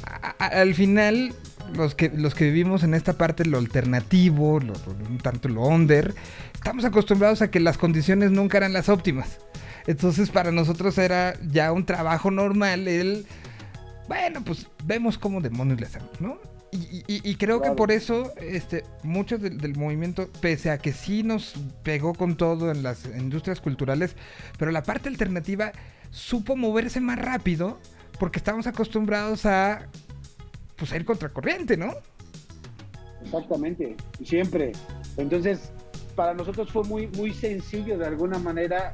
a- 0.07 0.35
a- 0.39 0.47
al 0.61 0.75
final 0.75 1.33
los 1.75 1.95
que, 1.95 2.11
los 2.11 2.35
que 2.35 2.45
vivimos 2.45 2.83
en 2.83 2.95
esta 2.95 3.15
parte, 3.15 3.45
lo 3.45 3.59
alternativo, 3.59 4.61
lo, 4.61 4.73
lo- 4.75 5.09
un 5.09 5.19
tanto 5.19 5.49
lo 5.49 5.63
under, 5.63 6.15
estamos 6.55 6.85
acostumbrados 6.85 7.43
a 7.43 7.51
que 7.51 7.61
las 7.61 7.79
condiciones 7.79 8.31
nunca 8.31 8.59
eran 8.59 8.73
las 8.73 8.89
óptimas. 8.89 9.39
Entonces 9.87 10.31
para 10.31 10.51
nosotros 10.51 10.97
era 10.99 11.35
ya 11.51 11.71
un 11.73 11.85
trabajo 11.85 12.31
normal 12.31 12.89
el, 12.89 13.27
bueno, 14.09 14.43
pues 14.45 14.67
vemos 14.85 15.19
cómo 15.19 15.41
demonios 15.41 15.81
le 15.81 15.87
hacemos, 15.87 16.21
¿no? 16.21 16.39
Y, 16.73 17.05
y- 17.07 17.21
y 17.31 17.37
creo 17.37 17.63
que 17.63 17.71
por 17.71 17.93
eso 17.93 18.33
este, 18.41 18.85
mucho 19.05 19.39
del, 19.39 19.59
del 19.59 19.77
movimiento, 19.77 20.29
pese 20.41 20.71
a 20.71 20.79
que 20.79 20.93
sí 20.93 21.23
nos 21.23 21.55
pegó 21.85 22.15
con 22.15 22.37
todo 22.37 22.71
en 22.73 22.83
las 22.83 23.05
industrias 23.07 23.61
culturales, 23.61 24.17
pero 24.59 24.73
la 24.73 24.83
parte 24.83 25.09
alternativa 25.09 25.71
supo 26.11 26.57
moverse 26.57 27.01
más 27.01 27.19
rápido 27.19 27.79
porque 28.19 28.39
estamos 28.39 28.67
acostumbrados 28.67 29.47
a, 29.47 29.87
pues, 30.77 30.93
a 30.93 30.97
ir 30.97 31.05
contracorriente, 31.05 31.77
¿no? 31.77 31.95
Exactamente, 33.25 33.97
siempre. 34.25 34.73
Entonces, 35.17 35.71
para 36.17 36.35
nosotros 36.35 36.71
fue 36.71 36.83
muy, 36.85 37.07
muy 37.09 37.33
sencillo 37.33 37.97
de 37.99 38.07
alguna 38.07 38.39
manera 38.39 38.93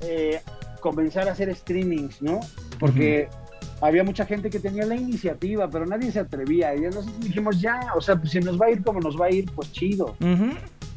eh, 0.00 0.40
comenzar 0.80 1.28
a 1.28 1.32
hacer 1.32 1.54
streamings, 1.54 2.20
¿no? 2.20 2.40
Porque 2.78 3.28
había 3.82 4.04
mucha 4.04 4.24
gente 4.24 4.48
que 4.48 4.58
tenía 4.60 4.86
la 4.86 4.94
iniciativa, 4.94 5.68
pero 5.68 5.84
nadie 5.84 6.10
se 6.12 6.20
atrevía. 6.20 6.74
Y 6.74 6.80
nosotros 6.82 7.20
dijimos, 7.20 7.60
ya, 7.60 7.80
o 7.96 8.00
sea, 8.00 8.16
pues 8.16 8.30
si 8.30 8.40
nos 8.40 8.58
va 8.60 8.66
a 8.66 8.70
ir 8.70 8.82
como 8.82 9.00
nos 9.00 9.20
va 9.20 9.26
a 9.26 9.30
ir, 9.30 9.50
pues 9.54 9.70
chido. 9.72 10.16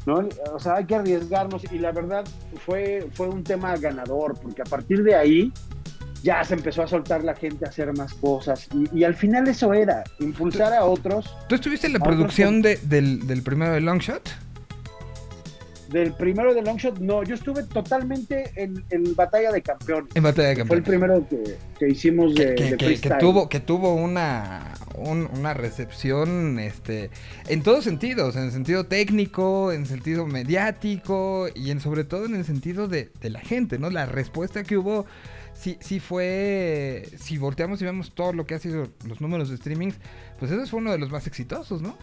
¿no? 0.06 0.28
O 0.54 0.58
sea, 0.60 0.76
hay 0.76 0.84
que 0.84 0.94
arriesgarnos. 0.94 1.62
Y 1.72 1.78
la 1.78 1.90
verdad 1.92 2.24
fue, 2.64 3.08
fue 3.12 3.28
un 3.28 3.42
tema 3.42 3.76
ganador, 3.76 4.38
porque 4.40 4.62
a 4.62 4.64
partir 4.64 5.02
de 5.02 5.14
ahí 5.16 5.52
ya 6.22 6.42
se 6.44 6.54
empezó 6.54 6.82
a 6.82 6.88
soltar 6.88 7.22
la 7.24 7.34
gente 7.34 7.64
a 7.66 7.68
hacer 7.68 7.92
más 7.96 8.14
cosas. 8.14 8.68
Y, 8.72 9.00
y 9.00 9.04
al 9.04 9.14
final 9.14 9.46
eso 9.48 9.74
era, 9.74 10.04
impulsar 10.20 10.72
a 10.72 10.84
otros. 10.84 11.36
¿Tú 11.48 11.56
estuviste 11.56 11.88
en 11.88 11.94
la 11.94 11.98
otros 11.98 12.14
producción 12.14 12.62
de- 12.62 12.76
del, 12.84 13.26
del 13.26 13.42
primero 13.42 13.72
de 13.72 13.80
Longshot? 13.80 14.28
Del 15.90 16.12
primero 16.14 16.52
de 16.52 16.62
Longshot, 16.62 16.98
no, 16.98 17.22
yo 17.22 17.34
estuve 17.36 17.62
totalmente 17.62 18.50
en, 18.56 18.84
en 18.90 19.14
Batalla 19.14 19.52
de 19.52 19.62
Campeones. 19.62 20.10
En 20.16 20.22
Batalla 20.24 20.48
de 20.48 20.56
que 20.56 20.64
Fue 20.64 20.76
el 20.78 20.82
Campeones. 20.82 21.26
primero 21.28 21.44
que, 21.44 21.58
que 21.78 21.88
hicimos 21.92 22.34
de, 22.34 22.46
que, 22.46 22.54
que- 22.54 22.64
de 22.64 22.70
que- 22.70 22.76
que 22.76 22.84
freestyle. 22.86 23.18
tuvo 23.18 23.48
que 23.48 23.60
tuvo 23.60 23.94
una 23.94 24.74
un- 24.96 25.28
una 25.38 25.54
recepción 25.54 26.58
este 26.58 27.10
en 27.48 27.62
todos 27.62 27.84
sentidos 27.84 28.34
en 28.36 28.44
el 28.44 28.50
sentido 28.52 28.86
técnico 28.86 29.70
en 29.70 29.82
el 29.82 29.86
sentido 29.86 30.26
mediático 30.26 31.48
y 31.54 31.70
en 31.70 31.80
sobre 31.80 32.04
todo 32.04 32.24
en 32.24 32.34
el 32.34 32.44
sentido 32.44 32.88
de, 32.88 33.10
de 33.20 33.30
la 33.30 33.40
gente 33.40 33.78
no 33.78 33.90
la 33.90 34.06
respuesta 34.06 34.62
que 34.64 34.76
hubo 34.78 35.04
sí 35.54 35.76
sí 35.80 36.00
fue 36.00 37.08
si 37.18 37.36
volteamos 37.38 37.80
y 37.82 37.84
vemos 37.84 38.12
todo 38.14 38.32
lo 38.32 38.46
que 38.46 38.54
ha 38.54 38.58
sido 38.58 38.88
los 39.06 39.20
números 39.20 39.50
de 39.50 39.56
streaming 39.56 39.90
pues 40.38 40.50
ese 40.50 40.66
fue 40.66 40.80
uno 40.80 40.92
de 40.92 40.98
los 40.98 41.10
más 41.10 41.26
exitosos 41.26 41.82
no 41.82 41.96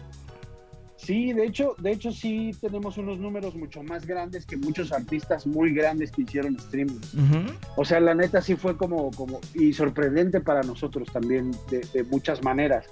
Sí, 1.04 1.34
de 1.34 1.44
hecho, 1.44 1.74
de 1.78 1.92
hecho 1.92 2.10
sí 2.12 2.52
tenemos 2.60 2.96
unos 2.96 3.18
números 3.18 3.54
mucho 3.54 3.82
más 3.82 4.06
grandes 4.06 4.46
que 4.46 4.56
muchos 4.56 4.90
artistas 4.90 5.46
muy 5.46 5.74
grandes 5.74 6.10
que 6.10 6.22
hicieron 6.22 6.56
streaming. 6.56 7.00
O 7.76 7.84
sea, 7.84 8.00
la 8.00 8.14
neta 8.14 8.40
sí 8.40 8.56
fue 8.56 8.76
como, 8.76 9.10
como, 9.10 9.40
y 9.54 9.74
sorprendente 9.74 10.40
para 10.40 10.62
nosotros 10.62 11.08
también 11.12 11.50
de, 11.70 11.80
de 11.92 12.04
muchas 12.04 12.42
maneras. 12.42 12.86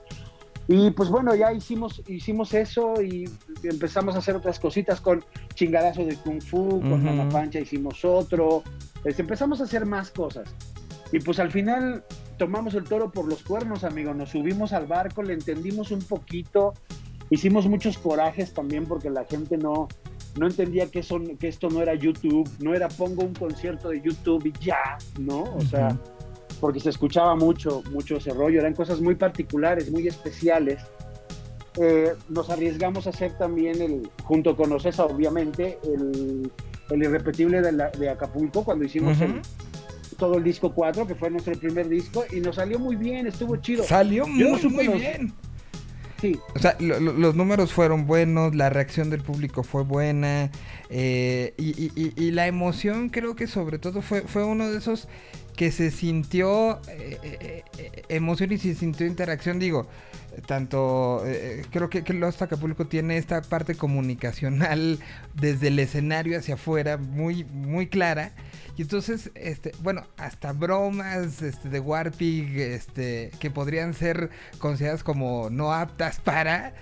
Y 0.68 0.90
pues 0.90 1.08
bueno, 1.08 1.34
ya 1.34 1.52
hicimos, 1.52 2.02
hicimos 2.06 2.54
eso 2.54 3.00
y 3.02 3.28
empezamos 3.64 4.14
a 4.14 4.18
hacer 4.18 4.36
otras 4.36 4.60
cositas 4.60 5.00
con 5.00 5.24
chingadazo 5.54 6.04
de 6.04 6.16
Kung 6.16 6.40
Fu, 6.40 6.80
con 6.80 6.92
Ujú. 6.92 7.02
Mama 7.02 7.28
Pancha 7.30 7.60
hicimos 7.60 8.04
otro. 8.04 8.62
Este, 9.04 9.22
empezamos 9.22 9.60
a 9.60 9.64
hacer 9.64 9.86
más 9.86 10.10
cosas. 10.10 10.54
Y 11.12 11.18
pues 11.18 11.40
al 11.40 11.50
final 11.50 12.04
tomamos 12.38 12.74
el 12.74 12.84
toro 12.84 13.10
por 13.10 13.26
los 13.26 13.42
cuernos, 13.42 13.84
amigo. 13.84 14.14
Nos 14.14 14.30
subimos 14.30 14.72
al 14.72 14.86
barco, 14.86 15.22
le 15.22 15.34
entendimos 15.34 15.90
un 15.90 16.00
poquito. 16.00 16.74
Hicimos 17.32 17.66
muchos 17.66 17.96
corajes 17.96 18.52
también 18.52 18.84
porque 18.84 19.08
la 19.08 19.24
gente 19.24 19.56
no, 19.56 19.88
no 20.38 20.46
entendía 20.46 20.86
que, 20.86 20.98
eso, 20.98 21.18
que 21.40 21.48
esto 21.48 21.70
no 21.70 21.80
era 21.80 21.94
YouTube, 21.94 22.46
no 22.60 22.74
era 22.74 22.88
pongo 22.88 23.22
un 23.24 23.32
concierto 23.34 23.88
de 23.88 24.02
YouTube 24.02 24.44
y 24.46 24.52
ya, 24.62 24.98
¿no? 25.18 25.44
O 25.44 25.62
sea, 25.62 25.98
porque 26.60 26.78
se 26.78 26.90
escuchaba 26.90 27.34
mucho, 27.34 27.82
mucho 27.90 28.16
ese 28.18 28.32
rollo, 28.34 28.60
eran 28.60 28.74
cosas 28.74 29.00
muy 29.00 29.14
particulares, 29.14 29.90
muy 29.90 30.06
especiales. 30.06 30.80
Eh, 31.80 32.12
nos 32.28 32.50
arriesgamos 32.50 33.06
a 33.06 33.10
hacer 33.10 33.32
también, 33.38 33.80
el, 33.80 34.10
junto 34.24 34.54
con 34.54 34.70
Ocesa, 34.72 35.06
obviamente, 35.06 35.78
el, 35.84 36.52
el 36.90 37.02
irrepetible 37.02 37.62
de, 37.62 37.72
la- 37.72 37.88
de 37.90 38.10
Acapulco, 38.10 38.62
cuando 38.62 38.84
hicimos 38.84 39.18
el- 39.22 39.40
todo 40.18 40.36
el 40.36 40.44
disco 40.44 40.70
4, 40.74 41.06
que 41.06 41.14
fue 41.14 41.30
nuestro 41.30 41.54
primer 41.58 41.88
disco, 41.88 42.24
y 42.30 42.40
nos 42.40 42.56
salió 42.56 42.78
muy 42.78 42.94
bien, 42.96 43.26
estuvo 43.26 43.56
chido. 43.56 43.84
Salió 43.84 44.26
Yo 44.26 44.44
no 44.44 44.50
muy, 44.50 44.60
supe 44.60 44.74
muy 44.88 44.98
bien. 44.98 45.32
O 46.54 46.58
sea, 46.58 46.76
lo- 46.80 47.00
lo- 47.00 47.12
los 47.12 47.34
números 47.34 47.72
fueron 47.72 48.06
buenos, 48.06 48.54
la 48.54 48.70
reacción 48.70 49.10
del 49.10 49.22
público 49.22 49.62
fue 49.62 49.82
buena 49.82 50.50
eh, 50.90 51.54
y- 51.58 52.12
y 52.16 52.30
la 52.32 52.46
emoción 52.46 53.08
creo 53.08 53.34
que 53.34 53.46
sobre 53.46 53.78
todo 53.78 54.02
fue, 54.02 54.22
fue 54.22 54.44
uno 54.44 54.70
de 54.70 54.78
esos 54.78 55.08
que 55.56 55.70
se 55.70 55.90
sintió 55.90 56.80
eh, 56.88 57.18
eh, 57.22 57.64
eh, 57.78 58.02
emoción 58.08 58.52
y 58.52 58.58
se 58.58 58.74
sintió 58.74 59.06
interacción. 59.06 59.58
Digo, 59.58 59.86
tanto 60.46 61.22
creo 61.70 61.90
que, 61.90 62.04
que 62.04 62.14
Lost 62.14 62.40
Acapulco 62.40 62.86
tiene 62.86 63.18
esta 63.18 63.42
parte 63.42 63.74
comunicacional 63.74 64.98
desde 65.34 65.68
el 65.68 65.78
escenario 65.78 66.38
hacia 66.38 66.54
afuera 66.54 66.96
muy, 66.96 67.44
muy 67.44 67.88
clara. 67.88 68.32
Y 68.76 68.82
entonces, 68.82 69.30
este, 69.34 69.72
bueno, 69.80 70.06
hasta 70.16 70.52
bromas 70.52 71.42
este, 71.42 71.68
de 71.68 71.80
Warpig 71.80 72.58
este, 72.58 73.30
que 73.38 73.50
podrían 73.50 73.92
ser 73.92 74.30
consideradas 74.58 75.04
como 75.04 75.50
no 75.50 75.74
aptas 75.74 76.20
para, 76.20 76.72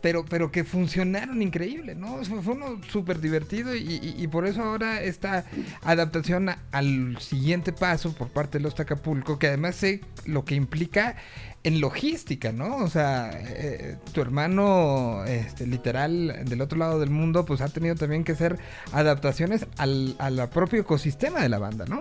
pero, 0.00 0.24
pero 0.24 0.50
que 0.50 0.64
funcionaron 0.64 1.42
increíble, 1.42 1.94
¿no? 1.94 2.22
Fue, 2.24 2.54
uno 2.54 2.80
súper 2.88 3.20
divertido 3.20 3.74
y, 3.74 4.26
por 4.28 4.46
eso 4.46 4.62
ahora 4.62 5.02
esta 5.02 5.44
adaptación 5.82 6.50
al 6.72 7.18
siguiente 7.20 7.72
paso 7.72 8.12
por 8.12 8.28
parte 8.28 8.58
de 8.58 8.64
los 8.64 8.78
Acapulco, 8.78 9.38
que 9.38 9.48
además 9.48 9.76
sé 9.76 10.00
lo 10.24 10.44
que 10.44 10.54
implica 10.54 11.16
en 11.64 11.80
logística, 11.80 12.52
¿no? 12.52 12.76
O 12.76 12.88
sea, 12.88 13.30
eh, 13.32 13.96
tu 14.12 14.20
hermano, 14.20 15.24
este, 15.24 15.66
literal, 15.66 16.44
del 16.44 16.60
otro 16.60 16.78
lado 16.78 17.00
del 17.00 17.10
mundo, 17.10 17.44
pues 17.44 17.60
ha 17.60 17.68
tenido 17.68 17.96
también 17.96 18.22
que 18.22 18.32
hacer 18.32 18.58
adaptaciones 18.92 19.66
al, 19.76 20.14
al 20.18 20.48
propio 20.50 20.80
ecosistema 20.80 21.42
de 21.42 21.48
la 21.48 21.58
banda, 21.58 21.84
¿no? 21.86 22.00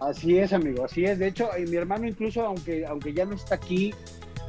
Así 0.00 0.38
es, 0.38 0.52
amigo, 0.52 0.84
así 0.84 1.04
es. 1.04 1.18
De 1.18 1.28
hecho, 1.28 1.54
eh, 1.56 1.66
mi 1.66 1.76
hermano 1.76 2.06
incluso, 2.06 2.44
aunque, 2.44 2.86
aunque 2.86 3.14
ya 3.14 3.24
no 3.24 3.34
está 3.34 3.54
aquí, 3.54 3.94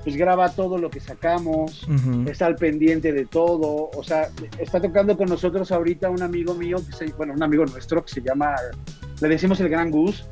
pues 0.08 0.16
graba 0.16 0.48
todo 0.48 0.78
lo 0.78 0.90
que 0.90 1.02
sacamos, 1.02 1.86
está 2.28 2.46
al 2.46 2.56
pendiente 2.56 3.12
de 3.12 3.26
todo. 3.26 3.90
O 3.94 4.04
sea, 4.06 4.30
está 4.58 4.80
tocando 4.80 5.18
con 5.18 5.28
nosotros 5.28 5.70
ahorita 5.70 6.10
un 6.10 6.22
amigo 6.24 6.54
mío, 6.54 6.78
que 6.78 6.94
se, 6.96 7.08
bueno, 7.12 7.34
un 7.34 7.44
amigo 7.44 7.66
nuestro 7.66 8.06
que 8.06 8.14
se 8.14 8.22
llama, 8.22 8.56
le 9.20 9.28
decimos 9.28 9.60
el 9.60 9.68
Gran 9.68 9.92
Gus. 9.92 10.24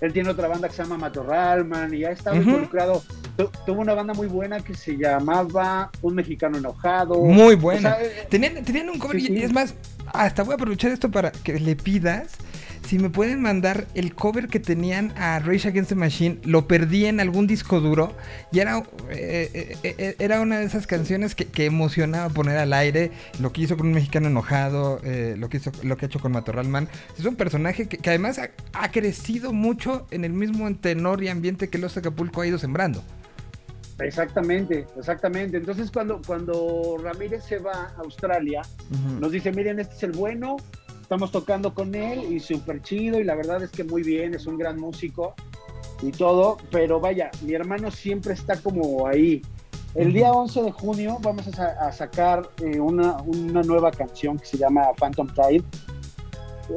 Él 0.00 0.12
tiene 0.12 0.30
otra 0.30 0.46
banda 0.46 0.68
que 0.68 0.74
se 0.76 0.84
llama 0.84 0.98
Matorralman 0.98 1.92
y 1.94 2.04
ha 2.04 2.12
estado 2.12 2.36
Ujú. 2.38 2.48
involucrado. 2.48 3.02
Tu- 3.36 3.50
tuvo 3.66 3.80
una 3.80 3.94
banda 3.94 4.14
muy 4.14 4.28
buena 4.28 4.60
que 4.60 4.74
se 4.74 4.96
llamaba 4.96 5.90
Un 6.00 6.14
Mexicano 6.14 6.56
Enojado. 6.58 7.16
Muy 7.24 7.54
O 7.54 7.58
buena. 7.58 7.96
sea, 7.96 8.04
eh, 8.04 8.28
tenían, 8.30 8.64
tenían 8.64 8.88
un 8.88 9.00
cover 9.00 9.16
sí, 9.18 9.24
y- 9.24 9.26
sí. 9.26 9.32
y 9.32 9.42
es 9.42 9.52
más, 9.52 9.74
hasta 10.12 10.44
voy 10.44 10.52
a 10.52 10.54
aprovechar 10.54 10.92
esto 10.92 11.10
para 11.10 11.32
que 11.32 11.58
le 11.58 11.74
pidas 11.74 12.36
si 12.84 12.98
me 12.98 13.10
pueden 13.10 13.40
mandar 13.40 13.86
el 13.94 14.14
cover 14.14 14.48
que 14.48 14.60
tenían 14.60 15.12
a 15.16 15.38
Rage 15.38 15.68
Against 15.68 15.90
the 15.90 15.94
Machine. 15.94 16.38
Lo 16.44 16.68
perdí 16.68 17.06
en 17.06 17.20
algún 17.20 17.46
disco 17.46 17.80
duro 17.80 18.14
y 18.52 18.60
era, 18.60 18.78
eh, 19.10 19.76
eh, 19.82 19.94
eh, 19.98 20.16
era 20.18 20.40
una 20.40 20.58
de 20.58 20.66
esas 20.66 20.86
canciones 20.86 21.34
que, 21.34 21.46
que 21.46 21.66
emocionaba 21.66 22.28
poner 22.28 22.58
al 22.58 22.72
aire. 22.72 23.10
Lo 23.40 23.52
que 23.52 23.62
hizo 23.62 23.76
con 23.76 23.86
un 23.86 23.94
mexicano 23.94 24.28
enojado, 24.28 25.00
eh, 25.02 25.34
lo, 25.38 25.48
que 25.48 25.56
hizo, 25.58 25.72
lo 25.82 25.96
que 25.96 26.06
ha 26.06 26.08
hecho 26.08 26.20
con 26.20 26.32
Matorralman. 26.32 26.88
Es 27.18 27.24
un 27.24 27.36
personaje 27.36 27.88
que, 27.88 27.98
que 27.98 28.10
además 28.10 28.38
ha, 28.38 28.50
ha 28.72 28.90
crecido 28.90 29.52
mucho 29.52 30.06
en 30.10 30.24
el 30.24 30.32
mismo 30.32 30.72
tenor 30.76 31.22
y 31.22 31.28
ambiente 31.28 31.68
que 31.68 31.78
Los 31.78 31.96
Acapulco 31.96 32.42
ha 32.42 32.46
ido 32.46 32.58
sembrando. 32.58 33.02
Exactamente, 34.00 34.86
exactamente. 34.98 35.56
Entonces 35.56 35.90
cuando, 35.90 36.20
cuando 36.26 36.96
Ramírez 37.00 37.44
se 37.44 37.58
va 37.58 37.94
a 37.96 38.00
Australia, 38.00 38.62
nos 39.20 39.30
dice, 39.30 39.52
miren, 39.52 39.78
este 39.78 39.94
es 39.94 40.02
el 40.02 40.12
bueno, 40.12 40.56
estamos 41.04 41.30
tocando 41.30 41.74
con 41.74 41.94
él 41.94 42.32
y 42.32 42.40
súper 42.40 42.80
chido 42.80 43.20
y 43.20 43.24
la 43.24 43.34
verdad 43.34 43.62
es 43.62 43.70
que 43.70 43.84
muy 43.84 44.02
bien, 44.02 44.32
es 44.32 44.46
un 44.46 44.56
gran 44.56 44.80
músico 44.80 45.34
y 46.00 46.10
todo, 46.10 46.56
pero 46.70 46.98
vaya, 46.98 47.30
mi 47.42 47.52
hermano 47.52 47.90
siempre 47.90 48.32
está 48.32 48.56
como 48.56 49.06
ahí. 49.06 49.42
El 49.94 50.14
día 50.14 50.32
11 50.32 50.62
de 50.62 50.72
junio 50.72 51.18
vamos 51.20 51.46
a, 51.58 51.66
a 51.86 51.92
sacar 51.92 52.48
eh, 52.62 52.80
una, 52.80 53.18
una 53.20 53.62
nueva 53.62 53.90
canción 53.90 54.38
que 54.38 54.46
se 54.46 54.56
llama 54.56 54.80
Phantom 54.98 55.28
Tide. 55.28 55.62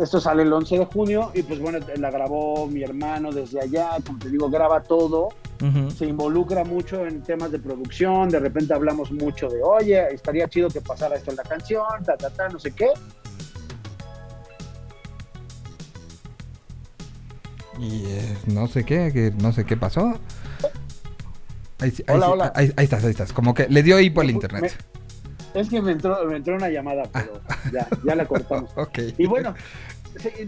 Esto 0.01 0.19
sale 0.19 0.43
el 0.43 0.51
11 0.51 0.80
de 0.80 0.86
junio 0.86 1.32
y 1.34 1.43
pues 1.43 1.61
bueno, 1.61 1.80
la 1.95 2.11
grabó 2.11 2.67
mi 2.67 2.84
hermano 2.84 3.32
desde 3.32 3.61
allá, 3.61 3.91
como 4.05 4.19
te 4.19 4.30
digo, 4.30 4.49
graba 4.49 4.84
todo 4.84 5.30
se 5.95 6.05
involucra 6.05 6.63
mucho 6.63 7.05
en 7.05 7.23
temas 7.23 7.51
de 7.51 7.59
producción, 7.59 8.30
de 8.30 8.39
repente 8.39 8.73
hablamos 8.73 9.11
mucho 9.11 9.49
de, 9.49 9.61
oye, 9.63 10.13
estaría 10.13 10.47
chido 10.47 10.69
que 10.69 10.82
pasara 10.82 11.15
esto 11.15 11.32
en 11.32 11.38
la 11.38 11.43
canción, 11.43 11.84
ta, 12.05 12.15
ta, 12.15 12.30
ta, 12.30 12.49
no 12.49 12.59
sé 12.59 12.71
qué. 12.71 12.89
Y 17.80 18.05
eh, 18.07 18.38
no 18.47 18.67
sé 18.67 18.84
qué, 18.84 19.11
que 19.13 19.32
no 19.41 19.51
sé 19.53 19.65
qué 19.65 19.78
pasó. 19.78 20.19
Ahí, 21.80 21.93
ahí 22.07 22.15
Hola, 22.15 22.25
sí- 22.25 22.32
hola. 22.32 22.53
ahí- 22.55 22.73
ahí 22.75 22.84
estás, 22.86 23.03
ahí 23.03 23.11
estás. 23.11 23.34
Como 23.34 23.53
que 23.53 23.67
le 23.69 23.84
dio 23.84 23.99
hipo 23.99 24.21
al 24.21 24.30
internet. 24.32 24.75
Me- 25.53 25.61
es 25.61 25.69
que 25.69 25.82
me 25.82 25.91
entró, 25.91 26.23
me 26.25 26.38
entró 26.38 26.55
una 26.55 26.69
llamada, 26.69 27.03
pero 27.11 27.41
ya, 27.71 27.88
ya 28.05 28.15
la 28.15 28.25
cortamos. 28.25 28.71
ok. 28.75 28.99
Y 29.17 29.25
bueno, 29.28 29.53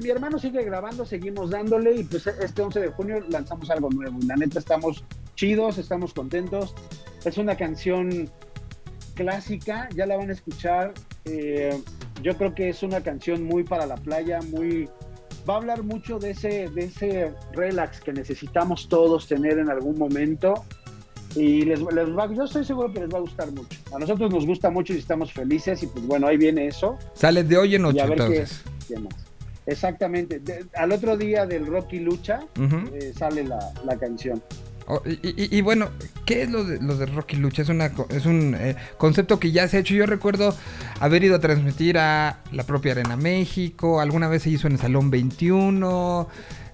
mi 0.02 0.10
hermano 0.10 0.40
sigue 0.40 0.64
grabando, 0.64 1.06
seguimos 1.06 1.52
dándole 1.52 1.96
y 1.96 2.04
pues 2.04 2.26
este 2.28 2.62
11 2.62 2.80
de 2.80 2.88
junio 2.90 3.24
lanzamos 3.30 3.70
algo 3.70 3.90
nuevo. 3.92 4.18
La 4.26 4.36
neta 4.36 4.60
estamos 4.60 5.04
chidos, 5.36 5.78
estamos 5.78 6.14
contentos. 6.14 6.74
Es 7.26 7.38
una 7.38 7.56
canción 7.56 8.30
clásica, 9.16 9.88
ya 9.96 10.06
la 10.06 10.18
van 10.18 10.30
a 10.30 10.34
escuchar. 10.34 10.94
Eh, 11.26 11.80
yo 12.24 12.36
creo 12.38 12.56
que 12.56 12.70
es 12.70 12.82
una 12.84 13.02
canción 13.02 13.44
muy 13.44 13.64
para 13.64 13.86
la 13.86 13.96
playa, 13.96 14.40
muy... 14.50 14.90
Va 15.48 15.54
a 15.56 15.58
hablar 15.58 15.84
mucho 15.84 16.20
de 16.20 16.32
ese, 16.32 16.70
de 16.70 16.86
ese 16.86 17.34
relax 17.54 18.02
que 18.02 18.14
necesitamos 18.14 18.88
todos 18.88 19.28
tener 19.28 19.58
en 19.60 19.70
algún 19.70 19.98
momento. 19.98 20.54
Y 21.36 21.62
les, 21.62 21.80
les 21.80 22.10
va, 22.18 22.32
yo 22.34 22.44
estoy 22.46 22.66
seguro 22.66 22.92
que 22.92 23.02
les 23.02 23.10
va 23.14 23.18
a 23.20 23.22
gustar 23.22 23.52
mucho. 23.52 23.78
A 23.96 24.00
nosotros 24.00 24.32
nos 24.32 24.46
gusta 24.46 24.70
mucho 24.72 24.94
y 24.94 24.98
estamos 24.98 25.32
felices 25.32 25.82
y 25.84 25.88
pues 25.88 26.06
bueno, 26.08 26.28
ahí 26.28 26.38
viene 26.38 26.68
eso. 26.68 26.98
Sale 27.14 27.44
de 27.44 27.58
hoy 27.58 27.76
en 27.76 27.82
Y 27.84 27.86
ocho, 27.86 28.04
a 28.04 28.06
ver 28.08 28.18
qué, 28.18 28.24
entonces. 28.26 28.64
qué 28.88 29.00
más. 29.00 29.14
Exactamente. 29.68 30.40
De- 30.40 30.66
al 30.74 30.92
otro 30.92 31.16
día 31.18 31.46
del 31.46 31.68
Rocky 31.68 32.00
Lucha 32.00 32.40
eh, 32.94 33.14
sale 33.16 33.44
la, 33.44 33.60
la 33.86 33.96
canción. 33.98 34.42
Oh, 34.92 35.04
y, 35.06 35.62
bueno, 35.62 35.90
¿qué 36.26 36.42
es 36.42 36.50
lo 36.50 36.64
de, 36.64 36.82
lo 36.82 36.98
de 36.98 37.06
Rocky 37.06 37.36
Lucha? 37.36 37.62
Es, 37.62 37.70
una, 37.70 37.92
es 38.10 38.26
un 38.26 38.56
eh, 38.60 38.76
concepto 38.98 39.40
que 39.40 39.52
ya 39.52 39.68
se 39.68 39.78
ha 39.78 39.80
hecho. 39.82 39.94
Yo 39.94 40.08
recuerdo 40.08 40.56
haber 41.00 41.24
ido 41.24 41.36
a 41.36 41.40
transmitir 41.40 42.00
a 42.00 42.40
la 42.52 42.64
propia 42.64 42.94
Arena 42.94 43.16
México. 43.16 44.02
Alguna 44.02 44.28
vez 44.28 44.42
se 44.42 44.50
hizo 44.50 44.66
en 44.66 44.74
el 44.74 44.80
Salón 44.80 45.12
21. 45.12 46.28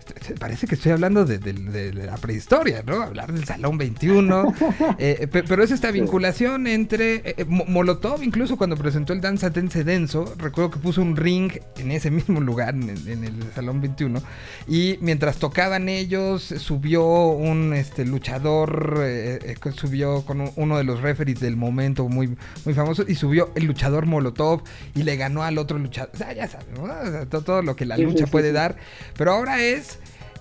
Parece 0.40 0.68
que 0.68 0.76
estoy 0.76 0.92
hablando 0.92 1.26
de, 1.26 1.38
de- 1.40 1.54
de- 1.54 1.92
de 1.92 2.06
la 2.06 2.18
prehistoria, 2.18 2.84
¿no? 2.86 3.02
Hablar 3.02 3.32
del 3.34 3.46
Salón 3.46 3.78
21. 3.78 4.54
eh, 5.00 5.28
pe- 5.32 5.44
pero 5.44 5.64
es 5.64 5.72
esta 5.72 5.92
vinculación 5.92 6.68
entre 6.68 7.16
eh, 7.16 7.36
eh, 7.38 7.46
Mo- 7.46 7.66
Molotov, 7.68 8.22
incluso 8.24 8.58
cuando 8.58 8.76
presentó 8.78 9.14
el 9.14 9.22
Danza 9.22 9.52
Tense 9.52 9.84
Denso, 9.84 10.34
recuerdo 10.38 10.72
que 10.72 10.80
puso 10.80 11.02
un 11.02 11.16
ring 11.16 11.52
en 11.78 11.92
ese 11.92 12.12
mismo 12.12 12.40
lugar, 12.42 12.74
en, 12.76 12.90
en 13.08 13.24
el 13.24 13.34
Salón 13.54 13.82
21. 13.82 14.22
Y 14.68 14.98
mientras 15.02 15.38
tocaban 15.38 15.90
ellos, 15.90 16.44
subió 16.44 17.06
un 17.30 17.74
este, 17.74 18.06
luchador, 18.06 19.00
eh, 19.02 19.40
eh, 19.44 19.72
subió 19.76 20.22
con 20.26 20.42
un- 20.42 20.52
uno 20.56 20.78
de 20.78 20.84
los 20.84 21.02
referees 21.02 21.40
del 21.40 21.56
momento 21.58 22.08
muy, 22.08 22.36
muy 22.66 22.74
famoso, 22.74 23.04
y 23.08 23.16
subió 23.16 23.52
el 23.56 23.66
luchador 23.66 24.06
Molotov 24.06 24.62
y 24.94 25.04
le 25.04 25.16
ganó 25.18 25.44
al 25.44 25.58
otro 25.58 25.78
luchador. 25.80 26.12
O 26.14 26.18
sea, 26.18 26.34
ya 26.34 26.48
sabes, 26.48 26.68
¿no? 26.78 26.84
O 26.84 26.88
sea, 27.12 27.26
to- 27.26 27.42
todo 27.42 27.62
lo 27.62 27.76
que 27.76 27.86
la 27.86 27.96
sí, 27.96 28.04
lucha 28.04 28.26
sí, 28.26 28.32
puede 28.32 28.50
sí. 28.50 28.54
dar. 28.54 28.76
Pero 29.18 29.32
ahora 29.34 29.62
es 29.62 29.95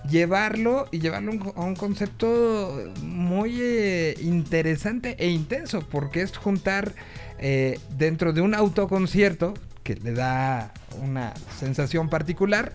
llevarlo 0.09 0.87
y 0.91 0.99
llevarlo 0.99 1.53
a 1.55 1.61
un- 1.63 1.75
concepto 1.75 2.83
muy 3.01 3.57
eh, 3.61 4.15
interesante 4.21 5.15
e 5.19 5.29
intenso, 5.29 5.81
porque 5.81 6.21
es 6.21 6.35
juntar 6.37 6.93
eh, 7.39 7.79
dentro 7.97 8.33
de 8.33 8.41
un 8.41 8.55
autoconcierto 8.55 9.53
que 9.83 9.95
le 9.95 10.13
da 10.13 10.73
una 11.01 11.33
sensación 11.59 12.09
particular 12.09 12.73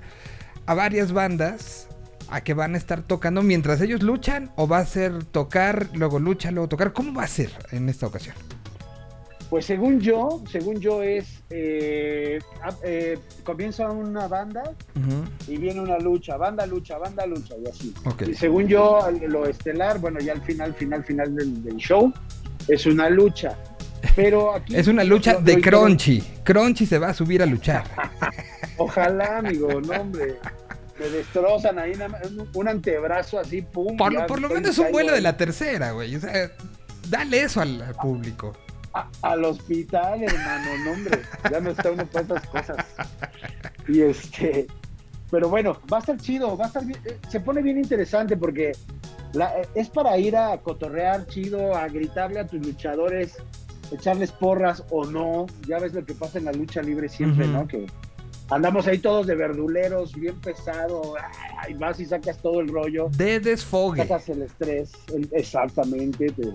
a 0.66 0.74
varias 0.74 1.12
bandas 1.12 1.88
a 2.28 2.42
que 2.42 2.54
van 2.54 2.74
a 2.74 2.78
estar 2.78 3.02
tocando 3.02 3.42
mientras 3.42 3.80
ellos 3.80 4.02
luchan 4.02 4.52
o 4.56 4.68
va 4.68 4.78
a 4.78 4.86
ser 4.86 5.24
tocar, 5.24 5.88
luego 5.94 6.20
lucha, 6.20 6.50
luego 6.52 6.68
tocar. 6.68 6.92
¿Cómo 6.92 7.12
va 7.12 7.24
a 7.24 7.28
ser 7.28 7.50
en 7.72 7.88
esta 7.88 8.06
ocasión? 8.06 8.36
Pues 9.50 9.66
según 9.66 9.98
yo, 10.00 10.42
según 10.48 10.78
yo 10.80 11.02
es, 11.02 11.42
eh, 11.50 12.38
ah, 12.62 12.70
eh, 12.84 13.18
comienza 13.42 13.90
una 13.90 14.28
banda 14.28 14.62
y 15.48 15.56
viene 15.56 15.80
una 15.80 15.98
lucha, 15.98 16.36
banda 16.36 16.64
lucha, 16.66 16.98
banda 16.98 17.26
lucha 17.26 17.56
y 17.62 17.68
así. 17.68 17.92
Ok. 18.06 18.22
Y 18.28 18.34
según 18.34 18.68
yo, 18.68 19.00
lo 19.26 19.46
estelar, 19.46 19.98
bueno, 19.98 20.20
ya 20.20 20.34
al 20.34 20.42
final, 20.42 20.72
final, 20.74 21.04
final 21.04 21.34
del, 21.34 21.64
del 21.64 21.76
show, 21.78 22.12
es 22.68 22.86
una 22.86 23.10
lucha. 23.10 23.56
Pero 24.14 24.54
aquí... 24.54 24.76
Es 24.76 24.86
una 24.86 25.02
lucha 25.02 25.32
lo- 25.34 25.40
de 25.42 25.56
lo- 25.56 25.60
Crunchy. 25.62 26.22
Crunchy 26.44 26.86
se 26.86 26.98
va 26.98 27.08
a 27.08 27.14
subir 27.14 27.42
a 27.42 27.46
luchar. 27.46 27.84
Ojalá, 28.78 29.38
amigo, 29.38 29.68
no, 29.80 30.00
hombre. 30.00 30.36
Me 30.98 31.08
destrozan 31.08 31.78
ahí 31.78 31.92
un- 31.92 32.48
un 32.54 32.68
antebrazo 32.68 33.38
así, 33.40 33.62
pum. 33.62 33.96
Por 33.96 34.12
ya 34.12 34.20
lo, 34.20 34.26
por 34.26 34.40
lo 34.40 34.46
estoy 34.46 34.60
menos 34.62 34.78
un 34.78 34.84
caigo 34.84 34.92
vuelo 34.96 35.12
de 35.12 35.20
la 35.22 35.36
tercera, 35.36 35.90
güey. 35.92 36.14
O 36.14 36.20
sea, 36.20 36.50
dale 37.08 37.42
eso 37.42 37.60
al, 37.60 37.82
al 37.82 37.94
público. 37.94 38.52
A- 38.92 39.08
al 39.22 39.44
hospital, 39.44 40.22
hermano, 40.22 40.70
no, 40.84 40.92
hombre. 40.92 41.20
Ya 41.50 41.60
no 41.60 41.70
está 41.70 41.90
uno 41.90 42.06
para 42.06 42.24
esas 42.24 42.46
cosas. 42.48 42.76
Y 43.88 44.00
este. 44.02 44.66
Pero 45.30 45.48
bueno, 45.48 45.78
va 45.92 45.98
a 45.98 46.00
estar 46.00 46.16
chido, 46.18 46.56
va 46.56 46.64
a 46.64 46.68
estar 46.68 46.84
bien. 46.84 46.98
eh, 47.04 47.16
Se 47.28 47.38
pone 47.40 47.62
bien 47.62 47.78
interesante 47.78 48.36
porque 48.36 48.72
la- 49.32 49.60
eh, 49.60 49.68
es 49.74 49.88
para 49.88 50.18
ir 50.18 50.36
a 50.36 50.56
cotorrear 50.58 51.26
chido, 51.26 51.74
a 51.76 51.86
gritarle 51.88 52.40
a 52.40 52.46
tus 52.46 52.64
luchadores, 52.66 53.36
echarles 53.92 54.32
porras 54.32 54.82
o 54.90 55.04
no. 55.04 55.46
Ya 55.68 55.78
ves 55.78 55.94
lo 55.94 56.04
que 56.04 56.14
pasa 56.14 56.38
en 56.38 56.46
la 56.46 56.52
lucha 56.52 56.82
libre 56.82 57.08
siempre. 57.08 57.46
¿no? 57.46 57.68
Que 57.68 57.86
andamos 58.50 58.88
ahí 58.88 58.98
todos 58.98 59.28
de 59.28 59.36
verduleros, 59.36 60.14
bien 60.16 60.34
pesado. 60.40 61.14
ay, 61.58 61.74
vas 61.74 62.00
y 62.00 62.06
sacas 62.06 62.38
todo 62.38 62.58
el 62.60 62.66
rollo. 62.68 63.08
De 63.16 63.38
desfogue. 63.38 64.02
Sacas 64.02 64.28
el 64.30 64.42
estrés, 64.42 64.90
el- 65.14 65.28
exactamente, 65.32 66.26
te- 66.30 66.52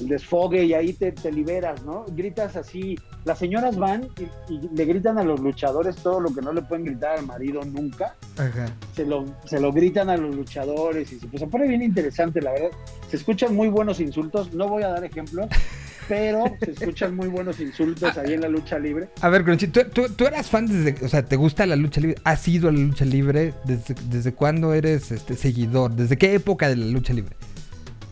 el 0.00 0.08
desfogue 0.08 0.64
y 0.64 0.74
ahí 0.74 0.92
te, 0.92 1.12
te 1.12 1.30
liberas, 1.30 1.82
¿no? 1.84 2.04
Gritas 2.08 2.56
así, 2.56 2.98
las 3.24 3.38
señoras 3.38 3.76
van 3.76 4.08
y, 4.48 4.52
y 4.52 4.68
le 4.74 4.84
gritan 4.84 5.18
a 5.18 5.22
los 5.22 5.40
luchadores 5.40 5.96
todo 5.96 6.20
lo 6.20 6.34
que 6.34 6.40
no 6.42 6.52
le 6.52 6.62
pueden 6.62 6.84
gritar 6.84 7.18
al 7.18 7.26
marido 7.26 7.64
nunca, 7.64 8.16
Ajá. 8.36 8.66
se 8.94 9.04
lo, 9.06 9.24
se 9.44 9.60
lo 9.60 9.72
gritan 9.72 10.10
a 10.10 10.16
los 10.16 10.34
luchadores 10.34 11.12
y 11.12 11.20
se, 11.20 11.26
pues, 11.26 11.40
se 11.40 11.46
pone 11.46 11.68
bien 11.68 11.82
interesante, 11.82 12.40
la 12.40 12.52
verdad. 12.52 12.70
Se 13.10 13.16
escuchan 13.16 13.54
muy 13.54 13.68
buenos 13.68 14.00
insultos, 14.00 14.52
no 14.52 14.68
voy 14.68 14.82
a 14.82 14.88
dar 14.88 15.04
ejemplos, 15.04 15.46
pero 16.08 16.44
se 16.62 16.72
escuchan 16.72 17.14
muy 17.14 17.28
buenos 17.28 17.60
insultos 17.60 18.16
ahí 18.18 18.34
en 18.34 18.40
la 18.40 18.48
lucha 18.48 18.78
libre. 18.78 19.08
A 19.20 19.28
ver, 19.28 19.44
Crunchy, 19.44 19.68
¿tú, 19.68 19.80
tú, 19.92 20.08
tú 20.08 20.26
eras 20.26 20.50
fan 20.50 20.66
desde, 20.66 21.04
o 21.04 21.08
sea, 21.08 21.24
¿te 21.24 21.36
gusta 21.36 21.64
la 21.66 21.76
lucha 21.76 22.00
libre? 22.00 22.16
¿Has 22.24 22.46
ido 22.48 22.68
a 22.68 22.72
la 22.72 22.78
lucha 22.80 23.04
libre? 23.04 23.54
¿Desde, 23.64 23.94
desde 24.10 24.32
cuándo 24.34 24.74
eres 24.74 25.12
este 25.12 25.34
seguidor? 25.36 25.92
¿Desde 25.92 26.18
qué 26.18 26.34
época 26.34 26.68
de 26.68 26.76
la 26.76 26.86
lucha 26.86 27.12
libre? 27.14 27.36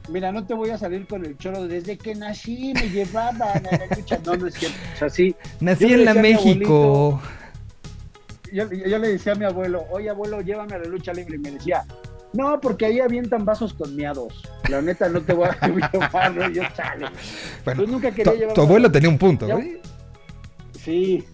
Mira, 0.08 0.32
no 0.32 0.44
te 0.44 0.54
voy 0.54 0.70
a 0.70 0.78
salir 0.78 1.06
con 1.06 1.24
el 1.24 1.38
choro 1.38 1.62
de 1.66 1.76
desde 1.76 1.96
que 1.96 2.14
nací 2.14 2.72
me 2.74 2.88
llevaban 2.90 3.42
a 3.42 3.60
la 3.60 3.96
lucha. 3.96 4.18
No, 4.26 4.36
no 4.36 4.46
es 4.48 4.54
cierto. 4.54 4.76
O 4.94 4.98
sea, 4.98 5.08
sí. 5.08 5.34
Nací 5.60 5.88
Yo 5.88 5.94
en 5.96 6.04
la 6.04 6.14
México. 6.14 7.20
yo, 8.52 8.70
yo 8.70 8.98
le 8.98 9.08
decía 9.08 9.32
a 9.32 9.36
mi 9.36 9.44
abuelo, 9.44 9.84
oye 9.90 10.10
abuelo, 10.10 10.40
llévame 10.40 10.74
a 10.74 10.78
la 10.78 10.84
lucha 10.86 11.12
libre. 11.12 11.36
Y 11.36 11.38
me 11.38 11.52
decía, 11.52 11.84
no, 12.32 12.60
porque 12.60 12.86
ahí 12.86 13.00
avientan 13.00 13.44
vasos 13.44 13.74
con 13.74 13.94
miados. 13.94 14.42
La 14.68 14.82
neta, 14.82 15.08
no 15.08 15.20
te 15.20 15.32
voy 15.34 15.48
a 15.60 15.68
llevar, 15.92 16.52
yo, 16.52 16.62
chale. 16.76 17.06
Bueno, 17.64 17.82
Yo 17.84 17.92
nunca 17.92 18.10
quería 18.10 18.32
tu, 18.32 18.38
llevar 18.38 18.54
tu 18.54 18.60
abuelo 18.62 18.90
tenía 18.90 19.08
un 19.08 19.18
punto, 19.18 19.46
güey. 19.48 19.80
Sí, 20.82 21.24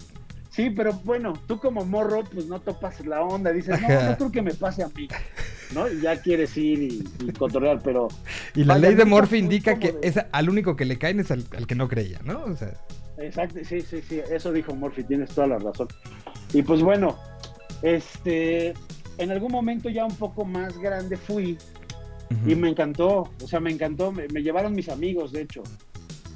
sí, 0.58 0.70
pero 0.70 0.92
bueno, 1.04 1.32
tú 1.46 1.58
como 1.58 1.84
morro, 1.84 2.24
pues 2.24 2.46
no 2.46 2.60
topas 2.60 3.04
la 3.06 3.22
onda. 3.22 3.52
Dices, 3.52 3.80
no, 3.80 3.88
no 3.88 4.16
creo 4.16 4.32
que 4.32 4.42
me 4.42 4.52
pase 4.52 4.82
a 4.82 4.88
mí. 4.88 5.06
¿No? 5.72 5.86
Y 5.88 6.00
ya 6.00 6.20
quieres 6.20 6.56
ir 6.56 6.82
y, 6.82 7.04
y 7.24 7.32
cotorrear, 7.32 7.80
pero. 7.82 8.08
Y 8.54 8.64
la 8.64 8.76
ley 8.78 8.94
de 8.94 9.04
Morphy 9.04 9.36
indica 9.38 9.78
que 9.78 9.92
de- 9.92 9.98
es 10.02 10.16
al 10.32 10.48
único 10.50 10.74
que 10.74 10.84
le 10.84 10.98
caen 10.98 11.20
es 11.20 11.30
al, 11.30 11.44
al 11.56 11.66
que 11.66 11.74
no 11.76 11.88
creía, 11.88 12.20
¿no? 12.24 12.42
O 12.44 12.56
sea, 12.56 12.72
Exacto, 13.18 13.58
sí, 13.64 13.80
sí, 13.82 14.00
sí, 14.08 14.20
eso 14.30 14.52
dijo 14.52 14.74
Murphy, 14.74 15.04
tienes 15.04 15.30
toda 15.30 15.46
la 15.46 15.58
razón. 15.58 15.88
Y 16.52 16.62
pues 16.62 16.82
bueno, 16.82 17.16
este, 17.82 18.74
en 19.18 19.30
algún 19.30 19.52
momento 19.52 19.88
ya 19.88 20.04
un 20.04 20.14
poco 20.16 20.44
más 20.44 20.76
grande 20.78 21.16
fui 21.16 21.58
y 22.46 22.54
me 22.54 22.68
encantó, 22.68 23.28
o 23.42 23.46
sea, 23.48 23.58
me 23.58 23.70
encantó, 23.70 24.12
me, 24.12 24.28
me 24.28 24.42
llevaron 24.42 24.72
mis 24.74 24.88
amigos, 24.88 25.32
de 25.32 25.42
hecho. 25.42 25.62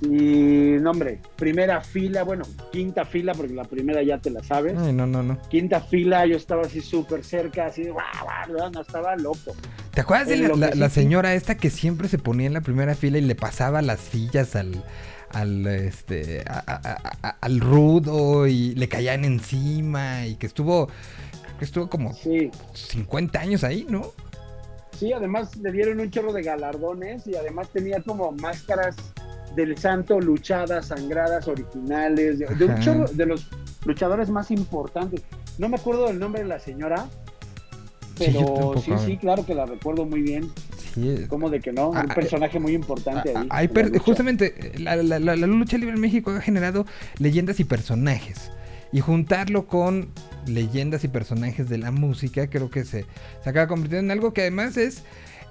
Y, 0.03 0.79
no, 0.81 0.91
hombre, 0.91 1.21
primera 1.37 1.81
fila, 1.81 2.25
bueno, 2.25 2.45
quinta 2.73 3.05
fila, 3.05 3.35
porque 3.35 3.55
la 3.55 3.65
primera 3.65 4.03
ya 4.03 4.19
te 4.19 4.31
la 4.31 4.43
sabes. 4.43 4.77
ay, 4.77 4.93
no, 4.93 5.07
no, 5.07 5.23
no. 5.23 5.39
Quinta 5.49 5.81
fila, 5.81 6.27
yo 6.27 6.37
estaba 6.37 6.63
así 6.63 6.81
súper 6.81 7.23
cerca, 7.25 7.67
así, 7.67 7.85
guau, 7.89 8.05
guau, 8.57 8.71
no, 8.73 8.81
estaba 8.81 9.15
loco. 9.17 9.55
¿Te 9.95 10.01
acuerdas 10.01 10.29
de 10.29 10.39
la, 10.57 10.89
sí 10.89 10.95
señora 10.95 11.35
esta 11.35 11.57
que 11.57 11.71
siempre 11.71 12.09
se 12.09 12.19
ponía 12.19 12.47
en 12.49 12.55
la 12.55 12.63
primera 12.63 12.95
fila 12.97 13.19
y 13.19 13.21
le 13.21 13.35
pasaba 13.37 13.81
las 13.81 14.01
sillas 14.01 14.57
al, 14.57 14.83
al 15.31 15.67
este 15.67 16.43
a- 16.49 16.65
a- 16.67 17.29
a- 17.29 17.37
al 17.41 17.61
rudo 17.61 18.47
y 18.49 18.75
le 18.75 18.89
caían 18.89 19.25
encima 19.25 20.27
y 20.27 20.35
que 20.37 20.47
estuvo 20.47 20.89
que 21.59 21.65
estuvo 21.65 21.89
como 21.89 22.13
Sí. 22.15 22.51
50 22.73 23.39
años 23.39 23.63
ahí, 23.63 23.87
¿no? 23.89 24.13
Sí, 24.99 25.13
además 25.13 25.57
le 25.59 25.71
dieron 25.73 26.01
un 26.01 26.11
chorro 26.11 26.33
de 26.33 26.43
galardones 26.43 27.27
y 27.27 27.37
además 27.37 27.69
tenía 27.73 28.03
como 28.03 28.33
máscaras 28.33 28.97
del 29.57 29.77
santo 29.79 30.21
luchadas, 30.21 30.87
sangradas, 30.87 31.49
originales, 31.49 32.39
de, 32.39 32.47
de 32.47 32.65
un 32.65 32.75
los 33.27 33.49
luchadores 33.85 34.31
más 34.31 34.51
importantes. 34.51 35.23
No 35.59 35.69
me 35.69 35.77
acuerdo 35.77 36.07
del 36.07 36.19
nombre 36.19 36.43
de 36.43 36.49
la 36.49 36.59
señora, 36.59 37.07
pero 38.19 38.75
sí, 38.85 38.93
sí, 39.05 39.17
claro 39.17 39.45
que 39.45 39.55
la 39.55 39.67
recuerdo 39.67 40.05
muy 40.05 40.23
bien. 40.23 40.51
Sí. 40.95 41.25
¿Cómo 41.29 41.49
de 41.49 41.61
que 41.61 41.73
no? 41.73 41.91
Un 41.91 41.97
Ah, 41.97 42.07
ah, 42.09 42.15
personaje 42.15 42.59
muy 42.61 42.73
importante 42.75 43.31
ahí. 43.35 43.47
Hay 43.51 43.67
en 43.67 43.75
la 43.75 43.75
per- 43.91 43.99
justamente 43.99 44.73
la, 44.79 44.97
la- 44.97 45.19
la- 45.19 45.37
la 45.37 45.47
lucha 45.47 45.79
libre 45.79 45.95
en 45.95 46.01
México 46.01 46.31
ha 46.31 46.41
generado 46.41 46.85
leyendas 47.19 47.61
y 47.61 47.65
personajes. 47.65 48.51
Y 48.93 49.01
juntarlo 49.01 49.67
con 49.67 50.09
leyendas 50.47 51.03
y 51.05 51.09
personajes 51.09 51.67
de 51.71 51.79
la 51.79 51.91
música, 51.91 52.49
creo 52.51 52.69
que 52.69 52.85
se, 52.85 53.07
se 53.43 53.49
acaba 53.51 53.67
convirtiendo 53.67 54.05
en 54.05 54.11
algo 54.19 54.35
que 54.35 54.43
además 54.43 54.77
es 54.77 55.03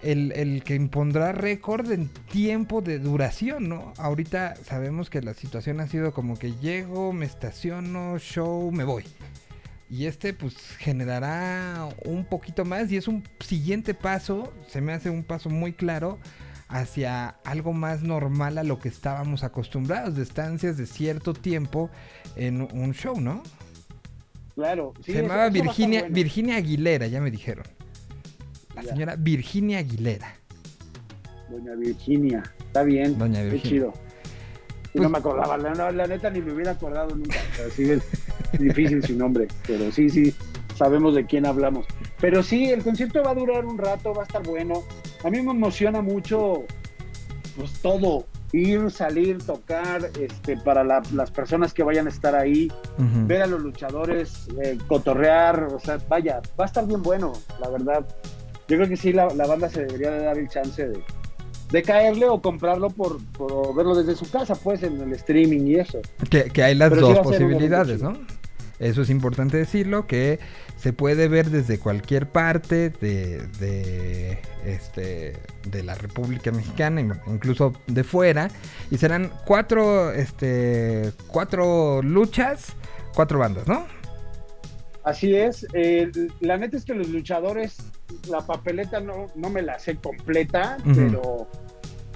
el, 0.03 0.31
el 0.33 0.63
que 0.63 0.75
impondrá 0.75 1.31
récord 1.31 1.91
en 1.91 2.07
tiempo 2.31 2.81
de 2.81 2.99
duración, 2.99 3.69
¿no? 3.69 3.93
Ahorita 3.97 4.55
sabemos 4.65 5.09
que 5.09 5.21
la 5.21 5.33
situación 5.33 5.79
ha 5.79 5.87
sido 5.87 6.13
como 6.13 6.37
que 6.39 6.53
llego, 6.55 7.13
me 7.13 7.25
estaciono, 7.25 8.17
show, 8.19 8.71
me 8.71 8.83
voy. 8.83 9.03
Y 9.89 10.05
este 10.05 10.33
pues 10.33 10.55
generará 10.77 11.89
un 12.05 12.23
poquito 12.25 12.63
más 12.65 12.91
y 12.91 12.97
es 12.97 13.07
un 13.07 13.23
siguiente 13.39 13.93
paso, 13.93 14.53
se 14.67 14.79
me 14.81 14.93
hace 14.93 15.09
un 15.09 15.23
paso 15.23 15.49
muy 15.49 15.73
claro 15.73 16.17
hacia 16.69 17.35
algo 17.43 17.73
más 17.73 18.01
normal 18.01 18.57
a 18.57 18.63
lo 18.63 18.79
que 18.79 18.87
estábamos 18.87 19.43
acostumbrados, 19.43 20.15
de 20.15 20.23
estancias 20.23 20.77
de 20.77 20.85
cierto 20.85 21.33
tiempo 21.33 21.89
en 22.37 22.61
un 22.61 22.93
show, 22.93 23.19
¿no? 23.19 23.43
Claro, 24.55 24.93
sí, 24.97 25.11
se 25.11 25.11
eso- 25.11 25.21
llamaba 25.23 25.45
eso 25.47 25.53
Virginia, 25.53 25.99
bueno. 26.01 26.15
Virginia 26.15 26.55
Aguilera, 26.55 27.07
ya 27.07 27.19
me 27.19 27.29
dijeron. 27.29 27.65
La 28.75 28.83
señora 28.83 29.15
Virginia 29.17 29.79
Aguilera. 29.79 30.33
Doña 31.49 31.75
Virginia, 31.75 32.43
está 32.59 32.83
bien, 32.83 33.17
Doña 33.17 33.41
qué 33.41 33.49
Virginia. 33.49 33.69
chido. 33.69 33.93
Y 34.93 34.97
Pues- 34.97 35.03
no 35.03 35.09
me 35.09 35.17
acordaba, 35.17 35.57
la, 35.57 36.07
neta 36.07 36.29
ni 36.29 36.41
me 36.41 36.53
hubiera 36.53 36.71
acordado 36.71 37.15
nunca. 37.15 37.37
o 37.53 37.55
sea, 37.55 37.69
sí 37.69 37.89
es 37.91 38.01
difícil 38.59 39.03
su 39.03 39.15
nombre, 39.17 39.47
pero 39.67 39.91
sí, 39.91 40.09
sí, 40.09 40.33
sabemos 40.77 41.15
de 41.15 41.25
quién 41.25 41.45
hablamos. 41.45 41.85
Pero 42.19 42.43
sí, 42.43 42.69
el 42.69 42.83
concierto 42.83 43.21
va 43.23 43.31
a 43.31 43.35
durar 43.35 43.65
un 43.65 43.77
rato, 43.77 44.13
va 44.13 44.23
a 44.23 44.25
estar 44.25 44.43
bueno. 44.43 44.83
A 45.23 45.29
mí 45.29 45.41
me 45.41 45.51
emociona 45.51 46.01
mucho, 46.01 46.63
pues 47.57 47.71
todo, 47.81 48.25
ir, 48.53 48.89
salir, 48.91 49.37
tocar, 49.43 50.09
este, 50.19 50.57
para 50.57 50.83
la- 50.83 51.01
las 51.13 51.31
personas 51.31 51.73
que 51.73 51.83
vayan 51.83 52.07
a 52.07 52.09
estar 52.09 52.35
ahí, 52.35 52.69
ver 53.27 53.41
a 53.43 53.47
los 53.47 53.61
luchadores, 53.61 54.47
eh, 54.61 54.77
cotorrear, 54.87 55.63
o 55.73 55.79
sea, 55.79 55.99
vaya, 56.09 56.41
va 56.59 56.65
a 56.65 56.67
estar 56.67 56.85
bien 56.87 57.01
bueno, 57.01 57.33
la 57.61 57.69
verdad. 57.69 58.05
Yo 58.71 58.77
creo 58.77 58.89
que 58.89 58.97
sí 58.97 59.11
la, 59.11 59.27
la 59.35 59.45
banda 59.45 59.69
se 59.69 59.85
debería 59.85 60.11
de 60.11 60.23
dar 60.23 60.37
el 60.37 60.47
chance 60.47 60.87
de, 60.87 60.99
de 61.71 61.83
caerle 61.83 62.27
o 62.27 62.41
comprarlo 62.41 62.89
por, 62.89 63.23
por 63.33 63.75
verlo 63.75 63.95
desde 63.95 64.15
su 64.15 64.29
casa, 64.31 64.55
pues 64.55 64.81
en 64.83 64.99
el 65.01 65.11
streaming 65.13 65.67
y 65.67 65.75
eso. 65.75 65.99
Que, 66.29 66.45
que 66.45 66.63
hay 66.63 66.75
las 66.75 66.89
Pero 66.89 67.09
dos 67.09 67.19
posibilidades, 67.19 68.01
¿no? 68.01 68.13
Eso 68.79 69.03
es 69.03 69.11
importante 69.11 69.57
decirlo, 69.57 70.07
que 70.07 70.39
se 70.75 70.91
puede 70.91 71.27
ver 71.27 71.51
desde 71.51 71.77
cualquier 71.77 72.27
parte 72.27 72.89
de, 72.89 73.45
de, 73.59 74.39
este, 74.65 75.33
de 75.69 75.83
la 75.83 75.93
República 75.93 76.51
Mexicana, 76.51 76.99
in- 76.99 77.13
incluso 77.27 77.73
de 77.85 78.03
fuera, 78.03 78.49
y 78.89 78.97
serán 78.97 79.31
cuatro, 79.45 80.11
este, 80.11 81.11
cuatro 81.27 82.01
luchas, 82.01 82.73
cuatro 83.13 83.37
bandas, 83.37 83.67
¿no? 83.67 83.85
Así 85.03 85.35
es. 85.35 85.65
eh, 85.73 86.11
la 86.41 86.57
neta 86.57 86.77
es 86.77 86.85
que 86.85 86.93
los 86.93 87.09
luchadores, 87.09 87.77
la 88.29 88.41
papeleta 88.45 88.99
no, 88.99 89.27
no 89.35 89.49
me 89.49 89.61
la 89.61 89.79
sé 89.79 89.95
completa, 89.95 90.77
pero 90.95 91.47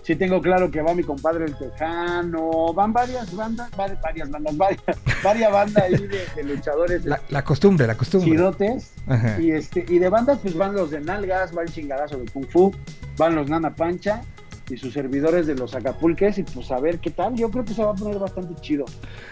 sí 0.03 0.16
tengo 0.16 0.40
claro 0.40 0.70
que 0.70 0.82
va 0.84 0.94
mi 0.94 1.02
compadre 1.03 1.45
el 1.45 1.57
Tejano, 1.57 2.72
van 2.74 2.94
varias 2.94 3.36
bandas, 3.36 3.70
va- 3.80 3.99
varias 4.03 4.30
bandas, 4.30 4.56
varias, 4.56 4.84
varias 5.24 5.52
bandas 5.52 5.84
ahí 5.84 5.95
de, 6.07 6.20
de 6.36 6.44
luchadores 6.44 7.03
La, 7.06 7.20
la 7.30 7.44
costumbre, 7.44 7.88
la 7.88 7.95
costumbre. 7.98 8.30
chidotes. 8.30 8.94
Ajá. 9.07 9.41
Y, 9.41 9.49
este, 9.52 9.84
y 9.90 9.98
de 9.98 10.10
bandas, 10.10 10.38
pues 10.44 10.56
van 10.56 10.76
los 10.76 10.91
de 10.91 11.02
Nalgas, 11.02 11.57
va 11.57 11.64
el 11.64 11.72
chingadazo 11.72 12.18
de 12.20 12.26
Kung 12.32 12.45
Fu, 12.48 12.72
van 13.18 13.34
los 13.34 13.49
Nana 13.49 13.74
Pancha 13.76 14.22
y 14.70 14.78
sus 14.78 14.94
servidores 14.94 15.48
de 15.48 15.56
los 15.56 15.76
Acapulques, 15.76 16.38
y 16.38 16.44
pues 16.44 16.72
a 16.72 16.80
ver 16.80 17.00
qué 17.00 17.12
tal. 17.12 17.36
Yo 17.36 17.52
creo 17.52 17.66
que 17.66 17.74
se 17.74 17.84
va 17.84 17.92
a 17.92 17.96
poner 17.96 18.18
bastante 18.20 18.60
chido. 18.62 18.86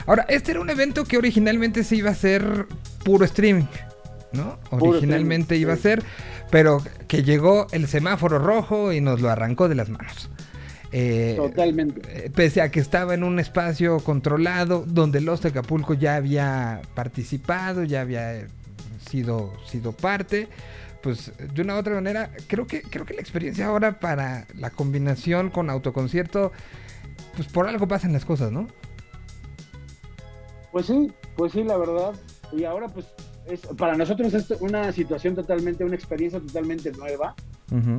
Ahora, 0.06 0.26
este 0.30 0.52
era 0.52 0.62
un 0.62 0.70
evento 0.70 1.06
que 1.06 1.18
originalmente 1.18 1.84
se 1.84 1.96
iba 1.96 2.10
a 2.10 2.14
hacer 2.14 2.68
puro 3.04 3.26
streaming, 3.26 3.66
¿no? 4.32 4.60
Puro 4.70 4.92
originalmente 4.92 5.56
streaming, 5.56 5.62
iba 5.62 5.74
a 5.74 5.78
ser, 5.78 6.04
pero 6.52 6.82
que 7.08 7.24
llegó 7.24 7.68
el 7.72 7.88
semáforo 7.88 8.40
rojo 8.40 8.94
y 8.94 9.02
nos 9.02 9.22
lo 9.22 9.30
arrancó 9.30 9.68
de 9.70 9.76
las 9.76 9.90
manos. 9.90 10.30
Eh, 10.96 11.34
Totalmente. 11.36 12.02
eh, 12.08 12.30
pese 12.30 12.62
a 12.62 12.70
que 12.70 12.80
estaba 12.80 13.16
en 13.16 13.24
un 13.24 13.40
espacio 13.40 13.98
controlado 14.02 14.84
donde 14.86 15.22
los 15.22 15.44
Acapulco 15.44 15.96
ya 15.96 16.16
había 16.16 16.84
participado, 16.94 17.84
ya 17.84 18.02
había 18.02 18.46
sido, 19.10 19.52
sido 19.66 19.92
parte, 19.94 20.50
pues 21.04 21.34
de 21.38 21.62
una 21.62 21.76
u 21.76 21.78
otra 21.78 21.94
manera, 21.96 22.32
creo 22.48 22.66
que, 22.66 22.82
creo 22.82 23.06
que 23.06 23.14
la 23.14 23.20
experiencia 23.20 23.68
ahora 23.68 24.00
para 24.00 24.48
la 24.58 24.70
combinación 24.70 25.50
con 25.50 25.70
autoconcierto, 25.70 26.54
pues 27.36 27.50
por 27.50 27.68
algo 27.68 27.88
pasan 27.90 28.14
las 28.14 28.24
cosas, 28.24 28.54
¿no? 28.54 28.68
Pues 30.72 30.86
sí, 30.86 31.12
pues 31.36 31.52
sí, 31.52 31.64
la 31.64 31.78
verdad. 31.78 32.14
Y 32.54 32.64
ahora, 32.64 32.88
pues, 32.88 33.06
es, 33.46 33.60
para 33.78 33.98
nosotros 33.98 34.34
es 34.34 34.50
una 34.62 34.94
situación 34.94 35.36
totalmente, 35.36 35.84
una 35.84 35.96
experiencia 35.96 36.40
totalmente 36.40 36.92
nueva. 36.94 37.36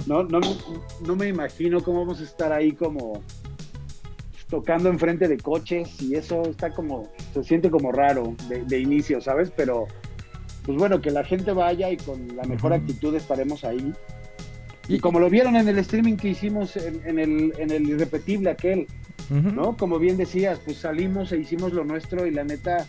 No, 0.06 0.22
no, 0.22 0.40
no 1.04 1.16
me 1.16 1.28
imagino 1.28 1.82
cómo 1.82 2.00
vamos 2.00 2.20
a 2.20 2.24
estar 2.24 2.52
ahí 2.52 2.72
como 2.72 3.20
tocando 4.48 4.88
enfrente 4.88 5.26
de 5.26 5.36
coches 5.36 6.00
y 6.00 6.14
eso 6.14 6.42
está 6.42 6.70
como, 6.70 7.10
se 7.32 7.42
siente 7.42 7.70
como 7.70 7.90
raro 7.90 8.36
de, 8.48 8.64
de 8.64 8.78
inicio, 8.78 9.20
¿sabes? 9.20 9.50
Pero, 9.56 9.88
pues 10.64 10.78
bueno, 10.78 11.00
que 11.00 11.10
la 11.10 11.24
gente 11.24 11.52
vaya 11.52 11.90
y 11.90 11.96
con 11.96 12.36
la 12.36 12.42
mejor 12.44 12.72
actitud 12.72 13.14
estaremos 13.14 13.64
ahí. 13.64 13.92
Y- 14.88 14.98
como 14.98 15.18
lo 15.20 15.30
vieron 15.30 15.56
en 15.56 15.68
el 15.68 15.78
streaming 15.78 16.16
que 16.16 16.28
hicimos 16.28 16.76
en, 16.76 17.00
en 17.06 17.18
el, 17.18 17.52
en 17.58 17.70
el 17.70 17.88
irrepetible 17.88 18.50
aquel. 18.50 18.86
¿no? 19.30 19.74
Como 19.76 19.98
bien 19.98 20.18
decías, 20.18 20.60
pues 20.64 20.76
salimos 20.78 21.32
e 21.32 21.38
hicimos 21.38 21.72
lo 21.72 21.82
nuestro 21.84 22.26
y 22.26 22.30
la 22.30 22.44
neta, 22.44 22.86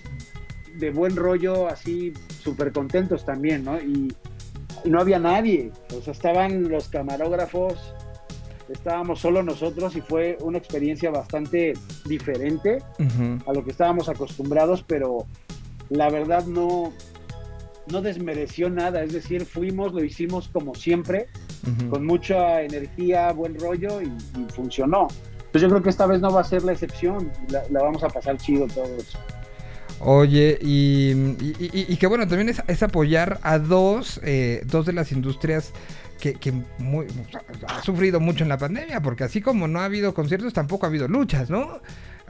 de 0.75 0.91
buen 0.91 1.15
rollo, 1.15 1.67
así, 1.67 2.11
súper 2.41 2.73
contentos 2.73 3.23
también, 3.25 3.63
¿no? 3.63 3.79
Y, 3.79 4.13
y 4.83 4.89
no 4.89 4.99
había 4.99 5.17
nadie, 5.17 5.71
o 5.97 6.01
sea, 6.01 6.11
estaban 6.11 6.67
los 6.67 6.89
camarógrafos, 6.89 7.75
estábamos 8.67 9.21
solo 9.21 9.43
nosotros 9.43 9.95
y 9.95 10.01
fue 10.01 10.37
una 10.41 10.57
experiencia 10.57 11.09
bastante 11.09 11.73
diferente 12.05 12.79
a 13.45 13.53
lo 13.53 13.63
que 13.63 13.71
estábamos 13.71 14.09
acostumbrados, 14.09 14.83
pero 14.85 15.25
la 15.89 16.09
verdad 16.09 16.45
no, 16.45 16.91
no 17.91 18.01
desmereció 18.01 18.69
nada, 18.69 19.03
es 19.03 19.13
decir, 19.13 19.45
fuimos, 19.45 19.93
lo 19.93 20.03
hicimos 20.03 20.49
como 20.49 20.73
siempre, 20.75 21.27
con 21.89 22.05
mucha 22.05 22.61
energía, 22.61 23.31
buen 23.31 23.59
rollo 23.59 24.01
y, 24.01 24.05
y 24.05 24.45
funcionó. 24.53 25.07
Pues 25.51 25.61
yo 25.61 25.69
creo 25.69 25.81
que 25.81 25.89
esta 25.89 26.05
vez 26.05 26.19
no 26.21 26.31
va 26.31 26.41
a 26.41 26.43
ser 26.43 26.63
la 26.63 26.73
excepción, 26.73 27.31
la, 27.49 27.63
la 27.69 27.81
vamos 27.83 28.03
a 28.03 28.07
pasar 28.09 28.37
chido 28.37 28.67
todos. 28.67 29.17
Oye, 29.99 30.57
y- 30.61 31.13
y 31.93 31.95
que 31.97 32.07
bueno, 32.07 32.27
también 32.27 32.49
es, 32.49 32.61
es 32.67 32.83
apoyar 32.83 33.39
a 33.43 33.57
dos, 33.59 34.19
eh, 34.23 34.61
dos 34.65 34.85
de 34.85 34.91
las 34.93 35.11
industrias 35.13 35.71
que, 36.19 36.33
que 36.33 36.51
muy, 36.79 37.07
ha 37.67 37.81
sufrido 37.81 38.19
mucho 38.19 38.43
en 38.43 38.49
la 38.49 38.57
pandemia, 38.57 39.01
porque 39.01 39.23
así 39.23 39.41
como 39.41 39.67
no 39.67 39.79
ha 39.79 39.85
habido 39.85 40.13
conciertos, 40.13 40.53
tampoco 40.53 40.85
ha 40.85 40.89
habido 40.89 41.07
luchas, 41.07 41.49
¿no? 41.49 41.79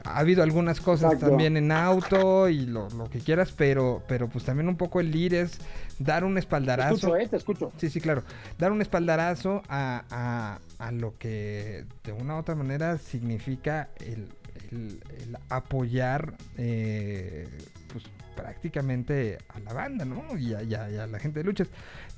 Ha 0.06 0.18
habido 0.18 0.42
algunas 0.42 0.80
cosas 0.80 1.12
Exacto. 1.14 1.28
también 1.30 1.56
en 1.56 1.72
auto 1.72 2.48
y 2.48 2.66
lo, 2.66 2.88
lo 2.90 3.10
que 3.10 3.18
quieras, 3.20 3.52
pero, 3.56 4.02
pero 4.08 4.28
pues 4.28 4.44
también 4.44 4.68
un 4.68 4.76
poco 4.76 5.00
el 5.00 5.14
ir 5.14 5.34
es 5.34 5.58
dar 5.98 6.24
un 6.24 6.34
Te 6.34 6.40
espaldarazo. 6.40 6.94
escucho, 6.94 7.16
¿eh? 7.16 7.28
Te 7.28 7.36
escucho. 7.36 7.72
Sí, 7.78 7.90
sí, 7.90 8.00
claro. 8.00 8.22
Dar 8.58 8.72
un 8.72 8.82
espaldarazo 8.82 9.62
a, 9.68 10.04
a- 10.10 10.58
a 10.86 10.92
lo 10.92 11.16
que 11.18 11.84
de 12.04 12.12
una 12.12 12.36
u 12.36 12.38
otra 12.38 12.54
manera 12.54 12.98
significa 12.98 13.88
el, 14.00 14.28
el- 14.70 15.00
el 15.22 15.36
apoyar 15.48 16.34
eh, 16.56 17.48
pues 17.92 18.04
prácticamente 18.36 19.38
a 19.48 19.58
la 19.60 19.72
banda, 19.72 20.04
¿no? 20.04 20.36
Y 20.38 20.54
a, 20.54 20.62
y 20.62 20.74
a- 20.74 20.90
y 20.90 20.96
a 20.96 21.06
la 21.06 21.18
gente 21.18 21.40
de 21.40 21.44
luchas. 21.44 21.68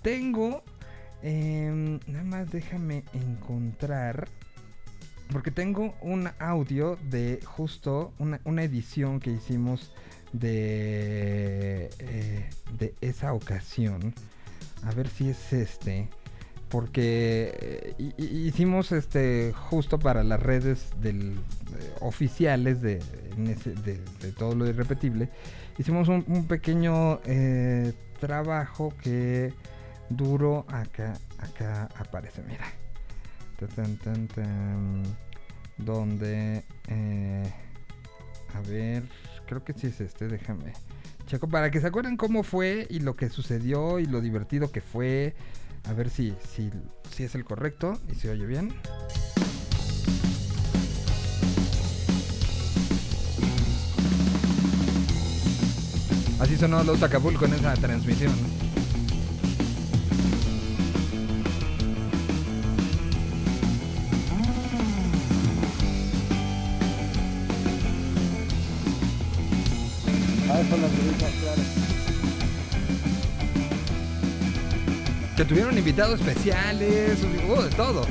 Tengo, 0.03 0.63
em, 1.23 1.99
nada 2.07 2.25
más 2.25 2.51
déjame 2.51 3.05
encontrar, 3.15 4.29
porque 5.33 5.51
tengo 5.51 5.95
un 6.01 6.29
audio 6.39 6.97
de 7.11 7.41
justo 7.45 8.13
una, 8.19 8.63
edición 8.63 9.21
que 9.21 9.31
hicimos 9.31 9.93
de, 10.33 11.91
eh, 11.99 12.51
de 12.79 12.95
esa 13.01 13.33
ocasión. 13.33 14.15
A 14.85 14.93
ver 14.93 15.09
si 15.09 15.29
es 15.31 15.53
este. 15.53 16.09
Porque 16.69 17.55
eh, 17.61 17.95
hi- 17.99 18.15
hi- 18.19 18.47
hicimos 18.49 18.93
este 18.93 19.53
justo 19.55 19.99
para 19.99 20.23
las 20.23 20.41
redes 20.41 20.91
del, 21.01 21.33
eh, 21.33 21.95
oficiales 22.01 22.83
de, 22.83 22.99
de, 23.37 24.33
todo 24.33 24.55
lo 24.55 24.67
irrepetible. 24.67 25.31
Hicimos 25.79 26.09
un, 26.09 26.25
un 26.29 26.47
pequeño 26.47 27.21
trabajo 28.21 28.93
que 29.03 29.53
duró 30.11 30.67
acá. 30.69 31.15
Acá 31.39 31.89
aparece, 31.97 32.43
mira. 32.43 32.67
Tan, 33.67 35.03
donde. 35.77 36.65
eh, 36.89 37.53
a 38.55 38.61
ver, 38.61 39.03
creo 39.47 39.65
que 39.65 39.73
sí 39.73 39.89
es 39.89 40.01
este, 40.01 40.29
déjame. 40.29 40.73
Checo, 41.27 41.49
para 41.49 41.71
que 41.71 41.81
se 41.81 41.87
acuerden 41.87 42.17
cómo 42.17 42.43
fue 42.43 42.87
y 42.89 43.01
lo 43.01 43.17
que 43.17 43.29
sucedió 43.29 43.99
y 43.99 44.07
lo 44.07 44.21
divertido 44.21 44.71
que 44.73 44.81
fue. 44.81 45.35
A 45.85 45.93
ver 45.93 46.11
si, 46.11 46.35
si, 46.49 46.71
si 47.11 47.25
es 47.25 47.35
el 47.35 47.45
correcto 47.45 47.99
y 48.11 48.15
se 48.15 48.31
oye 48.31 48.47
bien. 48.47 48.75
Así 56.41 56.57
sonó 56.57 56.85
los 56.85 57.03
Acapulco 57.03 57.47
en 57.47 57.55
esa 57.55 57.75
transmisión. 57.75 58.33
Ah. 70.61 70.65
Que 75.37 75.45
tuvieron 75.45 75.79
invitados 75.79 76.19
especiales, 76.19 77.19
hubo 77.47 77.63
de 77.63 77.71
todo. 77.71 78.05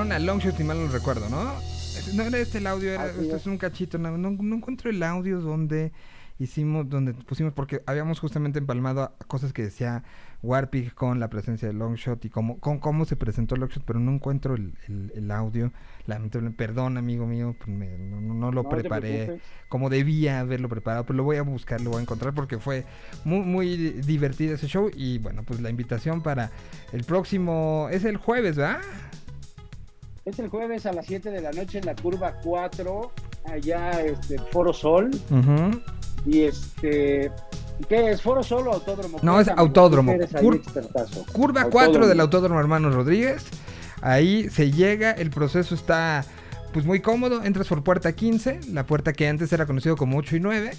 A 0.00 0.18
Longshot, 0.18 0.56
si 0.56 0.64
mal 0.64 0.78
no 0.84 0.90
recuerdo, 0.90 1.28
¿no? 1.28 1.52
Ese- 1.60 2.14
No 2.14 2.22
era 2.22 2.38
este 2.38 2.58
el 2.58 2.66
audio, 2.66 2.90
era, 2.92 3.06
este 3.10 3.36
es. 3.36 3.46
un 3.46 3.58
cachito. 3.58 3.98
No, 3.98 4.16
no- 4.16 4.30
no 4.30 4.56
encuentro 4.56 4.88
el 4.90 5.02
audio 5.02 5.40
donde 5.40 5.92
hicimos, 6.38 6.88
donde 6.88 7.12
pusimos, 7.12 7.52
porque 7.52 7.82
habíamos 7.86 8.18
justamente 8.18 8.58
empalmado 8.58 9.02
a 9.02 9.12
cosas 9.26 9.52
que 9.52 9.62
decía 9.62 10.02
Warpig 10.42 10.94
con 10.94 11.20
la 11.20 11.28
presencia 11.28 11.68
de 11.68 11.74
Longshot 11.74 12.24
y 12.24 12.30
cómo, 12.30 12.58
con 12.60 12.78
cómo 12.78 13.04
se 13.04 13.14
presentó 13.14 13.56
Longshot, 13.56 13.84
pero 13.84 14.00
no 14.00 14.10
encuentro 14.10 14.54
el, 14.54 14.72
el- 14.88 15.12
el 15.14 15.30
audio. 15.30 15.70
Lamentablemente, 16.06 16.56
perdón, 16.56 16.96
amigo 16.96 17.26
mío, 17.26 17.54
pues 17.58 17.68
me- 17.68 17.98
no, 17.98 18.20
no- 18.22 18.50
lo 18.52 18.62
preparé 18.70 19.26
como 19.68 19.90
debía 19.90 20.40
haberlo 20.40 20.70
preparado, 20.70 21.04
pero 21.04 21.18
lo 21.18 21.24
voy 21.24 21.36
a 21.36 21.42
buscar, 21.42 21.82
lo 21.82 21.90
voy 21.90 21.98
a 21.98 22.02
encontrar 22.02 22.32
porque 22.32 22.58
fue 22.58 22.86
muy, 23.24 23.40
muy 23.40 23.76
divertido 23.76 24.54
ese 24.54 24.66
show. 24.66 24.90
Y 24.96 25.18
bueno, 25.18 25.42
pues 25.42 25.60
la 25.60 25.68
invitación 25.68 26.22
para 26.22 26.50
el 26.92 27.04
próximo, 27.04 27.88
es 27.92 28.04
el 28.06 28.16
jueves, 28.16 28.56
¿verdad? 28.56 28.80
Es 30.30 30.38
el 30.38 30.48
jueves 30.48 30.86
a 30.86 30.92
las 30.92 31.06
7 31.06 31.28
de 31.28 31.40
la 31.40 31.50
noche 31.50 31.78
en 31.78 31.86
la 31.86 31.96
curva 31.96 32.34
4, 32.44 33.10
allá 33.46 34.00
este 34.02 34.38
Foro 34.38 34.72
Sol. 34.72 35.10
Ujú. 35.28 35.80
Y 36.24 36.42
este. 36.42 37.32
¿Qué 37.88 38.10
es? 38.12 38.22
¿Foro 38.22 38.44
Sol 38.44 38.68
o 38.68 38.74
autódromo? 38.74 39.18
No, 39.22 39.40
es 39.40 39.48
autódromo. 39.48 40.12
Cur-. 40.40 40.62
Curva 41.32 41.62
Autódromo. 41.62 41.70
4 41.70 42.06
del 42.06 42.20
Autódromo 42.20 42.60
Hermanos 42.60 42.94
Rodríguez. 42.94 43.44
Ahí 44.02 44.48
se 44.50 44.70
llega, 44.70 45.10
el 45.10 45.30
proceso 45.30 45.74
está 45.74 46.24
pues 46.72 46.86
muy 46.86 47.00
cómodo. 47.00 47.42
Entras 47.42 47.66
por 47.66 47.82
puerta 47.82 48.12
15, 48.12 48.60
la 48.72 48.86
puerta 48.86 49.12
que 49.12 49.26
antes 49.26 49.52
era 49.52 49.66
conocido 49.66 49.96
como 49.96 50.16
8 50.18 50.36
y 50.36 50.40
9. 50.40 50.70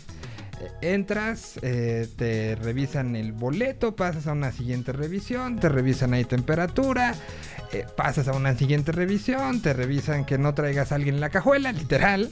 Entras, 0.82 1.60
eh, 1.62 2.08
te 2.18 2.56
revisan 2.56 3.16
el 3.16 3.32
boleto, 3.32 3.96
pasas 3.96 4.28
a 4.28 4.34
una 4.34 4.52
siguiente 4.52 4.92
revisión, 4.92 5.60
te 5.60 5.70
revisan 5.70 6.14
ahí 6.14 6.26
temperatura, 6.26 7.14
eh, 7.72 7.86
pasas 7.96 8.28
a 8.28 8.34
una 8.34 8.56
siguiente 8.56 8.92
revisión, 8.92 9.62
te 9.62 9.74
revisan 9.74 10.26
que 10.26 10.38
no 10.38 10.54
traigas 10.54 10.92
a 10.92 10.96
alguien 10.96 11.16
en 11.16 11.22
la 11.22 11.30
cajuela, 11.30 11.72
literal. 11.74 12.32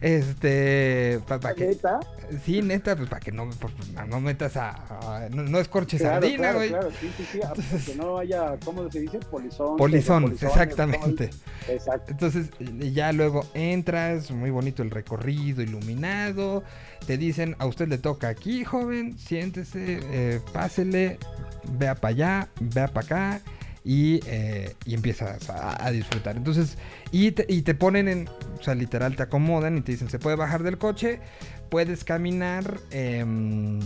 Este, 0.00 1.20
para 1.28 1.54
que, 1.54 1.66
¿Neta? 1.68 2.00
sí, 2.44 2.62
neta, 2.62 2.96
pues 2.96 3.08
para 3.08 3.20
que 3.20 3.30
no, 3.32 3.48
pues, 3.50 3.72
no 4.08 4.20
metas 4.20 4.56
a, 4.56 4.70
a- 4.70 5.28
no, 5.28 5.42
no 5.42 5.58
escorches 5.60 6.00
Claro, 6.00 6.14
sardina, 6.22 6.38
claro, 6.38 6.56
güey. 6.58 6.68
claro, 6.70 6.90
sí, 7.00 7.10
sí, 7.16 7.24
sí, 7.32 7.40
ah, 7.44 7.52
que 7.86 7.94
no 7.94 8.18
haya, 8.18 8.56
¿cómo 8.64 8.90
se 8.90 9.00
dice? 9.00 9.18
Polizón. 9.30 9.76
Polizón, 9.76 10.22
polizones, 10.24 10.42
exactamente. 10.42 11.30
Exacto. 11.68 12.10
Entonces 12.10 12.50
ya 12.92 13.12
luego 13.12 13.46
entras, 13.54 14.30
muy 14.30 14.50
bonito 14.50 14.82
el 14.82 14.90
recorrido 14.90 15.62
iluminado. 15.62 16.64
Te 17.06 17.16
dicen, 17.16 17.56
a 17.60 17.66
usted 17.66 17.88
le 17.88 17.98
toca 17.98 18.28
aquí, 18.28 18.64
joven, 18.64 19.18
siéntese, 19.18 20.00
eh, 20.02 20.40
pásele, 20.52 21.18
vea 21.78 21.94
para 21.94 22.14
allá, 22.14 22.48
vea 22.58 22.88
para 22.88 23.06
acá 23.06 23.40
y, 23.84 24.20
eh, 24.26 24.74
y 24.86 24.94
empiezas 24.94 25.48
a, 25.50 25.84
a 25.84 25.90
disfrutar. 25.90 26.38
Entonces, 26.38 26.78
y 27.12 27.32
te, 27.32 27.44
y 27.48 27.60
te 27.60 27.74
ponen 27.74 28.08
en, 28.08 28.28
o 28.58 28.62
sea, 28.62 28.74
literal, 28.74 29.14
te 29.14 29.24
acomodan 29.24 29.76
y 29.76 29.82
te 29.82 29.92
dicen, 29.92 30.08
se 30.08 30.18
puede 30.18 30.36
bajar 30.36 30.62
del 30.62 30.78
coche, 30.78 31.20
puedes 31.68 32.02
caminar. 32.02 32.80
em, 32.90 33.78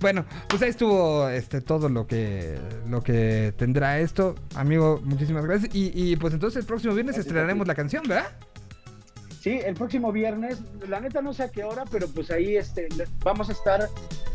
bueno, 0.00 0.24
pues 0.48 0.62
ahí 0.62 0.70
estuvo 0.70 1.28
este, 1.28 1.60
todo 1.60 1.88
lo 1.88 2.06
que, 2.06 2.58
lo 2.88 3.02
que 3.02 3.52
tendrá 3.56 3.98
esto. 3.98 4.36
Amigo, 4.54 5.00
muchísimas 5.02 5.44
gracias. 5.44 5.74
Y, 5.74 5.90
y, 5.94 6.14
pues 6.14 6.32
entonces 6.32 6.60
el 6.60 6.66
próximo 6.66 6.94
viernes 6.94 7.16
Gracias 7.16 7.26
estrenaremos 7.26 7.66
la 7.66 7.74
canción, 7.74 8.04
¿verdad? 8.06 8.36
Sí, 9.46 9.60
el 9.64 9.74
próximo 9.74 10.10
viernes, 10.10 10.58
la 10.88 10.98
neta 10.98 11.22
no 11.22 11.32
sé 11.32 11.44
a 11.44 11.48
qué 11.52 11.62
hora, 11.62 11.84
pero 11.88 12.08
pues 12.08 12.32
ahí 12.32 12.56
este, 12.56 12.88
vamos 13.22 13.48
a 13.48 13.52
estar 13.52 13.88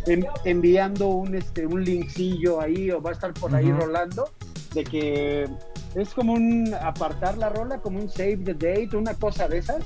en- 0.07 0.25
enviando 0.45 1.07
un, 1.09 1.35
este, 1.35 1.65
un 1.65 1.83
linkcillo 1.83 2.61
ahí 2.61 2.89
o 2.91 3.01
va 3.01 3.09
a 3.09 3.13
estar 3.13 3.33
por 3.33 3.53
ahí 3.53 3.69
Ujú. 3.69 3.81
rolando 3.81 4.29
de 4.73 4.85
que 4.85 5.49
es 5.95 6.13
como 6.13 6.31
un 6.31 6.73
apartar 6.81 7.38
la 7.38 7.49
rola, 7.49 7.79
como 7.79 7.99
un 7.99 8.07
save 8.07 8.38
the 8.38 8.53
date, 8.53 8.95
una 8.95 9.13
cosa 9.15 9.49
de 9.49 9.57
esas, 9.57 9.83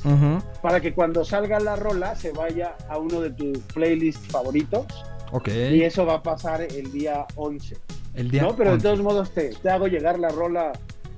para 0.62 0.80
que 0.80 0.94
cuando 0.94 1.26
salga 1.26 1.60
la 1.60 1.76
rola 1.76 2.16
se 2.16 2.30
vaya 2.32 2.76
a 2.88 3.00
uno 3.00 3.20
de 3.20 3.32
tus 3.32 3.58
playlists 3.74 4.28
favoritos 4.28 4.86
Ok. 5.32 5.48
y 5.48 5.82
eso 5.82 6.06
va 6.06 6.18
a 6.18 6.22
pasar 6.22 6.62
el 6.62 6.92
día 6.92 7.26
11. 7.36 7.76
El 8.14 8.30
día 8.30 8.44
no, 8.44 8.56
pero 8.56 8.70
de 8.70 8.76
11. 8.76 8.84
todos 8.84 9.02
modos 9.02 9.32
te, 9.32 9.50
te 9.56 9.70
hago 9.72 9.88
llegar 9.88 10.20
la 10.20 10.30
rola 10.30 10.72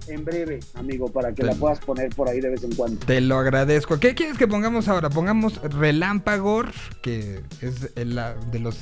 en 0.07 0.23
breve, 0.25 0.59
amigo, 0.75 1.07
para 1.07 1.29
que 1.29 1.41
Te- 1.41 1.47
la 1.47 1.53
puedas 1.53 1.79
poner 1.79 2.09
por 2.15 2.29
ahí 2.29 2.39
de 2.41 2.49
vez 2.49 2.63
en 2.63 2.73
cuando. 2.75 3.05
Te 3.05 3.21
lo 3.21 3.38
agradezco. 3.38 3.99
¿Qué 3.99 4.15
quieres 4.15 4.38
que 4.38 4.47
pongamos 4.47 4.88
ahora? 4.88 5.09
Pongamos 5.09 5.61
Relámpagor, 5.61 6.71
que 7.01 7.41
es 7.61 7.91
la- 7.95 8.34
de 8.51 8.59
los 8.59 8.77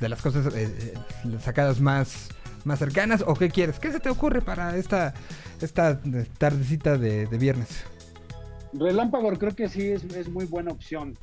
de 0.00 0.08
las 0.10 0.20
cosas 0.20 0.52
eh, 0.54 0.68
eh, 0.78 0.94
las 1.24 1.44
sacadas 1.44 1.80
más 1.80 2.28
más 2.64 2.78
cercanas. 2.78 3.24
¿O 3.26 3.34
qué 3.34 3.48
quieres? 3.48 3.78
¿Qué 3.78 3.90
se 3.92 4.00
te 4.00 4.08
ocurre 4.10 4.42
para 4.42 4.76
esta 4.76 5.14
esta 5.60 6.00
tardecita 6.38 6.98
de, 6.98 7.26
de 7.26 7.38
viernes? 7.38 7.68
Relámpago 8.72 9.30
creo 9.38 9.54
que 9.54 9.68
sí 9.68 9.88
es, 9.88 10.04
es 10.04 10.28
muy 10.28 10.44
buena 10.44 10.72
opción. 10.72 11.16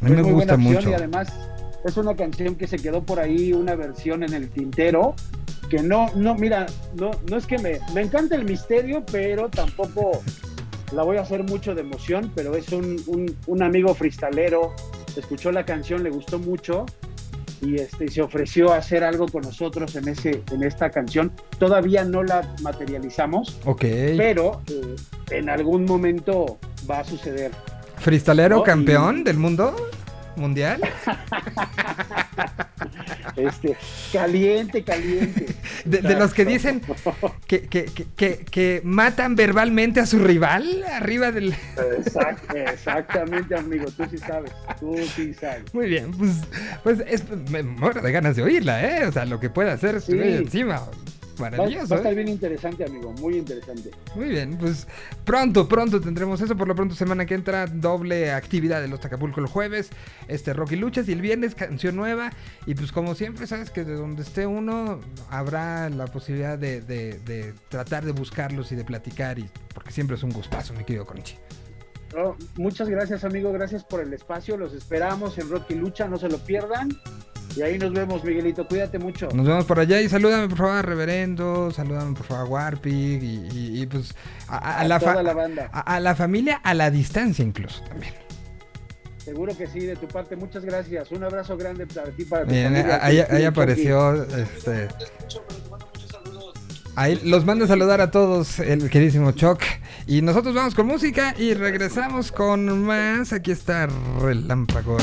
A 0.00 0.04
mí 0.08 0.14
me 0.14 0.22
gusta 0.22 0.56
mucho. 0.56 0.90
y 0.90 0.92
además 0.94 1.32
es 1.84 1.96
una 1.96 2.14
canción 2.14 2.54
que 2.56 2.66
se 2.66 2.76
quedó 2.78 3.02
por 3.02 3.18
ahí, 3.20 3.52
una 3.52 3.74
versión 3.74 4.22
en 4.22 4.32
el 4.34 4.48
tintero, 4.50 5.14
que 5.68 5.82
no, 5.82 6.10
no, 6.14 6.34
mira, 6.34 6.66
no, 6.94 7.10
no 7.28 7.36
es 7.36 7.46
que 7.46 7.58
me, 7.58 7.78
me 7.94 8.02
encanta 8.02 8.34
el 8.36 8.44
misterio, 8.44 9.04
pero 9.10 9.48
tampoco 9.48 10.22
la 10.92 11.02
voy 11.02 11.16
a 11.16 11.22
hacer 11.22 11.42
mucho 11.42 11.74
de 11.74 11.80
emoción, 11.80 12.30
pero 12.34 12.54
es 12.56 12.68
un, 12.70 13.02
un, 13.06 13.36
un 13.46 13.62
amigo 13.62 13.94
fristalero, 13.94 14.74
escuchó 15.16 15.50
la 15.52 15.64
canción, 15.64 16.02
le 16.02 16.10
gustó 16.10 16.38
mucho 16.38 16.86
y 17.60 17.76
este, 17.76 18.08
se 18.08 18.20
ofreció 18.20 18.72
a 18.72 18.76
hacer 18.76 19.02
algo 19.04 19.26
con 19.26 19.42
nosotros 19.42 19.96
en, 19.96 20.08
ese, 20.08 20.42
en 20.52 20.62
esta 20.62 20.90
canción. 20.90 21.32
Todavía 21.58 22.04
no 22.04 22.22
la 22.22 22.54
materializamos, 22.62 23.58
Ok. 23.64 23.80
pero 24.16 24.60
eh, 24.68 24.96
en 25.30 25.48
algún 25.48 25.84
momento 25.86 26.58
va 26.90 27.00
a 27.00 27.04
suceder. 27.04 27.52
Fristalero 27.96 28.56
¿no? 28.56 28.62
Y- 28.62 28.64
campeón 28.66 29.24
del 29.24 29.38
mundo 29.38 29.74
mundial. 30.36 30.80
Este, 33.36 33.76
caliente, 34.12 34.82
caliente. 34.82 35.46
De, 35.84 35.98
de 35.98 36.14
los 36.16 36.32
que 36.32 36.44
dicen 36.44 36.80
que, 37.46 37.62
que, 37.62 37.84
que, 38.16 38.38
que- 38.38 38.80
matan 38.84 39.34
verbalmente 39.36 40.00
a 40.00 40.06
su 40.06 40.18
rival 40.18 40.82
arriba 40.92 41.30
del... 41.30 41.52
Exact- 41.52 42.54
exactamente, 42.54 43.54
amigo, 43.56 43.86
tú 43.96 44.04
sí 44.10 44.16
sabes, 44.18 44.52
tú 44.80 44.96
sí 45.14 45.34
sabes. 45.34 45.72
Muy 45.74 45.88
bien, 45.88 46.10
pues, 46.12 46.30
pues 46.82 47.02
es, 47.06 47.24
me 47.50 47.62
muero 47.62 48.00
de 48.00 48.12
ganas 48.12 48.36
de 48.36 48.42
oírla, 48.44 48.82
¿eh? 48.82 49.06
O 49.06 49.12
sea, 49.12 49.24
lo 49.26 49.40
que 49.40 49.50
puede 49.50 49.70
hacer 49.70 50.00
Sí. 50.00 50.12
encima. 50.18 50.82
Va, 51.40 51.50
va 51.50 51.50
Maravilloso. 51.50 51.94
a 51.94 51.96
estar 51.98 52.12
¿eh? 52.12 52.16
bien 52.16 52.28
interesante, 52.28 52.84
amigo, 52.84 53.12
muy 53.12 53.36
interesante. 53.36 53.90
Muy 54.14 54.28
bien, 54.28 54.56
pues 54.58 54.86
pronto, 55.24 55.68
pronto 55.68 56.00
tendremos 56.00 56.40
eso. 56.40 56.56
Por 56.56 56.68
lo 56.68 56.74
pronto, 56.74 56.94
semana 56.94 57.26
que 57.26 57.34
entra, 57.34 57.66
doble 57.66 58.32
actividad 58.32 58.80
de 58.80 58.88
los 58.88 59.00
Tacapulco 59.00 59.40
el 59.40 59.46
jueves, 59.46 59.90
este 60.28 60.52
Rocky 60.52 60.76
Luchas 60.76 61.08
y 61.08 61.12
el 61.12 61.20
viernes, 61.20 61.54
canción 61.54 61.96
nueva. 61.96 62.30
Y 62.66 62.74
pues, 62.74 62.92
como 62.92 63.14
siempre, 63.14 63.46
sabes 63.46 63.70
que 63.70 63.84
de 63.84 63.94
donde 63.94 64.22
esté 64.22 64.46
uno, 64.46 65.00
habrá 65.30 65.90
la 65.90 66.06
posibilidad 66.06 66.58
de, 66.58 66.80
de- 66.80 67.18
de 67.24 67.54
tratar 67.68 68.04
de 68.04 68.12
buscarlos 68.12 68.70
y 68.72 68.76
de 68.76 68.84
platicar. 68.84 69.38
Y, 69.38 69.48
porque 69.74 69.90
siempre 69.90 70.16
es 70.16 70.22
un 70.22 70.30
gustazo, 70.30 70.72
mi 70.74 70.84
querido 70.84 71.04
Conchi. 71.04 71.36
No, 72.14 72.36
muchas 72.56 72.88
gracias, 72.88 73.24
amigo, 73.24 73.52
gracias 73.52 73.82
por 73.82 74.00
el 74.00 74.12
espacio, 74.12 74.56
los 74.56 74.72
esperamos 74.72 75.36
en 75.38 75.50
Rocky 75.50 75.74
Lucha, 75.74 76.06
no 76.06 76.16
se 76.16 76.28
lo 76.28 76.38
pierdan. 76.38 76.90
Y 77.56 77.62
ahí 77.62 77.78
nos 77.78 77.92
vemos, 77.92 78.24
Miguelito, 78.24 78.66
cuídate 78.66 78.98
mucho. 78.98 79.28
Nos 79.32 79.46
vemos 79.46 79.64
por 79.64 79.78
allá 79.78 80.00
y 80.00 80.08
salúdame 80.08 80.48
por 80.48 80.58
favor 80.58 80.84
Reverendo, 80.86 81.70
salúdame 81.70 82.14
por 82.16 82.26
favor 82.26 82.46
a 82.46 82.50
Warpig 82.50 83.22
y, 83.22 83.48
y- 83.52 83.82
y, 83.82 83.86
pues 83.86 84.12
a, 84.48 84.56
a- 84.56 84.58
a 84.58 84.80
A 84.80 84.84
la 84.88 84.98
toda 84.98 85.22
la 85.22 85.32
banda. 85.34 85.68
a- 85.72 85.94
a 85.94 86.00
la 86.00 86.14
familia 86.16 86.56
a 86.64 86.74
la 86.74 86.90
distancia 86.90 87.44
incluso 87.44 87.82
también. 87.84 88.12
Seguro 89.18 89.56
que 89.56 89.66
sí, 89.66 89.80
de 89.80 89.96
tu 89.96 90.06
parte, 90.06 90.36
muchas 90.36 90.64
gracias. 90.64 91.10
Un 91.10 91.24
abrazo 91.24 91.56
grande 91.56 91.86
para 91.86 92.10
ti, 92.10 92.24
para 92.26 92.44
tu 92.44 92.50
Bien, 92.50 92.74
familia. 92.74 92.98
ahí, 93.02 93.20
ahí 93.30 93.44
apareció 93.44 94.22
este 94.24 94.88
Ahí 96.96 97.20
los 97.24 97.44
manda 97.44 97.64
a 97.64 97.68
saludar 97.68 98.00
a 98.00 98.10
todos 98.10 98.60
el 98.60 98.88
queridísimo 98.88 99.32
Choc. 99.32 99.60
Y 100.06 100.22
nosotros 100.22 100.54
vamos 100.54 100.74
con 100.74 100.86
música 100.86 101.34
y 101.36 101.54
regresamos 101.54 102.30
con 102.30 102.84
más. 102.84 103.32
Aquí 103.32 103.50
está 103.50 103.88
Relámpagos, 104.20 105.02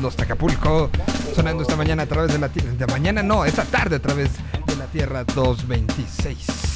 los 0.00 0.14
Tacapulco, 0.14 0.90
sonando 1.34 1.62
esta 1.62 1.74
mañana 1.74 2.04
a 2.04 2.06
través 2.06 2.32
de 2.32 2.38
la 2.38 2.48
tierra. 2.48 2.72
De 2.72 2.86
mañana 2.86 3.22
no, 3.22 3.44
esta 3.44 3.64
tarde 3.64 3.96
a 3.96 4.00
través 4.00 4.30
de 4.66 4.76
la 4.76 4.86
Tierra 4.86 5.24
226. 5.24 6.75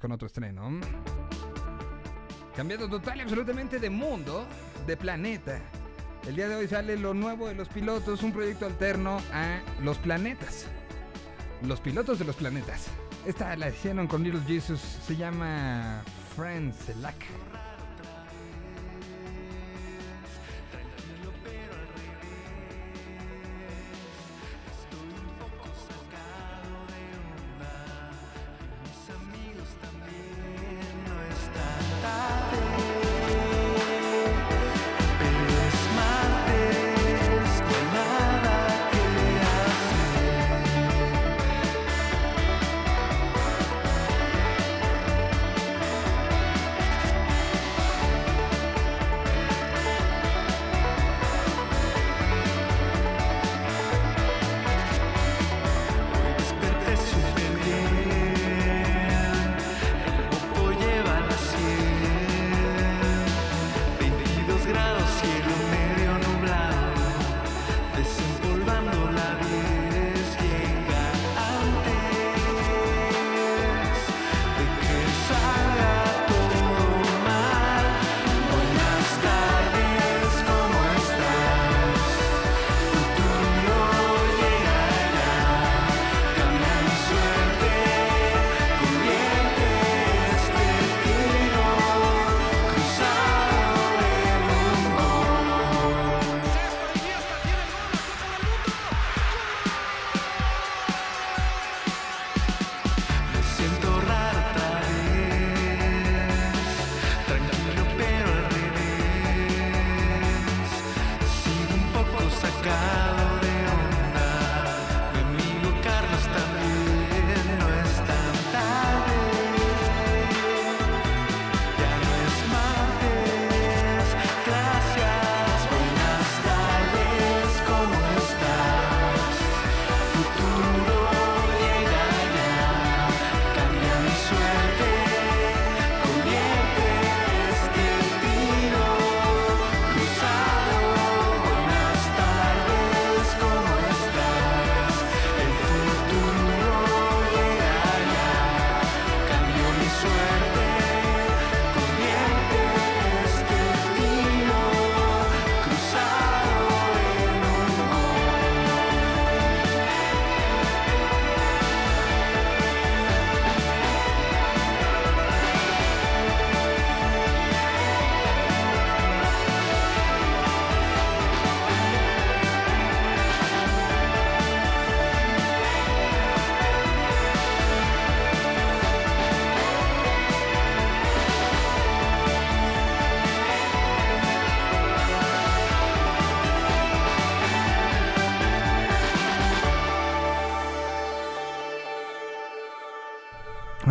Con 0.00 0.12
otro 0.12 0.26
estreno. 0.26 0.80
Cambiando 2.56 2.88
total 2.88 3.18
y 3.18 3.20
absolutamente 3.20 3.78
de 3.78 3.90
mundo, 3.90 4.46
de 4.86 4.96
planeta. 4.96 5.58
El 6.26 6.36
día 6.36 6.48
de 6.48 6.54
hoy 6.54 6.68
sale 6.68 6.96
lo 6.96 7.14
nuevo 7.14 7.48
de 7.48 7.54
los 7.54 7.68
pilotos, 7.68 8.22
un 8.22 8.32
proyecto 8.32 8.66
alterno 8.66 9.18
a 9.32 9.60
los 9.82 9.98
planetas. 9.98 10.66
Los 11.62 11.80
pilotos 11.80 12.18
de 12.18 12.24
los 12.24 12.36
planetas. 12.36 12.86
Esta 13.26 13.56
la 13.56 13.70
hicieron 13.70 14.06
con 14.06 14.22
Little 14.22 14.42
Jesus, 14.46 14.80
se 14.80 15.16
llama 15.16 16.02
Friends 16.36 16.76
Selak. 16.76 17.16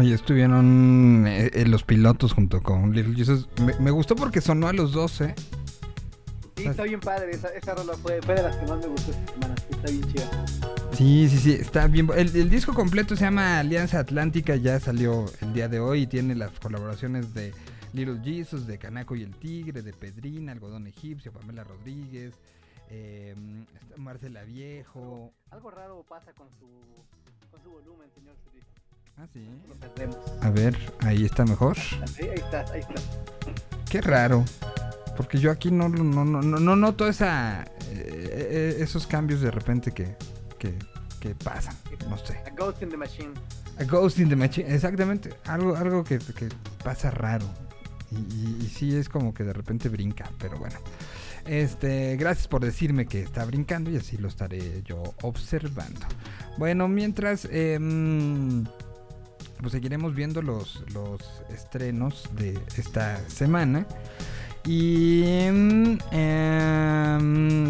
Oye, 0.02 0.16
estuvieron 0.16 1.28
eh, 1.28 1.52
eh, 1.54 1.68
los 1.68 1.84
pilotos 1.84 2.34
junto 2.34 2.64
con 2.64 2.92
Little 2.92 3.14
Jesus. 3.14 3.48
Me, 3.64 3.78
me 3.80 3.92
gustó 3.92 4.16
porque 4.16 4.42
sonó 4.42 4.68
a 4.68 4.74
los 4.74 4.94
12. 4.94 5.36
Sí, 6.58 6.66
está 6.66 6.82
bien 6.86 7.00
padre. 7.00 7.30
Esa, 7.30 7.50
esa 7.50 7.76
rola 7.76 7.94
fue, 7.98 8.20
fue 8.24 8.34
de 8.34 8.42
las 8.42 8.56
que 8.56 8.66
más 8.66 8.80
me 8.80 8.88
gustó 8.88 9.12
esta 9.12 9.32
semana. 9.32 9.56
Está 9.70 9.92
bien 9.92 10.04
chida. 10.12 10.46
Sí, 10.94 11.30
sí, 11.30 11.38
sí, 11.38 11.52
está 11.52 11.86
bien. 11.86 12.10
El, 12.16 12.36
el 12.36 12.50
disco 12.50 12.74
completo 12.74 13.16
se 13.16 13.26
llama 13.26 13.60
Alianza 13.60 14.00
Atlántica, 14.00 14.56
ya 14.56 14.80
salió 14.80 15.26
el 15.40 15.54
día 15.54 15.68
de 15.68 15.80
hoy 15.80 16.02
y 16.02 16.08
tiene 16.08 16.34
las 16.34 16.50
colaboraciones 16.60 17.36
de 17.36 17.54
Little 17.94 18.22
Jesus, 18.24 18.66
de 18.66 18.80
Canaco 18.80 19.16
y 19.16 19.22
el 19.22 19.36
Tigre, 19.36 19.84
de 19.84 19.94
Pedrina, 19.94 20.52
Algodón 20.52 20.88
Egipcio, 20.88 21.32
Pamela 21.32 21.64
Rodríguez, 21.64 22.34
eh, 22.90 23.36
Marcela 23.98 24.46
Viejo. 24.46 25.32
Algo 25.52 25.70
raro 25.70 26.04
pasa 26.10 26.34
con 26.34 26.48
su, 26.60 26.66
con 27.52 27.62
su 27.62 27.70
volumen, 27.70 28.10
señor. 28.16 28.31
Ah, 29.22 29.28
sí. 29.34 29.46
Lo 29.68 29.76
perdemos. 29.76 30.18
A 30.42 30.50
ver, 30.50 30.76
ahí 31.02 31.26
está 31.26 31.46
mejor. 31.46 31.78
Ahí, 31.78 32.28
ahí 32.30 32.36
está, 32.38 32.66
ahí 32.72 32.80
está. 32.80 32.96
Qué 33.90 34.02
raro. 34.02 34.44
Porque 35.16 35.38
yo 35.38 35.52
aquí 35.52 35.70
no, 35.70 35.90
no, 35.90 36.04
no, 36.04 36.26
no, 36.26 36.42
no 36.42 36.76
noto 36.76 37.08
esa, 37.08 37.62
eh, 37.64 37.68
eh, 37.92 38.76
esos 38.80 39.06
cambios 39.06 39.42
de 39.42 39.52
repente 39.52 39.92
que, 39.92 40.16
que, 40.58 40.74
que 41.20 41.36
pasan. 41.36 41.76
No 42.10 42.18
sé. 42.18 42.40
A 42.48 42.50
Ghost 42.52 42.82
in 42.82 42.90
the 42.90 42.98
Machine. 42.98 43.32
A 43.78 43.84
Ghost 43.84 44.18
in 44.20 44.30
the 44.30 44.36
Machine, 44.36 44.74
exactamente. 44.74 45.30
Algo, 45.46 45.76
algo 45.76 46.04
que, 46.04 46.18
que 46.18 46.50
pasa 46.84 47.12
raro. 47.12 47.46
Y, 48.10 48.16
y- 48.16 48.58
y 48.66 48.70
sí 48.70 48.96
es 48.96 49.08
como 49.08 49.34
que 49.34 49.44
de 49.44 49.54
repente 49.54 49.88
brinca, 49.90 50.32
pero 50.40 50.58
bueno. 50.58 50.78
Este, 51.46 52.16
gracias 52.18 52.48
por 52.48 52.64
decirme 52.64 53.06
que 53.06 53.22
está 53.22 53.46
brincando 53.46 53.90
y 53.92 53.98
así 53.98 54.18
lo 54.18 54.28
estaré 54.28 54.82
yo 54.84 55.02
observando. 55.22 56.02
Bueno, 56.58 56.88
mientras, 56.88 57.46
em, 57.52 58.64
pues 59.62 59.72
seguiremos 59.74 60.14
viendo 60.16 60.42
los, 60.42 60.84
los 60.94 61.22
estrenos 61.54 62.30
de 62.34 62.60
esta 62.78 63.18
semana. 63.30 63.86
Y 64.64 65.24
em, 65.26 65.98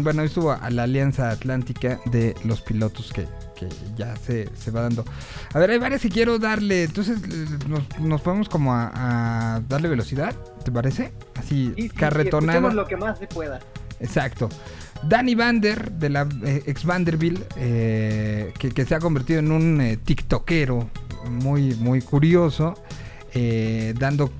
bueno, 0.02 0.22
estuvo 0.22 0.52
a 0.52 0.68
la 0.70 0.82
Alianza 0.82 1.30
Atlántica 1.30 1.98
de 2.06 2.34
los 2.44 2.60
pilotos 2.60 3.12
que, 3.14 3.26
que 3.56 3.66
ya 3.96 4.14
se, 4.16 4.48
se 4.54 4.70
va 4.70 4.82
dando. 4.82 5.04
A 5.54 5.58
ver, 5.58 5.70
hay 5.70 5.78
varias 5.78 6.02
que 6.02 6.10
quiero 6.10 6.38
darle. 6.38 6.84
Entonces, 6.84 7.18
eh, 7.22 7.46
nos, 7.68 7.98
nos 7.98 8.20
podemos 8.20 8.48
como 8.50 8.74
a, 8.74 8.90
a 9.56 9.60
darle 9.60 9.88
velocidad, 9.88 10.34
¿te 10.64 10.70
parece? 10.70 11.12
Así, 11.34 11.72
Sí, 11.76 11.82
sí, 11.82 11.88
carretonada. 11.90 12.72
lo 12.72 12.86
que 12.86 12.96
más 12.98 13.18
se 13.18 13.26
pueda. 13.26 13.60
Exacto. 14.00 14.48
Danny 15.04 15.34
Vander, 15.34 15.92
de 15.92 16.10
la 16.10 16.28
eh, 16.44 16.62
ex 16.66 16.84
Vanderbilt, 16.84 17.40
eh, 17.56 18.52
que, 18.58 18.70
que 18.70 18.84
se 18.84 18.94
ha 18.94 18.98
convertido 19.00 19.38
en 19.40 19.50
un 19.50 19.80
eh, 19.80 19.96
tiktokero 19.96 20.90
muy, 21.30 21.74
muy 21.76 22.00
curioso, 22.02 22.74
eh, 23.34 23.94
dando 23.98 24.30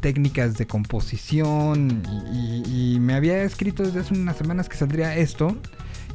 técnicas 0.00 0.56
de 0.56 0.66
composición 0.66 2.02
y, 2.32 2.98
me 3.00 3.14
había 3.14 3.42
escrito 3.42 3.82
desde 3.82 4.00
hace 4.00 4.14
unas 4.14 4.36
semanas 4.36 4.68
que 4.68 4.76
saldría 4.76 5.16
esto 5.16 5.56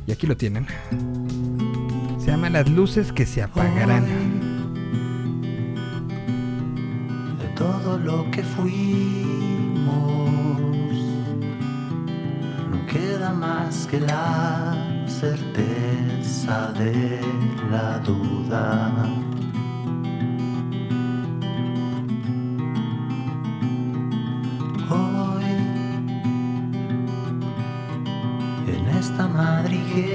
y 0.07 0.11
aquí 0.11 0.28
lo 0.28 0.36
tienen. 0.36 0.65
Se 2.19 2.28
llama 2.28 2.49
Las 2.49 2.69
luces 2.69 3.11
que 3.11 3.26
se 3.26 3.44
apagarán. 3.44 4.06
de 7.40 7.48
todo 7.56 7.98
lo 7.98 8.30
que 8.32 8.44
fuimos. 8.44 9.91
No 12.69 12.86
queda 12.88 13.32
más 13.34 13.88
que 13.88 13.99
la 13.99 15.06
certeza 15.07 16.72
de 16.73 17.19
la 17.69 17.99
duda. 17.99 19.07
Esta 29.02 29.28
madriguera, 29.28 30.06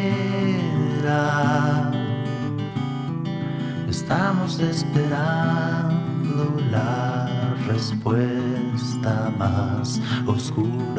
Estamos 3.89 4.61
esperando 4.61 6.45
la 6.71 7.27
respuesta 7.67 9.33
más 9.37 10.01
oscura. 10.27 10.96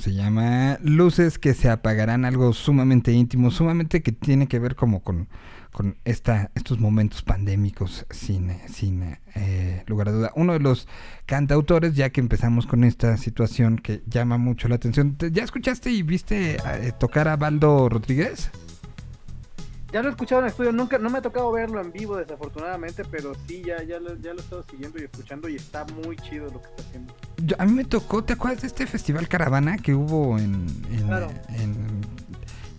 Se 0.00 0.12
llama 0.14 0.78
Luces 0.82 1.38
que 1.38 1.54
se 1.54 1.68
apagarán, 1.70 2.24
algo 2.24 2.52
sumamente 2.52 3.12
íntimo, 3.12 3.50
sumamente 3.50 4.02
que 4.02 4.12
tiene 4.12 4.48
que 4.48 4.58
ver 4.58 4.74
como 4.74 5.02
con, 5.02 5.28
con 5.72 5.96
esta, 6.04 6.50
estos 6.54 6.80
momentos 6.80 7.22
pandémicos, 7.22 8.06
sin, 8.10 8.50
eh, 9.36 9.84
lugar 9.86 10.08
a 10.08 10.12
duda. 10.12 10.32
Uno 10.34 10.52
de 10.54 10.60
los 10.60 10.88
cantautores, 11.26 11.94
ya 11.94 12.10
que 12.10 12.20
empezamos 12.20 12.66
con 12.66 12.82
esta 12.84 13.16
situación 13.16 13.78
que 13.78 14.02
llama 14.06 14.38
mucho 14.38 14.68
la 14.68 14.74
atención, 14.76 15.16
¿te- 15.16 15.30
¿ya 15.30 15.44
escuchaste 15.44 15.90
y 15.92 16.02
viste 16.02 16.56
eh, 16.56 16.92
tocar 16.98 17.28
a 17.28 17.36
Baldo 17.36 17.88
Rodríguez? 17.88 18.50
Ya 19.92 20.02
lo 20.02 20.08
he 20.08 20.10
escuchado 20.12 20.40
en 20.40 20.46
el 20.46 20.50
estudio, 20.50 20.72
nunca, 20.72 20.98
no 20.98 21.10
me 21.10 21.18
ha 21.18 21.22
tocado 21.22 21.50
verlo 21.50 21.80
en 21.80 21.90
vivo 21.92 22.16
desafortunadamente, 22.16 23.04
pero 23.10 23.32
sí, 23.48 23.62
ya, 23.66 23.82
ya, 23.82 23.98
lo, 23.98 24.16
ya 24.18 24.32
lo 24.32 24.38
he 24.40 24.42
estado 24.42 24.64
siguiendo 24.70 24.98
y 25.00 25.04
escuchando 25.04 25.48
y 25.48 25.56
está 25.56 25.84
muy 26.04 26.16
chido 26.16 26.46
lo 26.46 26.60
que 26.62 26.68
está 26.68 26.82
haciendo. 26.82 27.14
Yo- 27.44 27.56
a 27.58 27.64
mí 27.66 27.72
me 27.72 27.84
tocó, 27.84 28.22
¿te 28.22 28.34
acuerdas 28.34 28.60
de 28.62 28.68
este 28.68 28.86
festival 28.86 29.26
Caravana 29.28 29.78
que 29.78 29.94
hubo 29.94 30.38
en... 30.38 30.66
en- 30.92 31.06
Claro. 31.06 31.28
en- 31.48 32.00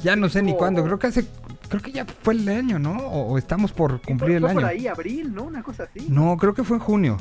ya 0.03 0.15
no 0.15 0.29
sé 0.29 0.41
ni 0.41 0.55
cuándo, 0.55 0.83
creo 0.83 0.97
que 0.99 1.07
hace... 1.07 1.25
Creo 1.69 1.81
que 1.81 1.91
ya 1.91 2.05
fue 2.05 2.33
el 2.33 2.47
año, 2.49 2.79
¿no? 2.79 2.97
O, 2.97 3.31
o 3.33 3.38
estamos 3.38 3.71
por 3.71 4.01
cumplir 4.01 4.31
Fue, 4.31 4.38
el 4.38 4.45
año. 4.45 4.53
por 4.55 4.65
ahí, 4.65 4.88
abril, 4.88 5.33
¿no? 5.33 5.43
Una 5.43 5.63
cosa 5.63 5.83
así. 5.83 6.07
No, 6.09 6.35
creo 6.38 6.53
que 6.53 6.63
fue 6.65 6.77
en 6.77 6.83
junio. 6.83 7.17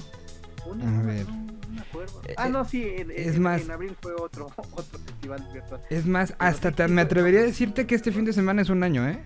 Junio, 0.65 0.87
A 0.89 1.03
ver. 1.03 1.29
no, 1.29 1.37
no 1.37 1.75
me 1.75 1.81
acuerdo. 1.83 2.21
Ah, 2.37 2.49
no, 2.49 2.65
sí, 2.65 2.83
en, 2.85 3.11
es 3.13 3.37
en- 3.37 3.43
más- 3.43 3.63
en 3.63 3.71
abril 3.71 3.97
fue 4.01 4.13
otro, 4.15 4.47
otro 4.57 4.99
festival 4.99 5.47
virtual. 5.53 5.81
Es 5.91 6.05
más, 6.07 6.35
hasta 6.41 6.73
te- 6.73 6.89
me 6.89 7.03
atrevería 7.03 7.41
a 7.41 7.45
decirte 7.45 7.87
que 7.87 7.95
este 7.95 8.11
fin 8.11 8.25
de 8.25 8.33
semana 8.33 8.63
es 8.63 8.71
un 8.71 8.83
año, 8.83 9.07
¿eh? 9.09 9.23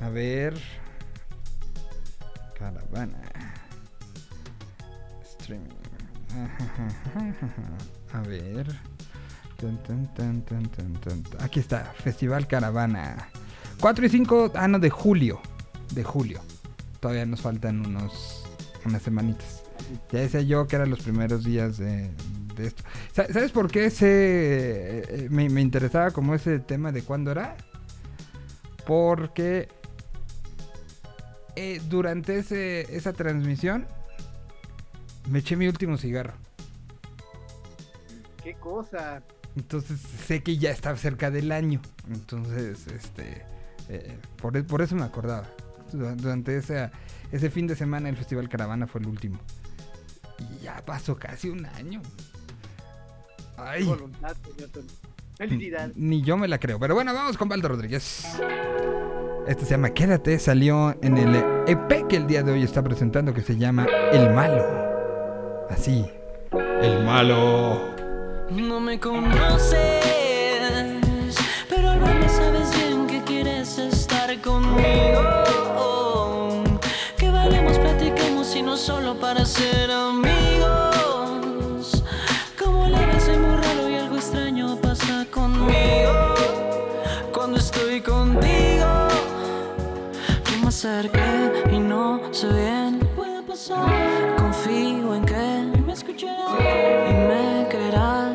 A 0.00 0.08
ver. 0.08 0.54
Caravana. 2.58 3.18
Streaming. 5.22 5.68
A 8.12 8.20
ver. 8.22 8.66
Aquí 11.40 11.58
está, 11.60 11.92
Festival 12.04 12.46
Caravana. 12.46 13.28
4 13.80 14.06
y 14.06 14.08
5, 14.08 14.52
ah, 14.54 14.68
no, 14.68 14.78
de 14.78 14.90
julio. 14.90 15.40
De 15.94 16.04
julio. 16.04 16.40
Todavía 17.00 17.26
nos 17.26 17.40
faltan 17.40 17.84
unos 17.86 18.44
unas 18.84 19.02
semanitas. 19.02 19.62
Ya 20.12 20.20
decía 20.20 20.42
yo 20.42 20.66
que 20.66 20.76
eran 20.76 20.90
los 20.90 21.00
primeros 21.00 21.44
días 21.44 21.76
de, 21.78 22.10
de 22.56 22.66
esto. 22.66 22.82
Sa- 23.12 23.26
¿Sabes 23.32 23.50
por 23.52 23.70
qué 23.70 23.86
ese, 23.86 24.06
eh, 24.06 25.04
eh, 25.08 25.28
me, 25.30 25.48
me 25.48 25.60
interesaba 25.60 26.10
como 26.12 26.34
ese 26.34 26.58
tema 26.60 26.92
de 26.92 27.02
cuándo 27.02 27.30
era? 27.32 27.56
Porque 28.86 29.68
eh, 31.58 31.80
durante 31.88 32.38
ese, 32.38 32.94
esa 32.96 33.12
transmisión 33.12 33.86
me 35.28 35.40
eché 35.40 35.56
mi 35.56 35.66
último 35.68 35.96
cigarro. 35.98 36.34
Qué 38.42 38.54
cosa. 38.54 39.22
Entonces 39.56 40.00
sé 40.26 40.42
que 40.42 40.56
ya 40.56 40.70
está 40.70 40.96
cerca 40.96 41.30
del 41.30 41.50
año. 41.52 41.80
Entonces, 42.10 42.86
este, 42.86 43.44
eh, 43.88 44.16
por, 44.40 44.64
por 44.66 44.82
eso 44.82 44.94
me 44.94 45.02
acordaba. 45.04 45.48
Du- 45.92 46.14
Durante 46.16 46.56
ese 46.56 47.50
fin 47.50 47.66
de 47.66 47.74
semana 47.76 48.08
el 48.08 48.16
Festival 48.16 48.48
Caravana 48.48 48.86
fue 48.86 49.00
el 49.00 49.08
último. 49.08 49.38
Y 50.38 50.64
ya 50.64 50.76
pasó 50.86 51.16
casi 51.16 51.48
un 51.48 51.66
año. 51.66 52.00
Ay, 53.56 53.82
Voluntad. 53.84 54.36
Felicidades. 55.36 55.96
ni 55.96 56.22
yo 56.22 56.36
me 56.36 56.46
la 56.48 56.58
creo. 56.58 56.78
Pero 56.78 56.94
bueno, 56.94 57.12
vamos 57.12 57.36
con 57.36 57.48
Baldo 57.48 57.68
Rodríguez. 57.68 58.24
Esto 59.48 59.64
se 59.64 59.70
llama 59.70 59.94
Quédate, 59.94 60.38
salió 60.38 60.94
en 61.00 61.16
el 61.16 61.34
EP 61.66 62.06
que 62.06 62.16
el 62.16 62.26
día 62.26 62.42
de 62.42 62.52
hoy 62.52 62.62
está 62.62 62.82
presentando 62.82 63.32
que 63.32 63.40
se 63.40 63.56
llama 63.56 63.86
El 64.12 64.28
Malo. 64.34 64.62
Así, 65.70 66.04
El 66.82 67.02
Malo. 67.02 67.80
No 68.50 68.78
me 68.78 69.00
conoces, 69.00 69.78
pero 71.66 71.88
al 71.92 71.98
sabes 72.28 72.76
bien 72.76 73.06
que 73.06 73.22
quieres 73.22 73.78
estar 73.78 74.38
conmigo. 74.42 74.84
Que 77.16 77.30
valemos, 77.30 77.78
platiquemos 77.78 78.54
y 78.54 78.60
no 78.60 78.76
solo 78.76 79.18
para 79.18 79.46
ser 79.46 79.90
amigos. 79.90 80.37
Acerqué 90.78 91.64
y 91.72 91.78
no 91.80 92.20
sé 92.30 92.46
bien 92.52 93.00
puede 93.16 93.42
pasar. 93.42 94.36
Confío 94.36 95.12
en 95.16 95.24
que 95.24 95.80
me 95.84 95.92
escucharás 95.92 96.60
y 96.60 97.14
me 97.28 97.66
creerás. 97.68 98.32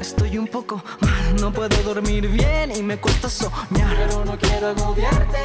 Estoy 0.00 0.38
un 0.38 0.48
poco 0.48 0.82
mal, 1.00 1.36
no 1.42 1.52
puedo 1.52 1.76
dormir 1.82 2.26
bien 2.26 2.72
y 2.74 2.82
me 2.82 2.96
cuesta 2.96 3.28
soñar. 3.28 3.94
Pero 3.98 4.24
no 4.24 4.38
quiero 4.38 4.68
agobiarte. 4.68 5.44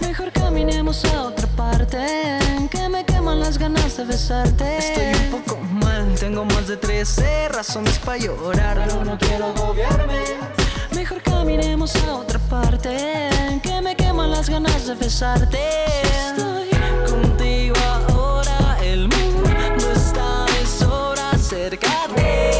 Mejor 0.00 0.30
caminemos 0.32 1.02
a 1.06 1.22
otra 1.22 1.46
parte. 1.56 2.38
Que 2.70 2.88
me 2.90 3.02
queman 3.06 3.40
las 3.40 3.56
ganas 3.56 3.96
de 3.96 4.04
besarte. 4.04 4.76
Estoy 4.76 5.24
un 5.24 5.40
poco 5.40 5.58
mal, 5.62 6.14
tengo 6.20 6.44
más 6.44 6.68
de 6.68 6.76
13 6.76 7.48
razones 7.48 7.98
para 8.00 8.18
llorar. 8.18 8.84
Pero 8.86 9.04
no 9.06 9.16
quiero 9.16 9.46
agobiarme. 9.46 10.63
Mejor 10.94 11.22
caminemos 11.22 11.94
a 11.96 12.16
otra 12.16 12.38
parte. 12.38 13.28
Que 13.62 13.80
me 13.82 13.96
queman 13.96 14.30
las 14.30 14.48
ganas 14.48 14.86
de 14.86 14.94
besarte. 14.94 15.58
Estoy 16.02 16.70
contigo 17.10 17.76
ahora, 18.08 18.78
el 18.82 19.08
mundo 19.08 19.92
está 19.92 20.46
de 20.46 20.66
sobra, 20.66 21.30
acércate. 21.30 22.53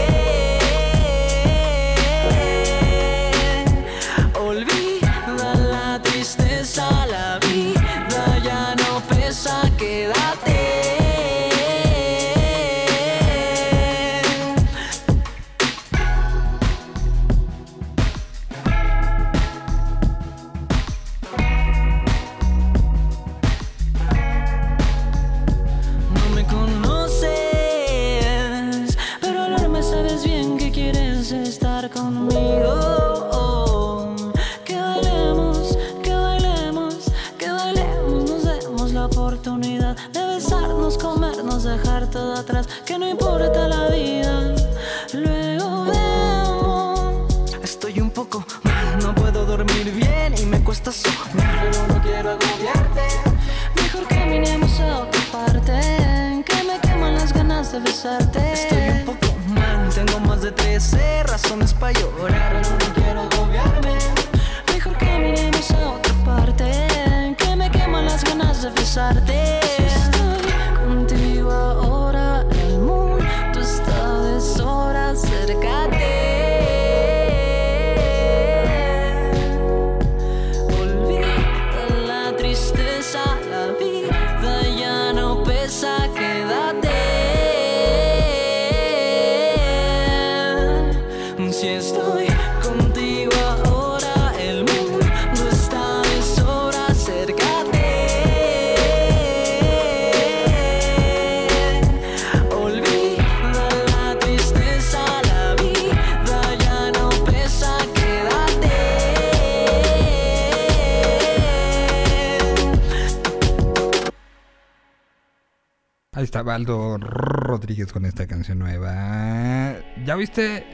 Está 116.34 116.42
Baldo 116.42 116.98
Rodríguez 116.98 117.92
con 117.92 118.04
esta 118.06 118.26
canción 118.26 118.58
nueva. 118.58 119.76
¿Ya 120.04 120.16
viste 120.16 120.64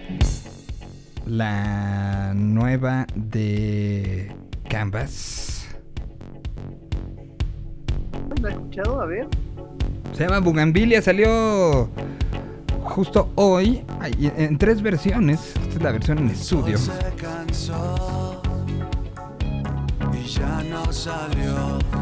la 1.27 2.33
nueva 2.35 3.07
de 3.15 4.35
Canvas? 4.71 5.67
¿No 8.41 8.49
he 8.49 8.53
escuchado? 8.53 9.03
A 9.03 9.05
ver. 9.05 9.29
Se 10.15 10.25
llama 10.25 10.39
Bugambilia, 10.39 11.03
salió 11.03 11.91
justo 12.85 13.31
hoy 13.35 13.85
en 14.19 14.57
tres 14.57 14.81
versiones. 14.81 15.55
Esta 15.57 15.77
es 15.77 15.83
la 15.83 15.93
versión 15.93 16.19
en 16.21 16.31
estudio. 16.31 16.79
Se 16.79 16.93
cansó 17.17 18.41
y 20.15 20.27
ya 20.27 20.63
no 20.71 20.91
salió. 20.91 22.00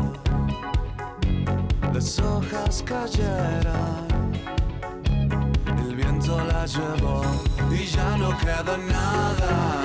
Las 1.98 2.20
hojas 2.20 2.84
cayeron, 2.86 4.06
el 5.80 5.96
viento 5.96 6.38
la 6.44 6.64
llevó 6.64 7.22
y 7.72 7.86
ya 7.86 8.16
no 8.16 8.38
queda 8.38 8.76
nada 8.76 9.84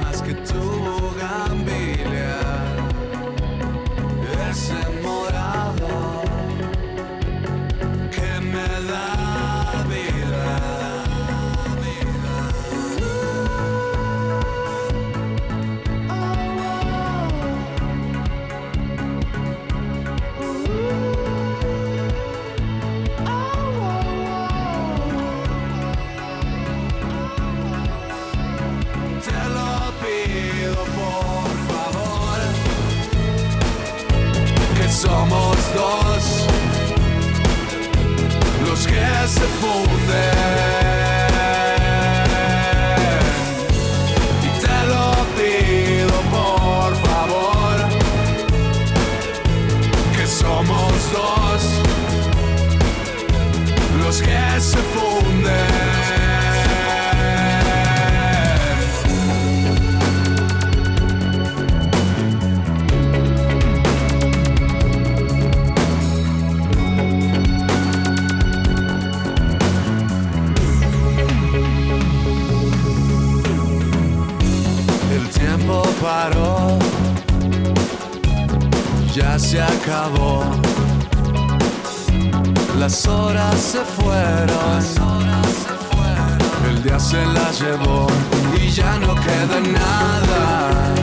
más 0.00 0.22
que 0.22 0.32
tu 0.32 0.60
bugambilia, 0.60 2.38
ese 4.48 4.78
morado 5.02 6.29
los 39.38 39.48
que 39.48 40.69
se 79.50 79.60
acabó. 79.60 80.44
Las 82.78 83.04
horas 83.08 83.56
se 83.56 83.80
fueron, 83.80 84.80
el 86.68 86.84
ya 86.84 87.00
se 87.00 87.26
la 87.26 87.50
llevó 87.50 88.06
y 88.56 88.70
ya 88.70 88.96
no 89.00 89.12
queda 89.16 89.60
nada 89.60 90.99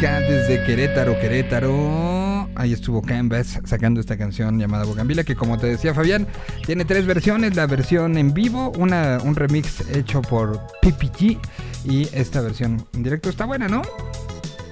Música 0.00 0.20
desde 0.20 0.64
Querétaro, 0.64 1.20
Querétaro. 1.20 2.48
Ahí 2.54 2.72
estuvo 2.72 3.02
Canvas 3.02 3.60
sacando 3.66 4.00
esta 4.00 4.16
canción 4.16 4.58
llamada 4.58 4.84
Bugambila, 4.84 5.24
que 5.24 5.36
como 5.36 5.58
te 5.58 5.66
decía 5.66 5.92
Fabián, 5.92 6.26
tiene 6.64 6.86
tres 6.86 7.04
versiones. 7.04 7.54
La 7.54 7.66
versión 7.66 8.16
en 8.16 8.32
vivo, 8.32 8.72
una, 8.78 9.18
un 9.22 9.36
remix 9.36 9.82
hecho 9.94 10.22
por 10.22 10.58
PPG 10.80 11.38
y 11.84 12.08
esta 12.14 12.40
versión 12.40 12.82
en 12.94 13.02
directo. 13.02 13.28
Está 13.28 13.44
buena, 13.44 13.68
¿no? 13.68 13.82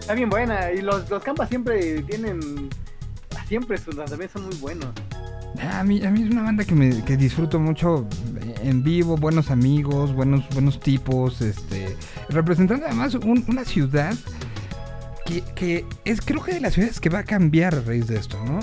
Está 0.00 0.14
bien 0.14 0.30
buena. 0.30 0.72
Y 0.72 0.80
los, 0.80 1.10
los 1.10 1.22
campas 1.22 1.50
siempre 1.50 2.00
tienen. 2.04 2.70
Siempre 3.48 3.76
sus 3.76 3.96
lanzamientos 3.96 4.40
son 4.40 4.48
muy 4.48 4.56
buenos. 4.56 4.88
A 5.74 5.84
mí, 5.84 6.02
a 6.06 6.10
mí 6.10 6.22
es 6.22 6.30
una 6.30 6.42
banda 6.42 6.64
que, 6.64 6.74
me, 6.74 7.04
que 7.04 7.18
disfruto 7.18 7.60
mucho 7.60 8.08
en 8.62 8.82
vivo, 8.82 9.16
buenos 9.18 9.50
amigos, 9.50 10.14
buenos, 10.14 10.48
buenos 10.54 10.80
tipos, 10.80 11.42
este, 11.42 11.96
representando 12.30 12.86
además 12.86 13.14
un- 13.14 13.44
una 13.48 13.64
ciudad 13.64 14.14
que, 15.28 15.42
que 15.54 15.84
es 16.04 16.20
creo 16.20 16.42
que 16.42 16.54
de 16.54 16.60
las 16.60 16.74
ciudades 16.74 17.00
que 17.00 17.10
va 17.10 17.20
a 17.20 17.24
cambiar 17.24 17.74
a 17.74 17.80
raíz 17.80 18.06
de 18.06 18.16
esto, 18.16 18.42
¿no? 18.44 18.60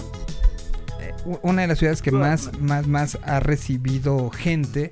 Eh, 0.99 1.13
Una 1.43 1.61
de 1.61 1.67
las 1.67 1.77
ciudades 1.77 2.01
que 2.01 2.11
más, 2.11 2.57
más, 2.59 2.87
más 2.87 3.19
ha 3.23 3.39
recibido 3.39 4.29
gente 4.31 4.89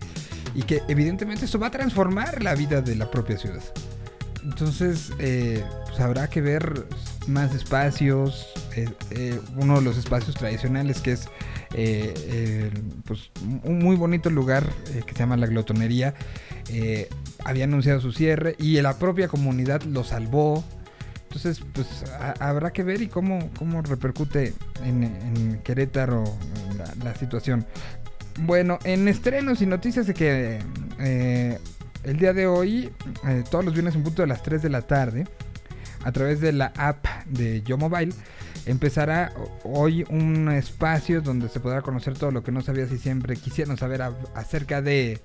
y 0.53 0.63
que 0.63 0.81
evidentemente 0.87 1.45
esto 1.45 1.57
va 1.59 1.67
a 1.67 1.71
transformar 1.71 2.43
la 2.43 2.53
vida 2.53 2.81
de 2.81 2.95
la 2.95 3.09
propia 3.09 3.37
ciudad. 3.37 3.63
Entonces, 4.43 5.11
eh, 5.19 5.63
pues 5.87 5.99
habrá 5.99 6.29
que 6.29 6.41
ver 6.41 6.85
más 7.27 7.55
espacios. 7.55 8.47
eh, 8.75 8.89
eh, 9.11 9.39
uno 9.55 9.75
de 9.79 9.81
los 9.81 9.97
espacios 9.97 10.35
tradicionales 10.35 10.99
que 11.01 11.13
es 11.13 11.27
pues, 13.05 13.31
un 13.63 13.79
muy 13.79 13.95
bonito 13.95 14.29
lugar 14.29 14.69
que 15.05 15.13
se 15.13 15.19
llama 15.19 15.37
La 15.37 15.47
Glotonería. 15.47 16.13
había 17.45 17.63
anunciado 17.63 17.99
su 17.99 18.11
cierre 18.11 18.55
y 18.59 18.79
la 18.81 18.99
propia 18.99 19.27
comunidad 19.27 19.81
lo 19.83 20.03
salvó. 20.03 20.63
Entonces, 21.34 21.65
pues 21.73 21.88
ha- 22.11 22.35
habrá 22.47 22.72
que 22.72 22.84
ver 22.84 23.01
y 23.01 23.07
cómo, 23.07 23.49
cómo 23.57 23.81
repercute 23.81 24.53
en, 24.84 25.60
Querétaro 25.64 26.23
la, 27.03 27.15
situación. 27.15 27.65
Bueno, 28.41 28.77
en 28.84 29.07
estrenos 29.07 29.60
y 29.64 29.65
noticias 29.65 30.05
de 30.05 30.14
que 30.14 30.60
eh, 30.99 31.57
el 32.03 32.18
día 32.19 32.34
de 32.34 32.45
hoy, 32.45 32.91
eh, 33.27 33.43
todos 33.49 33.65
los 33.65 33.73
viernes 33.73 33.95
en 33.95 34.03
punto 34.03 34.22
de 34.22 34.27
las 34.27 34.43
3 34.43 34.61
de 34.61 34.69
la 34.69 34.84
tarde, 34.84 35.27
a 36.03 36.11
través 36.11 36.39
de 36.39 36.51
la 36.51 36.72
app 36.77 37.03
de 37.26 37.64
Yo 37.64 37.80
Mobile, 37.80 38.14
empezará 38.68 39.34
hoy 39.64 40.05
un 40.10 40.51
espacio 40.51 41.19
donde 41.22 41.49
se 41.49 41.60
podrá 41.60 41.81
conocer 41.81 42.15
todo 42.15 42.30
lo 42.30 42.43
que 42.43 42.51
no 42.51 42.61
sabías 42.61 42.91
y 42.91 42.99
siempre 42.99 43.38
quisieron 43.38 43.76
saber 43.77 44.03
acerca 44.35 44.84
de 44.84 45.19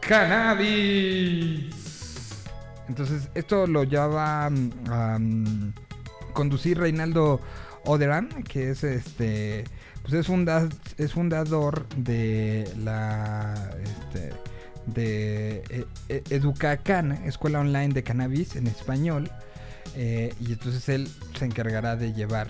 cannabis. 0.00 1.83
Entonces, 2.88 3.28
esto 3.34 3.66
lo 3.66 3.84
ya 3.84 4.06
va 4.06 4.50
mm, 4.50 4.70
a 4.90 5.18
mm, 5.18 5.72
conducir 6.32 6.78
Reinaldo 6.78 7.40
Oderan, 7.84 8.28
que 8.44 8.70
es 8.70 8.84
este 8.84 9.64
pues 10.02 10.12
es, 10.14 10.26
funda- 10.28 10.68
es 10.98 11.12
fundador 11.12 11.88
de 11.96 12.70
la 12.78 13.54
este, 13.82 14.32
de 14.86 15.62
eh, 15.70 15.84
eh, 16.10 16.22
Educacan, 16.28 17.12
Escuela 17.24 17.60
Online 17.60 17.94
de 17.94 18.02
Cannabis 18.02 18.56
en 18.56 18.66
español. 18.66 19.30
eh, 19.96 20.34
y 20.40 20.52
entonces 20.52 20.88
él 20.90 21.08
se 21.38 21.46
encargará 21.46 21.96
de 21.96 22.12
llevar 22.12 22.48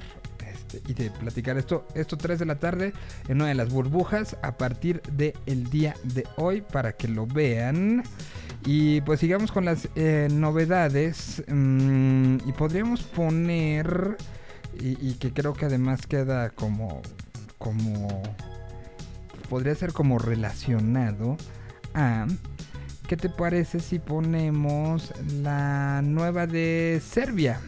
este, 0.53 0.81
y 0.91 0.95
de 0.95 1.11
platicar 1.13 1.57
esto, 1.59 1.87
esto 1.95 2.17
3 2.17 2.41
de 2.41 2.47
la 2.47 2.57
tarde 2.59 2.93
en 3.29 3.37
una 3.37 3.47
de 3.49 3.55
las 3.55 3.69
burbujas 3.71 4.37
a 4.43 4.57
partir 4.57 5.01
del 5.13 5.35
el 5.47 5.71
día 5.71 5.95
de 6.03 6.27
hoy 6.37 6.61
para 6.61 6.93
que 6.97 7.07
lo 7.07 7.27
vean. 7.27 8.03
Y 8.65 9.03
pues 9.03 9.21
sigamos 9.21 9.53
con 9.53 9.65
las 9.65 9.89
eh, 9.95 10.29
novedades. 10.31 11.43
mm, 11.49 12.37
y 12.47 12.53
podríamos 12.53 13.03
poner. 13.03 14.17
Y, 14.81 15.09
y 15.09 15.15
que 15.15 15.33
creo 15.33 15.53
que 15.53 15.67
además 15.67 16.07
queda 16.07 16.51
como. 16.51 17.03
como. 17.59 18.23
Podría 19.49 19.75
ser 19.75 19.93
como 19.93 20.19
relacionado 20.19 21.37
a. 21.95 22.27
¿Qué 23.07 23.19
te 23.19 23.29
parece 23.29 23.81
si 23.81 23.99
ponemos 23.99 25.13
la 25.43 26.01
nueva 26.03 26.47
de 26.47 27.03
Serbia? 27.07 27.61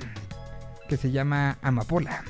Que 0.89 0.97
se 0.97 1.11
llama 1.11 1.59
Amapola. 1.61 2.25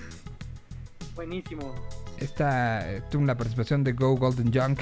Buenísimo. 1.14 1.72
Esta 2.18 2.90
eh, 2.90 3.02
tuvo 3.10 3.24
la 3.24 3.36
participación 3.36 3.84
de 3.84 3.92
Go 3.92 4.16
Golden 4.16 4.52
Junk 4.52 4.80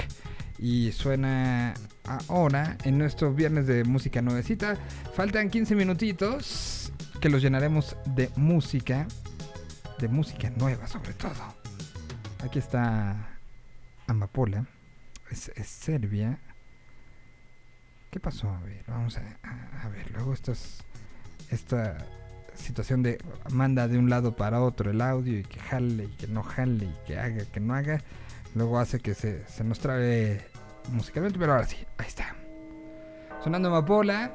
y 0.57 0.91
suena 0.91 1.75
ahora 2.27 2.77
en 2.83 2.97
nuestro 2.97 3.33
viernes 3.33 3.67
de 3.67 3.83
música 3.83 4.21
nuevecita. 4.21 4.77
Faltan 5.13 5.49
15 5.49 5.75
minutitos 5.75 6.91
que 7.21 7.29
los 7.29 7.41
llenaremos 7.41 7.95
de 8.15 8.29
música, 8.35 9.07
de 9.99 10.07
música 10.07 10.49
nueva 10.51 10.87
sobre 10.87 11.13
todo. 11.13 11.33
Aquí 12.43 12.59
está 12.59 13.37
Amapola, 14.07 14.65
es, 15.31 15.51
Serbia. 15.65 16.37
¿Qué 18.11 18.19
pasó? 18.19 18.49
A 18.49 18.59
ver, 18.61 18.83
vamos 18.87 19.17
a, 19.17 19.21
a- 19.43 19.85
a 19.85 19.89
ver, 19.89 20.09
luego 20.11 20.33
estas, 20.33 20.83
esta 21.49 21.97
situación 22.53 23.03
de 23.03 23.17
manda 23.49 23.87
de 23.87 23.97
un 23.97 24.09
lado 24.09 24.35
para 24.35 24.61
otro 24.61 24.89
el 24.91 25.01
audio 25.01 25.39
y 25.39 25.43
que 25.43 25.59
jale 25.59 26.05
y 26.05 26.07
que 26.15 26.27
no 26.27 26.41
jale 26.43 26.85
y 26.85 26.95
que 27.05 27.19
haga, 27.19 27.43
que 27.45 27.59
no 27.59 27.73
haga, 27.73 28.01
luego 28.53 28.79
hace 28.79 28.99
que 28.99 29.13
se, 29.13 29.45
se 29.47 29.63
nos 29.65 29.79
trabe 29.79 30.45
musicalmente, 30.89 31.39
pero 31.39 31.53
ahora 31.53 31.65
sí, 31.65 31.77
ahí 31.97 32.07
está. 32.07 32.35
Sonando 33.43 33.69
Amapola. 33.69 34.31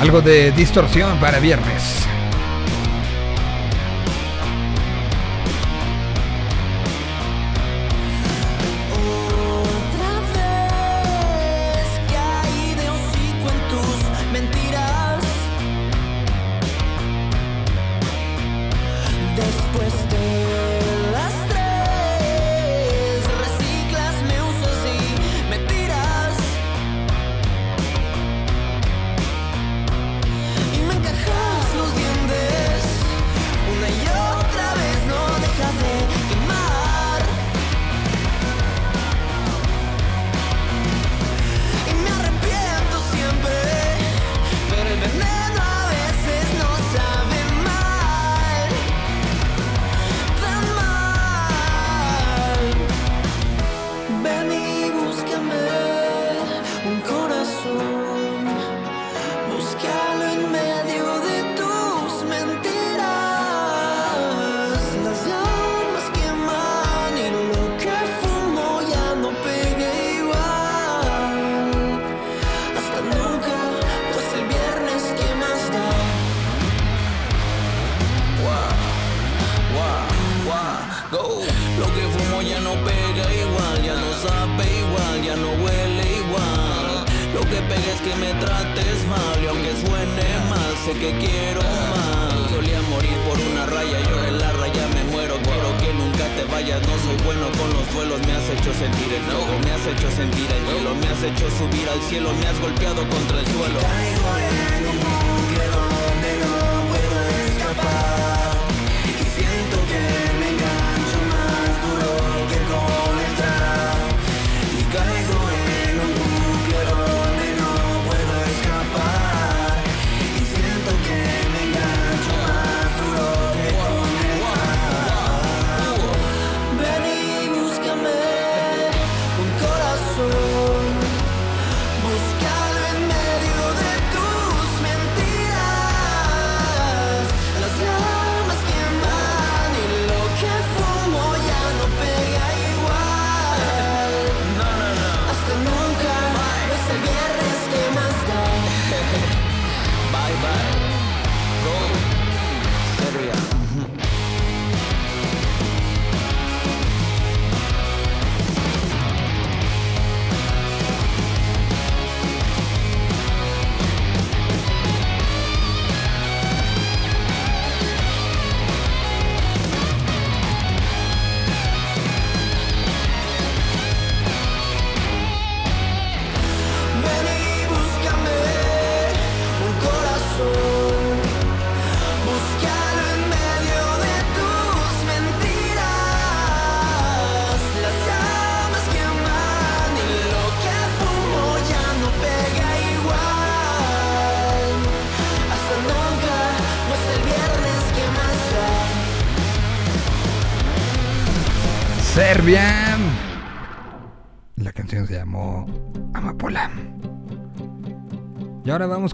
Algo 0.00 0.20
de 0.20 0.52
distorsión 0.52 1.18
para 1.18 1.40
viernes. 1.40 2.07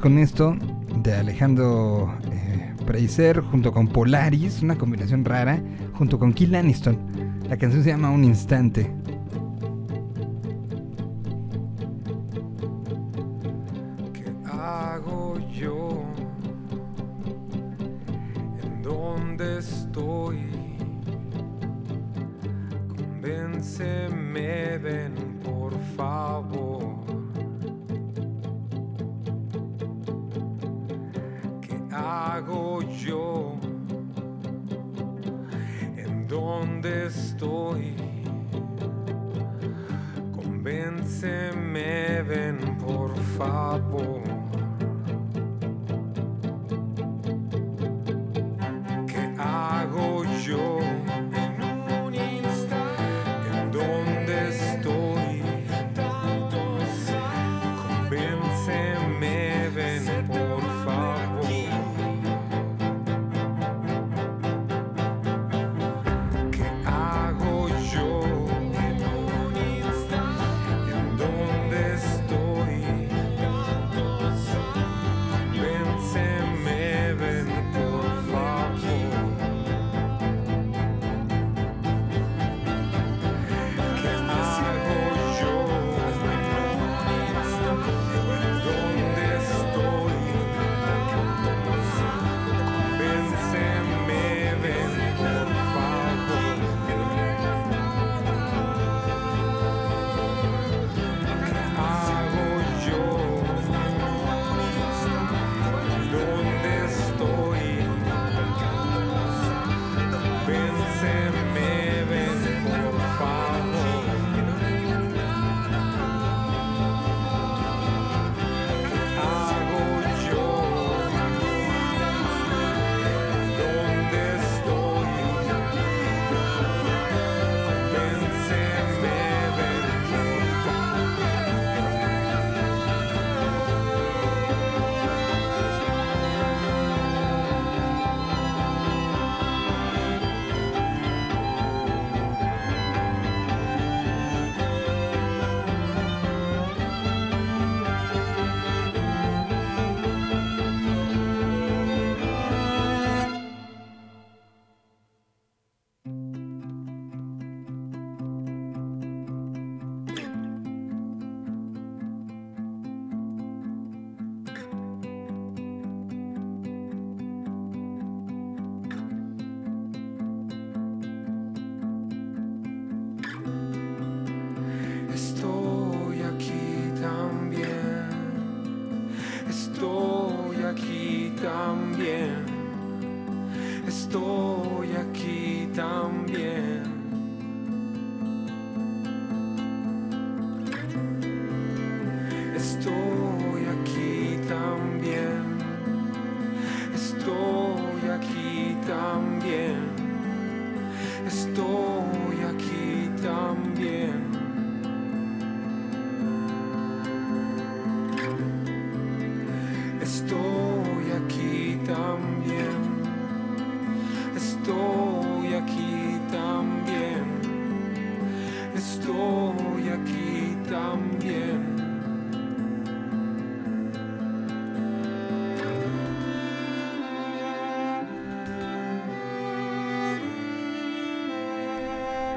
Con 0.00 0.18
esto 0.18 0.54
de 1.02 1.14
Alejandro 1.14 2.12
eh, 2.30 2.74
Preiser 2.86 3.40
junto 3.40 3.72
con 3.72 3.88
Polaris, 3.88 4.62
una 4.62 4.76
combinación 4.76 5.24
rara, 5.24 5.62
junto 5.94 6.18
con 6.18 6.32
Kill 6.32 6.54
Aniston. 6.54 6.98
La 7.48 7.56
canción 7.56 7.82
se 7.82 7.90
llama 7.90 8.10
Un 8.10 8.24
Instante. 8.24 8.93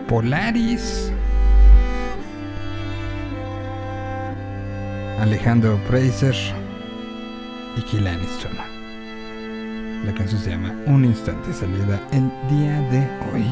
Polaris. 0.08 1.12
Alejandro 5.20 5.78
Preiser 5.90 6.36
y 7.76 7.82
Kill 7.82 8.08
Aniston. 8.08 8.54
La 10.06 10.14
canción 10.14 10.40
se 10.40 10.52
llama 10.52 10.74
Un 10.86 11.04
instante 11.04 11.52
salida 11.52 12.00
el 12.14 12.32
día 12.50 12.80
de 12.90 13.00
hoy. 13.34 13.46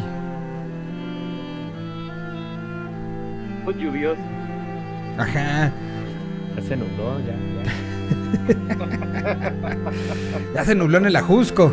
Muy 3.65 3.73
lluvioso. 3.73 4.22
Ajá. 5.18 5.72
Ya 6.56 6.61
se 6.61 6.77
nubló, 6.77 7.19
ya. 7.19 7.36
Ya 10.53 10.64
se 10.65 10.76
nubló 10.76 10.99
en 10.99 11.07
el 11.07 11.15
Ajusco. 11.18 11.69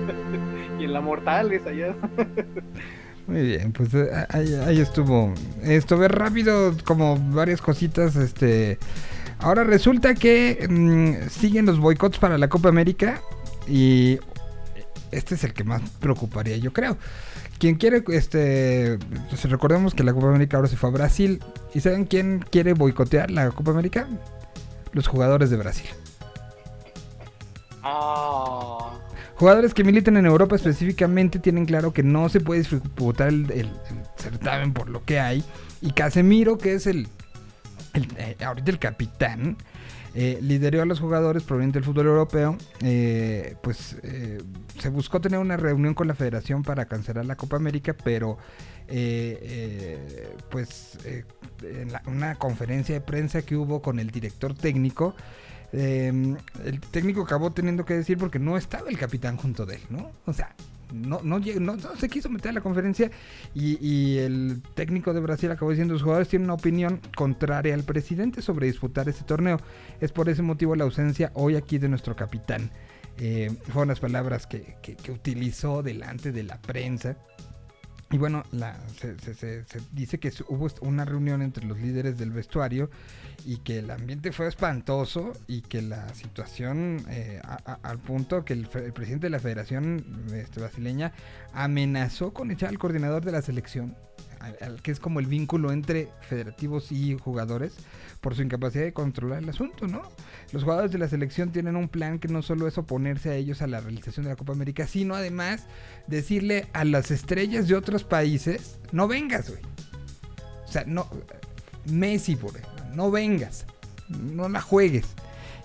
y 0.78 0.84
en 0.84 0.92
la 0.92 1.00
Mortales 1.00 1.66
allá. 1.66 1.94
Muy 3.30 3.42
bien, 3.42 3.70
pues 3.70 3.94
eh, 3.94 4.10
ahí, 4.30 4.54
ahí 4.54 4.80
estuvo. 4.80 5.32
Esto 5.62 5.96
ve 5.96 6.08
rápido 6.08 6.74
como 6.84 7.16
varias 7.30 7.62
cositas. 7.62 8.16
Este, 8.16 8.76
ahora 9.38 9.62
resulta 9.62 10.14
que 10.14 10.66
mm, 10.68 11.28
siguen 11.28 11.66
los 11.66 11.78
boicots 11.78 12.18
para 12.18 12.38
la 12.38 12.48
Copa 12.48 12.70
América 12.70 13.22
y 13.68 14.18
este 15.12 15.36
es 15.36 15.44
el 15.44 15.52
que 15.52 15.62
más 15.62 15.80
preocuparía, 16.00 16.56
yo 16.56 16.72
creo. 16.72 16.96
Quien 17.60 17.76
quiere, 17.76 18.02
este, 18.08 18.98
pues 19.28 19.48
recordemos 19.48 19.94
que 19.94 20.02
la 20.02 20.12
Copa 20.12 20.28
América 20.28 20.56
ahora 20.56 20.68
se 20.68 20.76
fue 20.76 20.88
a 20.88 20.92
Brasil. 20.92 21.40
¿Y 21.72 21.82
saben 21.82 22.06
quién 22.06 22.44
quiere 22.50 22.72
boicotear 22.72 23.30
la 23.30 23.48
Copa 23.52 23.70
América? 23.70 24.08
Los 24.92 25.06
jugadores 25.06 25.50
de 25.50 25.56
Brasil. 25.56 25.86
Ah. 27.84 28.90
Jugadores 29.40 29.72
que 29.72 29.84
militan 29.84 30.18
en 30.18 30.26
Europa 30.26 30.54
específicamente 30.56 31.38
tienen 31.38 31.64
claro 31.64 31.94
que 31.94 32.02
no 32.02 32.28
se 32.28 32.40
puede 32.40 32.60
disputar 32.60 33.28
el, 33.28 33.70
certamen 34.16 34.74
por 34.74 34.90
lo 34.90 35.02
que 35.02 35.18
hay. 35.18 35.42
Y 35.80 35.92
Casemiro, 35.92 36.58
que 36.58 36.74
es 36.74 36.86
el, 36.86 37.08
eh, 38.18 38.36
ahorita 38.44 38.70
el 38.70 38.78
capitán, 38.78 39.56
eh, 40.14 40.38
lideró 40.42 40.82
a 40.82 40.84
los 40.84 41.00
jugadores 41.00 41.42
provenientes 41.44 41.80
del 41.80 41.84
fútbol 41.90 42.08
europeo. 42.08 42.58
eh, 42.82 43.54
pues 43.62 43.96
eh, 44.02 44.42
se 44.78 44.90
buscó 44.90 45.22
tener 45.22 45.38
una 45.40 45.56
reunión 45.56 45.94
con 45.94 46.06
la 46.06 46.14
federación 46.14 46.62
para 46.62 46.84
cancelar 46.84 47.24
la 47.24 47.36
Copa 47.36 47.56
América, 47.56 47.96
pero 48.04 48.36
pues 50.50 50.98
en 51.62 51.92
la- 51.92 52.02
una 52.06 52.34
conferencia 52.34 52.94
de 52.94 53.00
prensa 53.00 53.40
que 53.40 53.56
hubo 53.56 53.80
con 53.80 54.00
el 54.00 54.10
director 54.10 54.52
técnico, 54.52 55.14
eh, 55.72 56.36
el 56.64 56.80
técnico 56.80 57.22
acabó 57.22 57.50
teniendo 57.52 57.84
que 57.84 57.94
decir 57.94 58.18
porque 58.18 58.38
no 58.38 58.56
estaba 58.56 58.88
el 58.88 58.98
capitán 58.98 59.36
junto 59.36 59.66
de 59.66 59.76
él, 59.76 59.82
¿no? 59.90 60.10
O 60.26 60.32
sea, 60.32 60.54
no, 60.92 61.20
no, 61.22 61.40
se 61.96 62.08
quiso 62.08 62.28
meter 62.28 62.50
a 62.50 62.54
la 62.54 62.60
conferencia 62.60 63.10
y, 63.54 63.78
y 63.86 64.18
el 64.18 64.60
técnico 64.74 65.14
de 65.14 65.20
Brasil 65.20 65.50
acabó 65.50 65.70
diciendo 65.70 65.94
los 65.94 66.02
jugadores 66.02 66.28
tienen 66.28 66.46
una 66.46 66.54
opinión 66.54 67.00
contraria 67.16 67.74
al 67.74 67.84
presidente 67.84 68.42
sobre 68.42 68.66
disputar 68.66 69.08
este 69.08 69.24
torneo. 69.24 69.60
Es 70.00 70.10
por 70.10 70.28
ese 70.28 70.42
motivo 70.42 70.74
la 70.74 70.82
ausencia 70.84 71.30
hoy 71.34 71.54
aquí 71.54 71.78
de 71.78 71.88
nuestro 71.88 72.16
capitán. 72.16 72.70
Eh, 73.18 73.50
fueron 73.68 73.88
las 73.88 74.00
palabras 74.00 74.46
que, 74.46 74.76
que- 74.82 74.96
que 74.96 75.12
utilizó 75.12 75.82
delante 75.84 76.32
de 76.32 76.42
la 76.42 76.60
prensa. 76.60 77.16
Y 78.12 78.18
bueno, 78.18 78.42
la- 78.50 78.76
se, 78.98 79.16
se- 79.20 79.34
se- 79.64 79.80
dice 79.92 80.18
que 80.18 80.32
hubo 80.48 80.68
una 80.80 81.04
reunión 81.04 81.42
entre 81.42 81.64
los 81.64 81.78
líderes 81.78 82.18
del 82.18 82.32
vestuario 82.32 82.90
y 83.46 83.58
que 83.58 83.78
el 83.78 83.90
ambiente 83.90 84.32
fue 84.32 84.48
espantoso 84.48 85.32
y 85.46 85.62
que 85.62 85.80
la 85.80 86.12
situación 86.14 87.04
eh, 87.08 87.40
al 87.82 87.98
punto 88.00 88.44
que 88.44 88.54
el 88.54 88.66
presidente 88.66 89.26
de 89.26 89.30
la 89.30 89.38
federación 89.38 90.04
este, 90.34 90.58
brasileña 90.60 91.12
amenazó 91.52 92.32
con 92.32 92.50
echar 92.50 92.70
al 92.70 92.78
coordinador 92.78 93.24
de 93.24 93.30
la 93.32 93.42
selección, 93.42 93.94
al- 94.40 94.82
que 94.82 94.90
es 94.90 94.98
como 95.00 95.20
el 95.20 95.26
vínculo 95.26 95.70
entre 95.72 96.08
federativos 96.28 96.90
y 96.92 97.16
jugadores, 97.18 97.74
por 98.20 98.34
su 98.34 98.42
incapacidad 98.42 98.84
de 98.84 98.92
controlar 98.92 99.42
el 99.42 99.48
asunto, 99.48 99.86
¿no? 99.86 100.02
Los 100.52 100.64
jugadores 100.64 100.90
de 100.92 100.98
la 100.98 101.08
selección 101.08 101.52
tienen 101.52 101.76
un 101.76 101.88
plan 101.88 102.18
que 102.18 102.28
no 102.28 102.42
solo 102.42 102.66
es 102.66 102.76
oponerse 102.78 103.30
a 103.30 103.34
ellos 103.36 103.62
a 103.62 103.66
la 103.66 103.80
realización 103.80 104.24
de 104.24 104.30
la 104.30 104.36
Copa 104.36 104.52
América, 104.52 104.86
sino 104.86 105.14
además 105.14 105.64
decirle 106.06 106.66
a 106.72 106.84
las 106.84 107.10
estrellas 107.10 107.68
de 107.68 107.76
otros 107.76 108.04
países, 108.04 108.78
no 108.92 109.08
vengas, 109.08 109.48
güey. 109.48 109.62
O 110.66 110.72
sea, 110.72 110.84
no, 110.86 111.06
Messi, 111.86 112.36
por 112.36 112.56
ejemplo, 112.56 112.84
no 112.94 113.10
vengas, 113.10 113.64
no 114.08 114.48
la 114.48 114.60
juegues. 114.60 115.06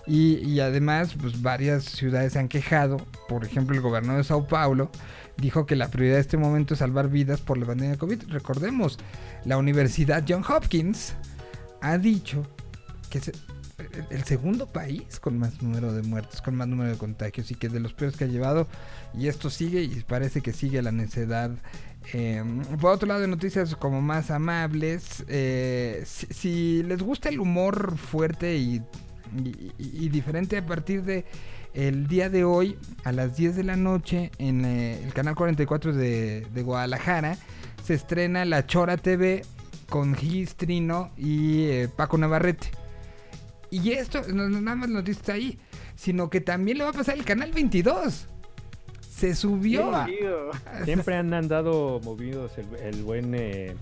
Y, 0.06 0.36
y 0.48 0.60
además, 0.60 1.14
pues 1.20 1.42
varias 1.42 1.84
ciudades 1.84 2.34
se 2.34 2.38
han 2.38 2.48
quejado. 2.48 2.98
Por 3.28 3.44
ejemplo, 3.44 3.74
el 3.74 3.82
gobernador 3.82 4.18
de 4.18 4.24
Sao 4.24 4.46
Paulo 4.46 4.90
dijo 5.38 5.66
que 5.66 5.76
la 5.76 5.88
prioridad 5.88 6.16
de 6.16 6.20
este 6.22 6.36
momento 6.36 6.74
es 6.74 6.80
salvar 6.80 7.08
vidas 7.08 7.40
por 7.40 7.58
la 7.58 7.66
pandemia 7.66 7.92
de 7.92 7.98
COVID. 7.98 8.28
Recordemos, 8.28 8.98
la 9.44 9.58
Universidad 9.58 10.24
John 10.26 10.44
Hopkins 10.48 11.14
ha 11.80 11.98
dicho 11.98 12.46
que 13.10 13.18
es 13.18 13.32
el, 14.10 14.24
segundo 14.24 14.66
país 14.66 15.20
con 15.20 15.38
más 15.38 15.62
número 15.62 15.92
de 15.92 16.02
muertes, 16.02 16.40
con 16.40 16.56
más 16.56 16.66
número 16.66 16.90
de 16.90 16.98
contagios 16.98 17.50
y 17.50 17.54
que 17.54 17.68
de 17.68 17.80
los 17.80 17.92
peores 17.92 18.16
que 18.16 18.24
ha 18.24 18.28
llevado. 18.28 18.66
Y 19.14 19.28
esto 19.28 19.50
sigue 19.50 19.82
y 19.82 20.02
parece 20.06 20.40
que 20.40 20.52
sigue 20.52 20.80
la 20.82 20.92
necedad. 20.92 21.50
Eh, 22.12 22.42
por 22.80 22.92
otro 22.92 23.08
lado, 23.08 23.26
noticias 23.26 23.74
como 23.76 24.00
más 24.00 24.30
amables, 24.30 25.24
eh, 25.28 26.04
si, 26.06 26.82
les 26.84 27.02
gusta 27.02 27.28
el 27.28 27.40
humor 27.40 27.98
fuerte 27.98 28.56
y- 28.56 28.82
y 29.76 30.08
diferente 30.08 30.56
a 30.56 30.64
partir 30.64 31.02
de 31.02 31.24
el 31.76 32.06
día 32.08 32.28
de 32.30 32.44
hoy 32.44 32.76
a 33.04 33.12
las 33.12 33.36
10 33.36 33.54
de 33.56 33.62
la 33.64 33.76
noche 33.76 34.30
en 34.38 34.64
eh, 34.64 35.02
el 35.04 35.12
canal 35.12 35.34
44 35.34 35.92
de, 35.92 36.46
de 36.52 36.62
Guadalajara 36.62 37.36
se 37.84 37.94
estrena 37.94 38.44
La 38.44 38.66
Chora 38.66 38.96
TV 38.96 39.42
con 39.88 40.14
Gis 40.14 40.56
Trino 40.56 41.10
y 41.16 41.64
eh, 41.66 41.88
Paco 41.94 42.18
Navarrete. 42.18 42.68
Y 43.70 43.92
esto, 43.92 44.22
no, 44.32 44.48
no 44.48 44.60
nada 44.60 44.76
más 44.76 44.88
noticia 44.88 45.20
está 45.20 45.32
ahí, 45.34 45.58
sino 45.94 46.30
que 46.30 46.40
también 46.40 46.78
le 46.78 46.84
va 46.84 46.90
a 46.90 46.94
pasar 46.94 47.16
el 47.16 47.24
canal 47.24 47.52
22. 47.52 48.26
Se 49.08 49.34
subió 49.34 49.94
a, 49.94 50.06
Siempre 50.84 51.16
han 51.16 51.32
andado 51.34 52.00
movidos 52.02 52.52
el, 52.58 52.66
el 52.94 53.02
buen 53.02 53.34
eh, 53.34 53.74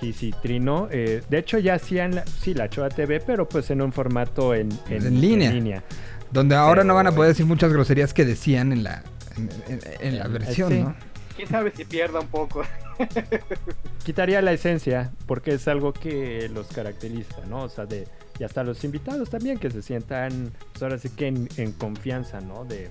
Gisitrino. 0.00 0.88
Eh, 0.90 1.22
de 1.28 1.38
hecho, 1.38 1.58
ya 1.58 1.74
hacían 1.74 2.14
la, 2.14 2.26
sí, 2.26 2.54
la 2.54 2.68
Choa 2.70 2.88
TV, 2.88 3.20
pero 3.20 3.48
pues 3.48 3.70
en 3.70 3.82
un 3.82 3.92
formato 3.92 4.54
en, 4.54 4.68
en- 4.88 5.06
en, 5.06 5.20
línea, 5.20 5.48
en 5.50 5.54
línea. 5.56 5.84
Donde 6.30 6.54
ahora 6.54 6.84
no 6.84 6.94
van 6.94 7.06
a 7.08 7.12
poder 7.12 7.30
decir 7.30 7.46
muchas 7.46 7.72
groserías 7.72 8.14
que 8.14 8.24
decían 8.24 8.72
en 8.72 8.84
la, 8.84 9.02
en, 9.36 9.48
en- 9.68 9.80
en 10.00 10.18
la 10.18 10.26
Eh, 10.26 10.28
versión, 10.28 10.68
sí. 10.72 10.78
¿no? 10.80 10.94
Quién 11.36 11.48
sabe 11.48 11.72
si 11.74 11.84
pierda 11.84 12.20
un 12.20 12.26
poco. 12.28 12.62
Quitaría 14.04 14.42
la 14.42 14.52
esencia, 14.52 15.12
porque 15.26 15.54
es 15.54 15.68
algo 15.68 15.92
que 15.92 16.48
los 16.52 16.66
caracteriza, 16.68 17.44
¿no? 17.48 17.62
O 17.64 17.68
sea, 17.68 17.86
de, 17.86 18.06
y 18.38 18.44
hasta 18.44 18.62
los 18.64 18.82
invitados 18.84 19.30
también, 19.30 19.58
que 19.58 19.70
se 19.70 19.82
sientan, 19.82 20.52
pues 20.72 20.82
ahora 20.82 20.98
sí 20.98 21.08
que 21.10 21.28
en, 21.28 21.48
en 21.56 21.72
confianza, 21.72 22.40
¿no? 22.40 22.64
De, 22.64 22.90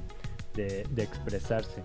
de, 0.56 0.86
de 0.90 1.03
expresarse. 1.03 1.84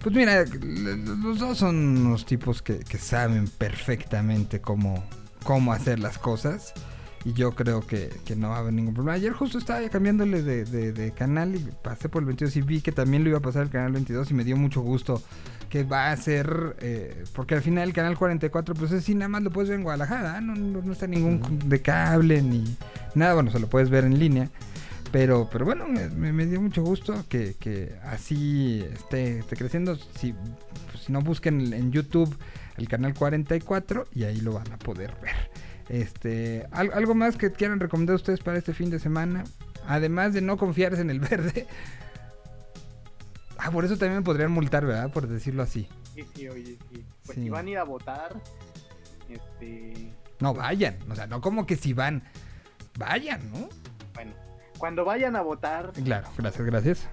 Pues 0.00 0.14
mira, 0.14 0.44
los 0.44 1.38
dos 1.38 1.58
son 1.58 1.76
unos 2.06 2.26
tipos 2.26 2.62
que, 2.62 2.78
que 2.80 2.98
saben 2.98 3.48
perfectamente 3.48 4.60
cómo, 4.60 5.04
cómo 5.42 5.72
hacer 5.72 5.98
las 5.98 6.18
cosas. 6.18 6.74
Y 7.26 7.32
yo 7.32 7.50
creo 7.56 7.84
que, 7.84 8.08
que 8.24 8.36
no 8.36 8.50
va 8.50 8.56
a 8.56 8.58
haber 8.60 8.72
ningún 8.72 8.94
problema. 8.94 9.14
Ayer 9.16 9.32
justo 9.32 9.58
estaba 9.58 9.80
cambiándole 9.88 10.42
de, 10.44 10.64
de- 10.64 10.92
de 10.92 11.10
canal 11.10 11.56
y 11.56 11.58
pasé 11.82 12.08
por 12.08 12.22
el 12.22 12.26
22 12.26 12.54
y 12.54 12.62
vi 12.62 12.80
que 12.80 12.92
también 12.92 13.24
lo 13.24 13.30
iba 13.30 13.38
a 13.38 13.42
pasar 13.42 13.64
el 13.64 13.70
canal 13.70 13.90
22 13.90 14.30
y 14.30 14.34
me 14.34 14.44
dio 14.44 14.56
mucho 14.56 14.80
gusto 14.80 15.20
que 15.68 15.82
va 15.82 16.12
a 16.12 16.16
ser... 16.16 16.76
eh, 16.80 17.24
porque 17.34 17.56
al 17.56 17.62
final 17.62 17.88
el 17.88 17.92
canal 17.94 18.16
44 18.16 18.74
pues 18.76 18.92
es 18.92 19.02
sí, 19.02 19.16
nada 19.16 19.28
más 19.28 19.42
lo 19.42 19.50
puedes 19.50 19.68
ver 19.68 19.78
en 19.78 19.82
Guadalajara. 19.82 20.40
No, 20.40 20.54
no, 20.54 20.80
no 20.82 20.92
está 20.92 21.08
ningún 21.08 21.42
de 21.68 21.82
cable 21.82 22.42
ni 22.42 22.62
nada. 23.16 23.34
Bueno, 23.34 23.50
se 23.50 23.58
lo 23.58 23.66
puedes 23.68 23.90
ver 23.90 24.04
en 24.04 24.20
línea. 24.20 24.48
Pero, 25.10 25.48
pero 25.50 25.64
bueno, 25.64 25.86
me 25.88 26.46
dio 26.46 26.60
mucho 26.60 26.84
gusto 26.84 27.24
que, 27.28 27.54
que 27.58 27.96
así 28.04 28.84
esté, 28.92 29.40
esté 29.40 29.56
creciendo. 29.56 29.96
Si, 29.96 30.32
pues, 30.92 31.04
si 31.06 31.12
no, 31.12 31.22
busquen 31.22 31.72
en 31.72 31.90
YouTube 31.90 32.36
el 32.76 32.86
canal 32.86 33.14
44 33.14 34.06
y 34.14 34.22
ahí 34.24 34.40
lo 34.40 34.52
van 34.52 34.70
a 34.72 34.78
poder 34.78 35.12
ver. 35.20 35.34
Este, 35.88 36.66
¿al- 36.72 36.92
¿Algo 36.92 37.14
más 37.14 37.36
que 37.36 37.52
quieran 37.52 37.78
recomendar 37.80 38.16
ustedes 38.16 38.40
para 38.40 38.58
este 38.58 38.74
fin 38.74 38.90
de 38.90 38.98
semana? 38.98 39.44
Además 39.86 40.32
de 40.34 40.40
no 40.40 40.56
confiarse 40.56 41.00
en 41.00 41.10
el 41.10 41.20
verde. 41.30 41.66
Ah, 43.58 43.70
por 43.70 43.84
eso 43.84 43.96
también 43.96 44.18
me 44.18 44.24
podrían 44.24 44.50
multar, 44.52 44.84
¿verdad? 44.84 45.10
Por 45.12 45.26
decirlo 45.28 45.62
así. 45.62 45.88
Sí, 46.14 46.24
sí, 46.34 46.48
oye, 46.48 46.76
sí. 46.92 47.04
Pues 47.24 47.36
Sí. 47.36 47.42
si 47.44 47.50
van 47.50 47.66
a 47.66 47.70
ir 47.70 47.78
a 47.78 47.84
votar, 47.84 48.34
este, 49.28 50.12
No, 50.40 50.54
vayan. 50.54 50.96
O 51.10 51.14
sea, 51.14 51.26
no 51.26 51.40
como 51.40 51.66
que 51.66 51.76
si 51.76 51.92
van. 51.92 52.22
Vayan, 52.98 53.40
¿no? 53.52 53.68
bueno, 54.14 54.32
cuando 54.78 55.04
vayan 55.04 55.36
a 55.36 55.42
votar, 55.42 55.92
Claro, 55.92 56.28
gracias, 56.38 56.64
gracias. 56.66 57.08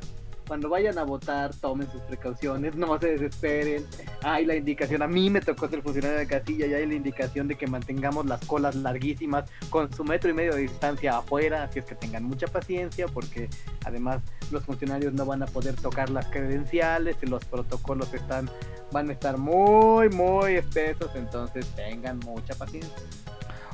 Cuando 0.47 0.69
vayan 0.69 0.97
a 0.97 1.03
votar, 1.03 1.53
tomen 1.55 1.89
sus 1.91 2.01
precauciones, 2.01 2.75
no 2.75 2.99
se 2.99 3.07
desesperen. 3.13 3.85
Hay 4.23 4.45
la 4.45 4.55
indicación, 4.55 5.01
a 5.01 5.07
mí 5.07 5.29
me 5.29 5.41
tocó 5.41 5.67
ser 5.67 5.81
funcionario 5.81 6.17
de 6.17 6.27
casilla 6.27 6.67
y 6.67 6.73
hay 6.73 6.85
la 6.85 6.93
indicación 6.95 7.47
de 7.47 7.55
que 7.55 7.67
mantengamos 7.67 8.25
las 8.25 8.45
colas 8.45 8.75
larguísimas 8.75 9.49
con 9.69 9.91
su 9.93 10.03
metro 10.03 10.29
y 10.29 10.33
medio 10.33 10.55
de 10.55 10.61
distancia 10.61 11.17
afuera, 11.17 11.63
así 11.63 11.79
es 11.79 11.85
que 11.85 11.95
tengan 11.95 12.23
mucha 12.23 12.47
paciencia 12.47 13.07
porque 13.07 13.49
además 13.85 14.21
los 14.51 14.63
funcionarios 14.63 15.13
no 15.13 15.25
van 15.25 15.43
a 15.43 15.45
poder 15.45 15.75
tocar 15.75 16.09
las 16.09 16.27
credenciales 16.27 17.17
y 17.21 17.25
los 17.27 17.43
protocolos 17.45 18.13
están 18.13 18.49
van 18.91 19.09
a 19.09 19.13
estar 19.13 19.37
muy 19.37 20.09
muy 20.09 20.55
espesos, 20.55 21.11
entonces 21.15 21.67
tengan 21.75 22.19
mucha 22.19 22.53
paciencia. 22.55 22.93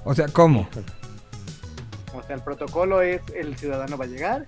O 0.06 0.14
sea, 0.14 0.28
¿cómo? 0.28 0.68
O 2.14 2.24
sea, 2.24 2.36
el 2.36 2.42
protocolo 2.42 3.02
es 3.02 3.22
el 3.36 3.58
ciudadano 3.58 3.98
va 3.98 4.06
a 4.06 4.08
llegar, 4.08 4.46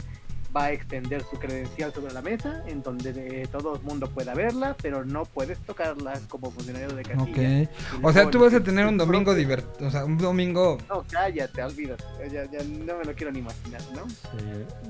va 0.56 0.66
a 0.66 0.72
extender 0.74 1.24
su 1.30 1.38
credencial 1.40 1.94
sobre 1.94 2.14
la 2.14 2.22
mesa, 2.22 2.64
en 2.68 2.82
donde 2.84 3.12
eh, 3.44 3.48
todo 3.52 3.76
el 3.76 3.82
mundo 3.82 4.10
pueda 4.10 4.34
verla, 4.34 4.76
pero 4.82 5.06
no 5.06 5.24
puedes 5.26 5.58
tocarla 5.60 6.20
como 6.28 6.52
funcionario 6.52 6.90
de 6.96 7.04
casilla. 7.04 7.70
O 8.02 8.12
sea, 8.12 8.30
tú 8.30 8.40
vas 8.40 8.54
a 8.54 8.60
tener 8.62 8.86
un 8.86 8.98
domingo 8.98 9.34
divertido. 9.34 9.88
O 9.88 9.92
sea, 9.92 10.06
un 10.06 10.18
domingo. 10.18 10.78
No, 10.90 11.04
cállate, 11.10 11.64
olvídate. 11.64 12.04
Ya, 12.32 12.46
ya 12.52 12.64
no 12.64 12.98
me 12.98 13.06
lo 13.06 13.14
quiero 13.16 13.32
ni 13.32 13.40
imaginar, 13.40 13.82
¿no? 13.96 14.06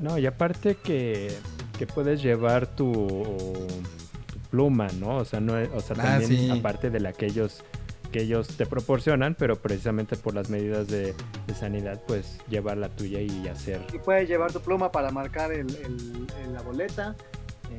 No, 0.01 0.17
y 0.17 0.25
aparte 0.25 0.75
que, 0.75 1.31
que 1.77 1.85
puedes 1.87 2.21
llevar 2.21 2.67
tu, 2.67 2.93
tu 4.27 4.39
pluma, 4.49 4.87
¿no? 4.99 5.17
O 5.17 5.25
sea, 5.25 5.39
no 5.39 5.53
o 5.53 5.81
sea 5.81 5.95
Ah, 5.99 6.19
también 6.19 6.27
sí. 6.27 6.49
aparte 6.49 6.89
de 6.89 6.99
la 6.99 7.13
que 7.13 7.25
ellos 7.27 7.63
que 8.11 8.21
ellos 8.21 8.47
te 8.57 8.65
proporcionan, 8.65 9.35
pero 9.35 9.55
precisamente 9.55 10.15
por 10.17 10.33
las 10.35 10.49
medidas 10.49 10.87
de, 10.87 11.13
de 11.47 11.55
sanidad, 11.55 12.01
pues 12.07 12.37
llevar 12.49 12.77
la 12.77 12.89
tuya 12.89 13.21
y 13.21 13.47
hacer. 13.47 13.81
Y 13.93 13.97
puedes 13.99 14.27
llevar 14.27 14.51
tu 14.51 14.59
pluma 14.61 14.91
para 14.91 15.09
marcar 15.11 15.51
el, 15.51 15.69
el- 15.77 16.27
el- 16.43 16.53
la 16.53 16.61
boleta. 16.61 17.15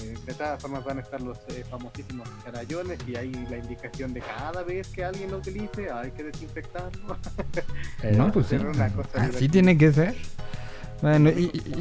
Eh, 0.01 0.15
de 0.25 0.33
todas 0.33 0.61
formas 0.63 0.83
van 0.85 0.97
a 0.99 1.01
estar 1.03 1.21
los 1.21 1.37
eh, 1.49 1.65
famosísimos 1.69 2.27
carayones 2.43 2.99
y 3.07 3.15
hay 3.15 3.31
la 3.51 3.59
indicación 3.59 4.15
de 4.15 4.21
cada 4.23 4.63
vez 4.63 4.89
que 4.89 5.05
alguien 5.05 5.31
lo 5.31 5.37
utilice 5.37 5.91
hay 5.91 6.11
que 6.13 6.23
desinfectarlo. 6.25 7.19
no, 8.17 8.33
pues 8.33 8.47
sí. 8.47 8.55
Hacer 8.55 8.69
una 8.69 8.89
cosa 8.91 9.09
Así 9.15 9.27
divertida. 9.27 9.51
tiene 9.53 9.77
que 9.79 9.93
ser. 9.93 10.15
Bueno, 11.03 11.29
y, 11.31 11.51
y- 11.53 11.75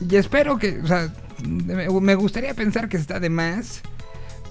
y- 0.00 0.04
y 0.10 0.16
espero 0.16 0.58
que. 0.58 0.80
O 0.80 0.86
sea, 0.86 1.12
me 1.46 2.14
gustaría 2.16 2.54
pensar 2.54 2.88
que 2.88 2.96
está 2.96 3.20
de 3.20 3.30
más. 3.30 3.82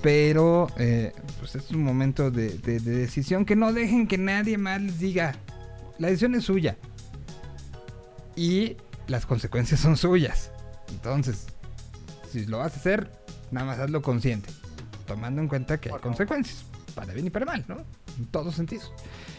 Pero 0.02 0.68
eh, 0.78 1.12
pues 1.40 1.56
es 1.56 1.72
un 1.72 1.84
momento 1.84 2.30
de, 2.32 2.50
de- 2.60 2.80
de 2.80 2.92
decisión 2.92 3.46
que 3.46 3.56
no 3.56 3.74
dejen 3.74 4.08
que 4.08 4.18
nadie 4.18 4.58
más 4.58 4.82
les 4.82 5.00
diga. 5.00 5.36
La 5.98 6.08
decisión 6.10 6.36
es 6.36 6.44
suya. 6.46 6.78
Y 8.36 8.78
las 9.08 9.26
consecuencias 9.26 9.80
son 9.80 9.98
suyas. 9.98 10.52
Entonces, 10.90 11.48
si 12.32 12.46
lo 12.46 12.60
vas 12.60 12.74
a 12.74 12.76
hacer, 12.80 13.12
nada 13.52 13.66
más 13.66 13.80
hazlo 13.80 14.02
consciente. 14.02 14.50
Tomando 15.08 15.42
en 15.42 15.48
cuenta 15.48 15.80
que 15.80 15.90
hay 15.92 16.00
consecuencias. 16.00 16.64
Para 16.94 17.14
bien 17.14 17.28
y 17.28 17.30
para 17.30 17.46
mal, 17.46 17.64
¿no? 17.68 17.78
En 18.18 18.26
todos 18.28 18.56
sentidos. 18.56 18.92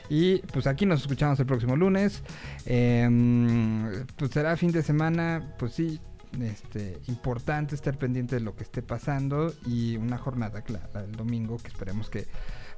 Y 0.08 0.38
pues 0.38 0.66
aquí 0.66 0.86
nos 0.86 1.02
escuchamos 1.02 1.38
el 1.40 1.46
próximo 1.46 1.76
lunes. 1.76 2.22
Em, 2.64 4.06
pues 4.16 4.30
será 4.30 4.56
fin 4.56 4.70
de 4.72 4.82
semana, 4.82 5.54
pues 5.58 5.72
sí, 5.74 6.00
este, 6.40 6.98
importante 7.06 7.74
estar 7.74 7.98
pendiente 7.98 8.36
de 8.36 8.40
lo 8.40 8.54
que 8.54 8.64
esté 8.64 8.82
pasando. 8.82 9.52
Y 9.66 9.96
una 9.96 10.18
jornada, 10.18 10.62
claro, 10.62 11.00
el 11.00 11.12
domingo, 11.12 11.58
que 11.58 11.68
esperemos 11.68 12.10
que 12.10 12.26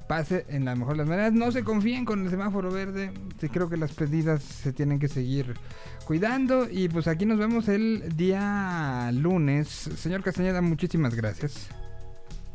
pase 0.08 0.44
en 0.48 0.64
la 0.64 0.74
mejor 0.74 0.94
de 0.94 0.98
las 0.98 1.08
maneras. 1.08 1.32
No 1.32 1.52
se 1.52 1.62
confíen 1.62 2.04
con 2.04 2.24
el 2.24 2.30
semáforo 2.30 2.70
verde. 2.70 3.12
Sí, 3.40 3.48
creo 3.48 3.68
que 3.68 3.76
las 3.76 3.92
pedidas 3.92 4.42
se 4.42 4.72
tienen 4.72 4.98
que 4.98 5.08
seguir 5.08 5.54
cuidando. 6.04 6.68
Y 6.68 6.88
pues 6.88 7.06
aquí 7.06 7.26
nos 7.26 7.38
vemos 7.38 7.68
el 7.68 8.16
día 8.16 9.10
lunes. 9.12 9.68
Señor 9.68 10.22
Castañeda, 10.22 10.60
muchísimas 10.62 11.14
gracias. 11.14 11.68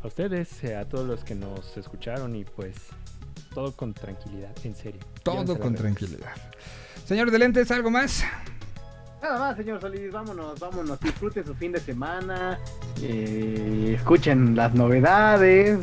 A 0.02 0.06
ustedes, 0.06 0.62
eh, 0.64 0.76
a 0.76 0.86
todos 0.86 1.06
los 1.06 1.24
que 1.24 1.34
nos 1.34 1.76
escucharon 1.76 2.36
y 2.36 2.44
pues 2.44 2.76
todo 3.54 3.74
con 3.74 3.94
tranquilidad, 3.94 4.54
en 4.64 4.74
serio. 4.74 5.00
Todo 5.22 5.58
con 5.58 5.74
tranquilidad. 5.74 6.34
Señor 7.06 7.30
de 7.30 7.38
lentes, 7.38 7.70
¿algo 7.70 7.90
más? 7.90 8.22
Nada 9.28 9.40
más, 9.40 9.56
señor 9.56 9.80
Solís, 9.80 10.12
vámonos, 10.12 10.60
vámonos, 10.60 11.00
disfruten 11.00 11.44
su 11.44 11.52
fin 11.56 11.72
de 11.72 11.80
semana, 11.80 12.60
eh, 13.02 13.94
escuchen 13.98 14.54
las 14.54 14.72
novedades, 14.72 15.80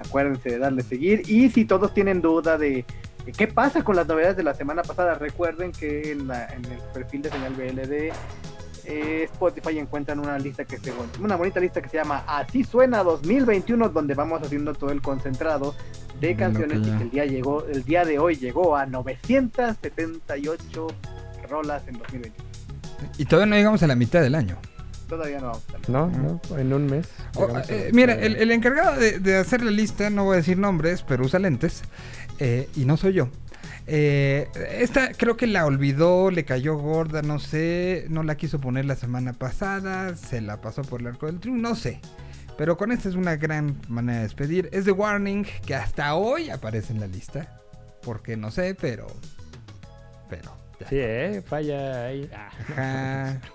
acuérdense 0.00 0.50
de 0.50 0.58
darle 0.58 0.82
seguir 0.82 1.22
y 1.30 1.48
si 1.50 1.66
todos 1.66 1.94
tienen 1.94 2.20
duda 2.20 2.58
de, 2.58 2.84
qué 3.38 3.46
pasa 3.46 3.84
con 3.84 3.94
las 3.94 4.08
novedades 4.08 4.36
de 4.36 4.42
la 4.42 4.54
semana 4.54 4.82
pasada, 4.82 5.14
recuerden 5.14 5.70
que 5.70 6.10
en, 6.10 6.26
la- 6.26 6.46
en 6.48 6.64
el 6.64 6.78
perfil 6.92 7.22
de 7.22 7.30
señal 7.30 7.54
BLD 7.54 8.12
eh, 8.86 9.28
Spotify 9.32 9.78
encuentran 9.78 10.18
una 10.18 10.36
lista 10.36 10.64
que 10.64 10.76
se 10.78 10.92
una 11.20 11.36
bonita 11.36 11.60
lista 11.60 11.80
que 11.80 11.88
se 11.88 11.98
llama 11.98 12.24
Así 12.26 12.64
suena 12.64 13.04
2021 13.04 13.88
donde 13.90 14.14
vamos 14.14 14.42
haciendo 14.42 14.74
todo 14.74 14.90
el 14.90 15.00
concentrado 15.00 15.76
de 16.18 16.34
canciones 16.34 16.80
y 16.80 16.90
que 16.98 17.04
el 17.04 17.10
día 17.10 17.24
llegó 17.24 17.64
el 17.66 17.84
día 17.84 18.04
de 18.04 18.18
hoy 18.18 18.34
llegó 18.34 18.76
a 18.76 18.84
978 18.84 20.88
rolas 21.48 21.86
en 21.86 21.98
2021 21.98 22.43
Y 23.18 23.24
todavía 23.26 23.50
no 23.50 23.56
llegamos 23.56 23.82
a 23.82 23.86
la 23.86 23.96
mitad 23.96 24.20
del 24.22 24.34
año. 24.34 24.56
todavía 25.08 25.38
no 25.40 25.46
vamos 25.48 25.62
a 25.72 25.76
estar. 25.76 25.90
No, 25.90 26.08
no, 26.08 26.40
en 26.58 26.72
un 26.72 26.86
mes. 26.86 27.06
Oh, 27.36 27.48
eh, 27.68 27.90
mira, 27.92 28.14
el, 28.14 28.36
el 28.36 28.50
encargado 28.50 28.96
de, 28.98 29.18
de 29.20 29.36
hacer 29.36 29.62
la 29.62 29.70
lista, 29.70 30.10
no 30.10 30.24
voy 30.24 30.34
a 30.34 30.36
decir 30.38 30.58
nombres, 30.58 31.02
pero 31.06 31.24
usa 31.24 31.38
lentes. 31.38 31.82
eh, 32.38 32.68
y 32.74 32.84
no 32.84 32.96
soy 32.96 33.12
yo. 33.14 33.28
Eh, 33.86 34.48
esta 34.78 35.12
creo 35.12 35.36
que 35.36 35.46
la 35.46 35.66
olvidó, 35.66 36.30
le 36.30 36.44
cayó 36.46 36.76
gorda, 36.78 37.20
no 37.22 37.38
sé. 37.38 38.06
No 38.08 38.22
la 38.22 38.36
quiso 38.36 38.60
poner 38.60 38.86
la 38.86 38.96
semana 38.96 39.34
pasada. 39.34 40.16
Se 40.16 40.40
la 40.40 40.60
pasó 40.60 40.82
por 40.82 41.00
el 41.02 41.08
arco 41.08 41.26
del 41.26 41.38
triunfo, 41.40 41.62
no 41.68 41.74
sé. 41.76 42.00
Pero 42.56 42.76
con 42.76 42.92
esta 42.92 43.08
es 43.08 43.14
una 43.14 43.36
gran 43.36 43.76
manera 43.88 44.18
de 44.18 44.24
despedir. 44.24 44.68
Es 44.72 44.84
The 44.84 44.92
Warning, 44.92 45.44
que 45.66 45.74
hasta 45.74 46.14
hoy 46.14 46.50
aparece 46.50 46.92
en 46.92 47.00
la 47.00 47.06
lista. 47.08 47.60
Porque 48.02 48.36
no 48.36 48.50
sé, 48.50 48.74
pero. 48.74 49.06
Sí, 50.88 50.96
¿eh? 50.98 51.42
Falla 51.46 52.04
ahí. 52.06 52.30
Ah. 52.34 52.50
Ajá. 52.76 53.40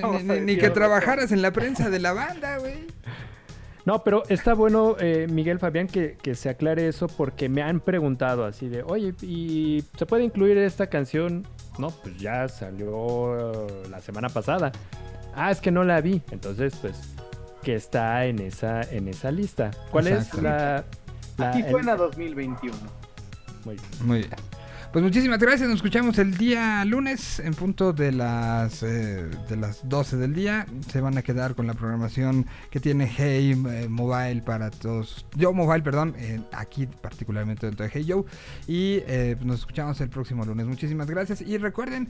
No, 0.00 0.18
ni- 0.18 0.24
ni- 0.24 0.40
ni 0.40 0.56
que 0.56 0.68
trabajaras 0.70 1.30
en 1.30 1.42
la 1.42 1.52
prensa 1.52 1.90
de 1.90 2.00
la 2.00 2.12
banda, 2.12 2.58
güey. 2.58 2.88
No, 3.86 4.02
pero 4.02 4.24
está 4.28 4.52
bueno, 4.54 4.96
eh, 4.98 5.26
Miguel 5.30 5.58
Fabián, 5.60 5.86
que, 5.86 6.16
que 6.20 6.34
se 6.34 6.48
aclare 6.48 6.88
eso 6.88 7.06
porque 7.06 7.48
me 7.48 7.62
han 7.62 7.78
preguntado 7.80 8.44
así 8.44 8.68
de, 8.68 8.82
oye, 8.82 9.14
¿y 9.22 9.84
se 9.96 10.06
puede 10.06 10.24
incluir 10.24 10.58
esta 10.58 10.88
canción? 10.88 11.46
No, 11.78 11.90
pues 11.90 12.18
ya 12.18 12.48
salió 12.48 13.66
la 13.88 14.00
semana 14.00 14.28
pasada. 14.28 14.72
Ah, 15.34 15.50
es 15.52 15.60
que 15.60 15.70
no 15.70 15.84
la 15.84 16.00
vi. 16.00 16.20
Entonces, 16.32 16.74
pues, 16.80 17.00
que 17.62 17.74
está 17.76 18.26
en 18.26 18.40
esa, 18.40 18.82
en 18.82 19.06
esa 19.08 19.30
lista. 19.30 19.70
¿Cuál 19.92 20.08
es 20.08 20.34
la... 20.34 20.84
la- 21.38 21.52
el- 21.52 21.70
suena 21.70 21.94
2021. 21.96 22.76
Muy 23.64 23.76
bien. 23.76 23.86
Muy 24.04 24.18
bien. 24.18 24.30
Pues 24.92 25.04
muchísimas 25.04 25.38
gracias. 25.38 25.68
Nos 25.68 25.76
escuchamos 25.76 26.18
el 26.18 26.36
día 26.36 26.84
lunes 26.84 27.38
en 27.38 27.54
punto 27.54 27.92
de 27.92 28.10
las 28.10 28.82
eh, 28.82 29.24
de 29.48 29.56
las 29.56 29.88
12 29.88 30.16
del 30.16 30.34
día. 30.34 30.66
Se 30.90 31.00
van 31.00 31.16
a 31.16 31.22
quedar 31.22 31.54
con 31.54 31.68
la 31.68 31.74
programación 31.74 32.44
que 32.72 32.80
tiene 32.80 33.06
Hey 33.06 33.52
eh, 33.52 33.86
Mobile 33.88 34.42
para 34.42 34.72
todos. 34.72 35.24
Yo 35.36 35.52
Mobile, 35.52 35.84
perdón, 35.84 36.16
aquí 36.50 36.88
particularmente 36.88 37.66
dentro 37.66 37.84
de 37.84 37.92
Hey 37.94 38.04
Yo. 38.04 38.24
Y 38.66 39.02
eh, 39.06 39.36
nos 39.44 39.60
escuchamos 39.60 40.00
el 40.00 40.08
próximo 40.08 40.44
lunes. 40.44 40.66
Muchísimas 40.66 41.08
gracias. 41.08 41.40
Y 41.40 41.56
recuerden, 41.58 42.08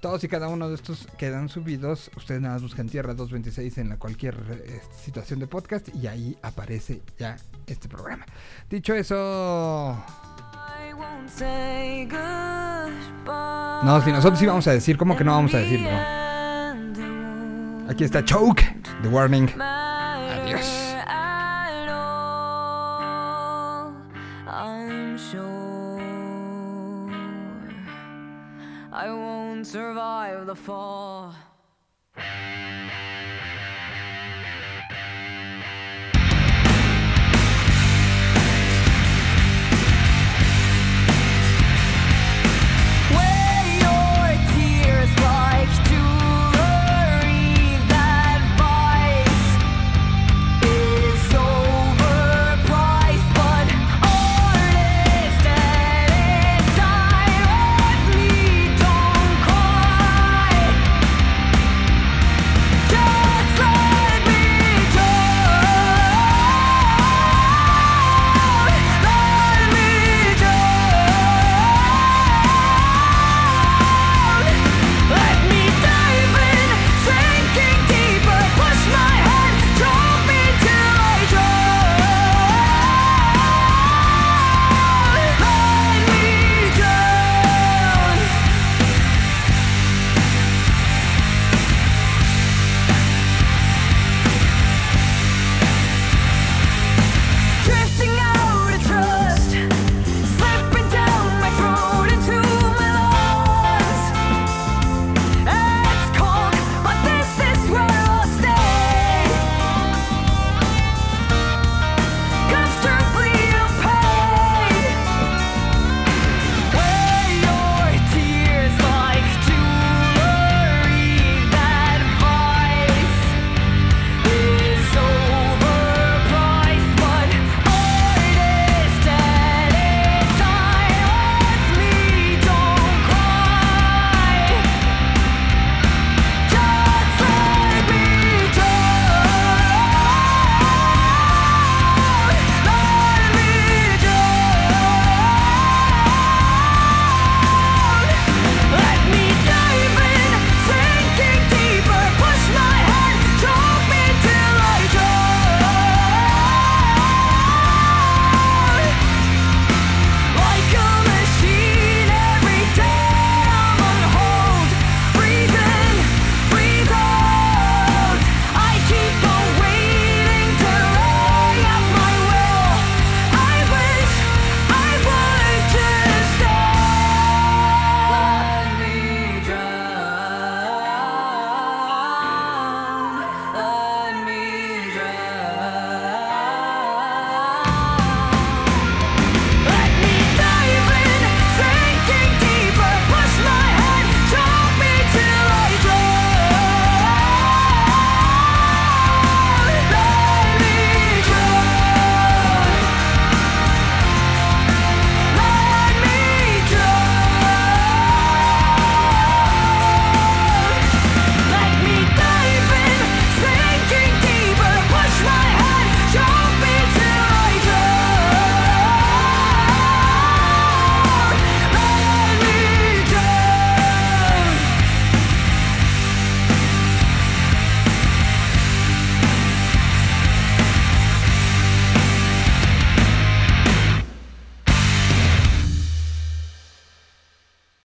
todos 0.00 0.24
y 0.24 0.28
cada 0.28 0.48
uno 0.48 0.68
de 0.68 0.74
estos 0.74 1.06
quedan 1.18 1.48
subidos. 1.48 2.10
Ustedes 2.16 2.40
nada 2.40 2.54
más 2.54 2.62
buscan 2.62 2.88
Tierra 2.88 3.14
226 3.14 3.78
en 3.78 3.88
la 3.90 3.98
cualquier 3.98 4.82
situación 5.00 5.38
de 5.38 5.46
podcast 5.46 5.94
y 5.94 6.08
ahí 6.08 6.36
aparece 6.42 7.02
ya 7.20 7.36
este 7.68 7.88
programa. 7.88 8.26
Dicho 8.68 8.94
eso... 8.94 10.04
No, 13.84 14.00
si 14.02 14.10
nosotros 14.10 14.38
sí 14.38 14.46
vamos 14.46 14.66
a 14.66 14.72
decir, 14.72 14.96
¿cómo 14.96 15.16
que 15.16 15.24
no 15.24 15.32
vamos 15.32 15.54
a 15.54 15.58
decirlo? 15.58 15.90
Aquí 17.88 18.04
está 18.04 18.24
Choke, 18.24 18.62
The 19.02 19.08
Warning. 19.08 19.50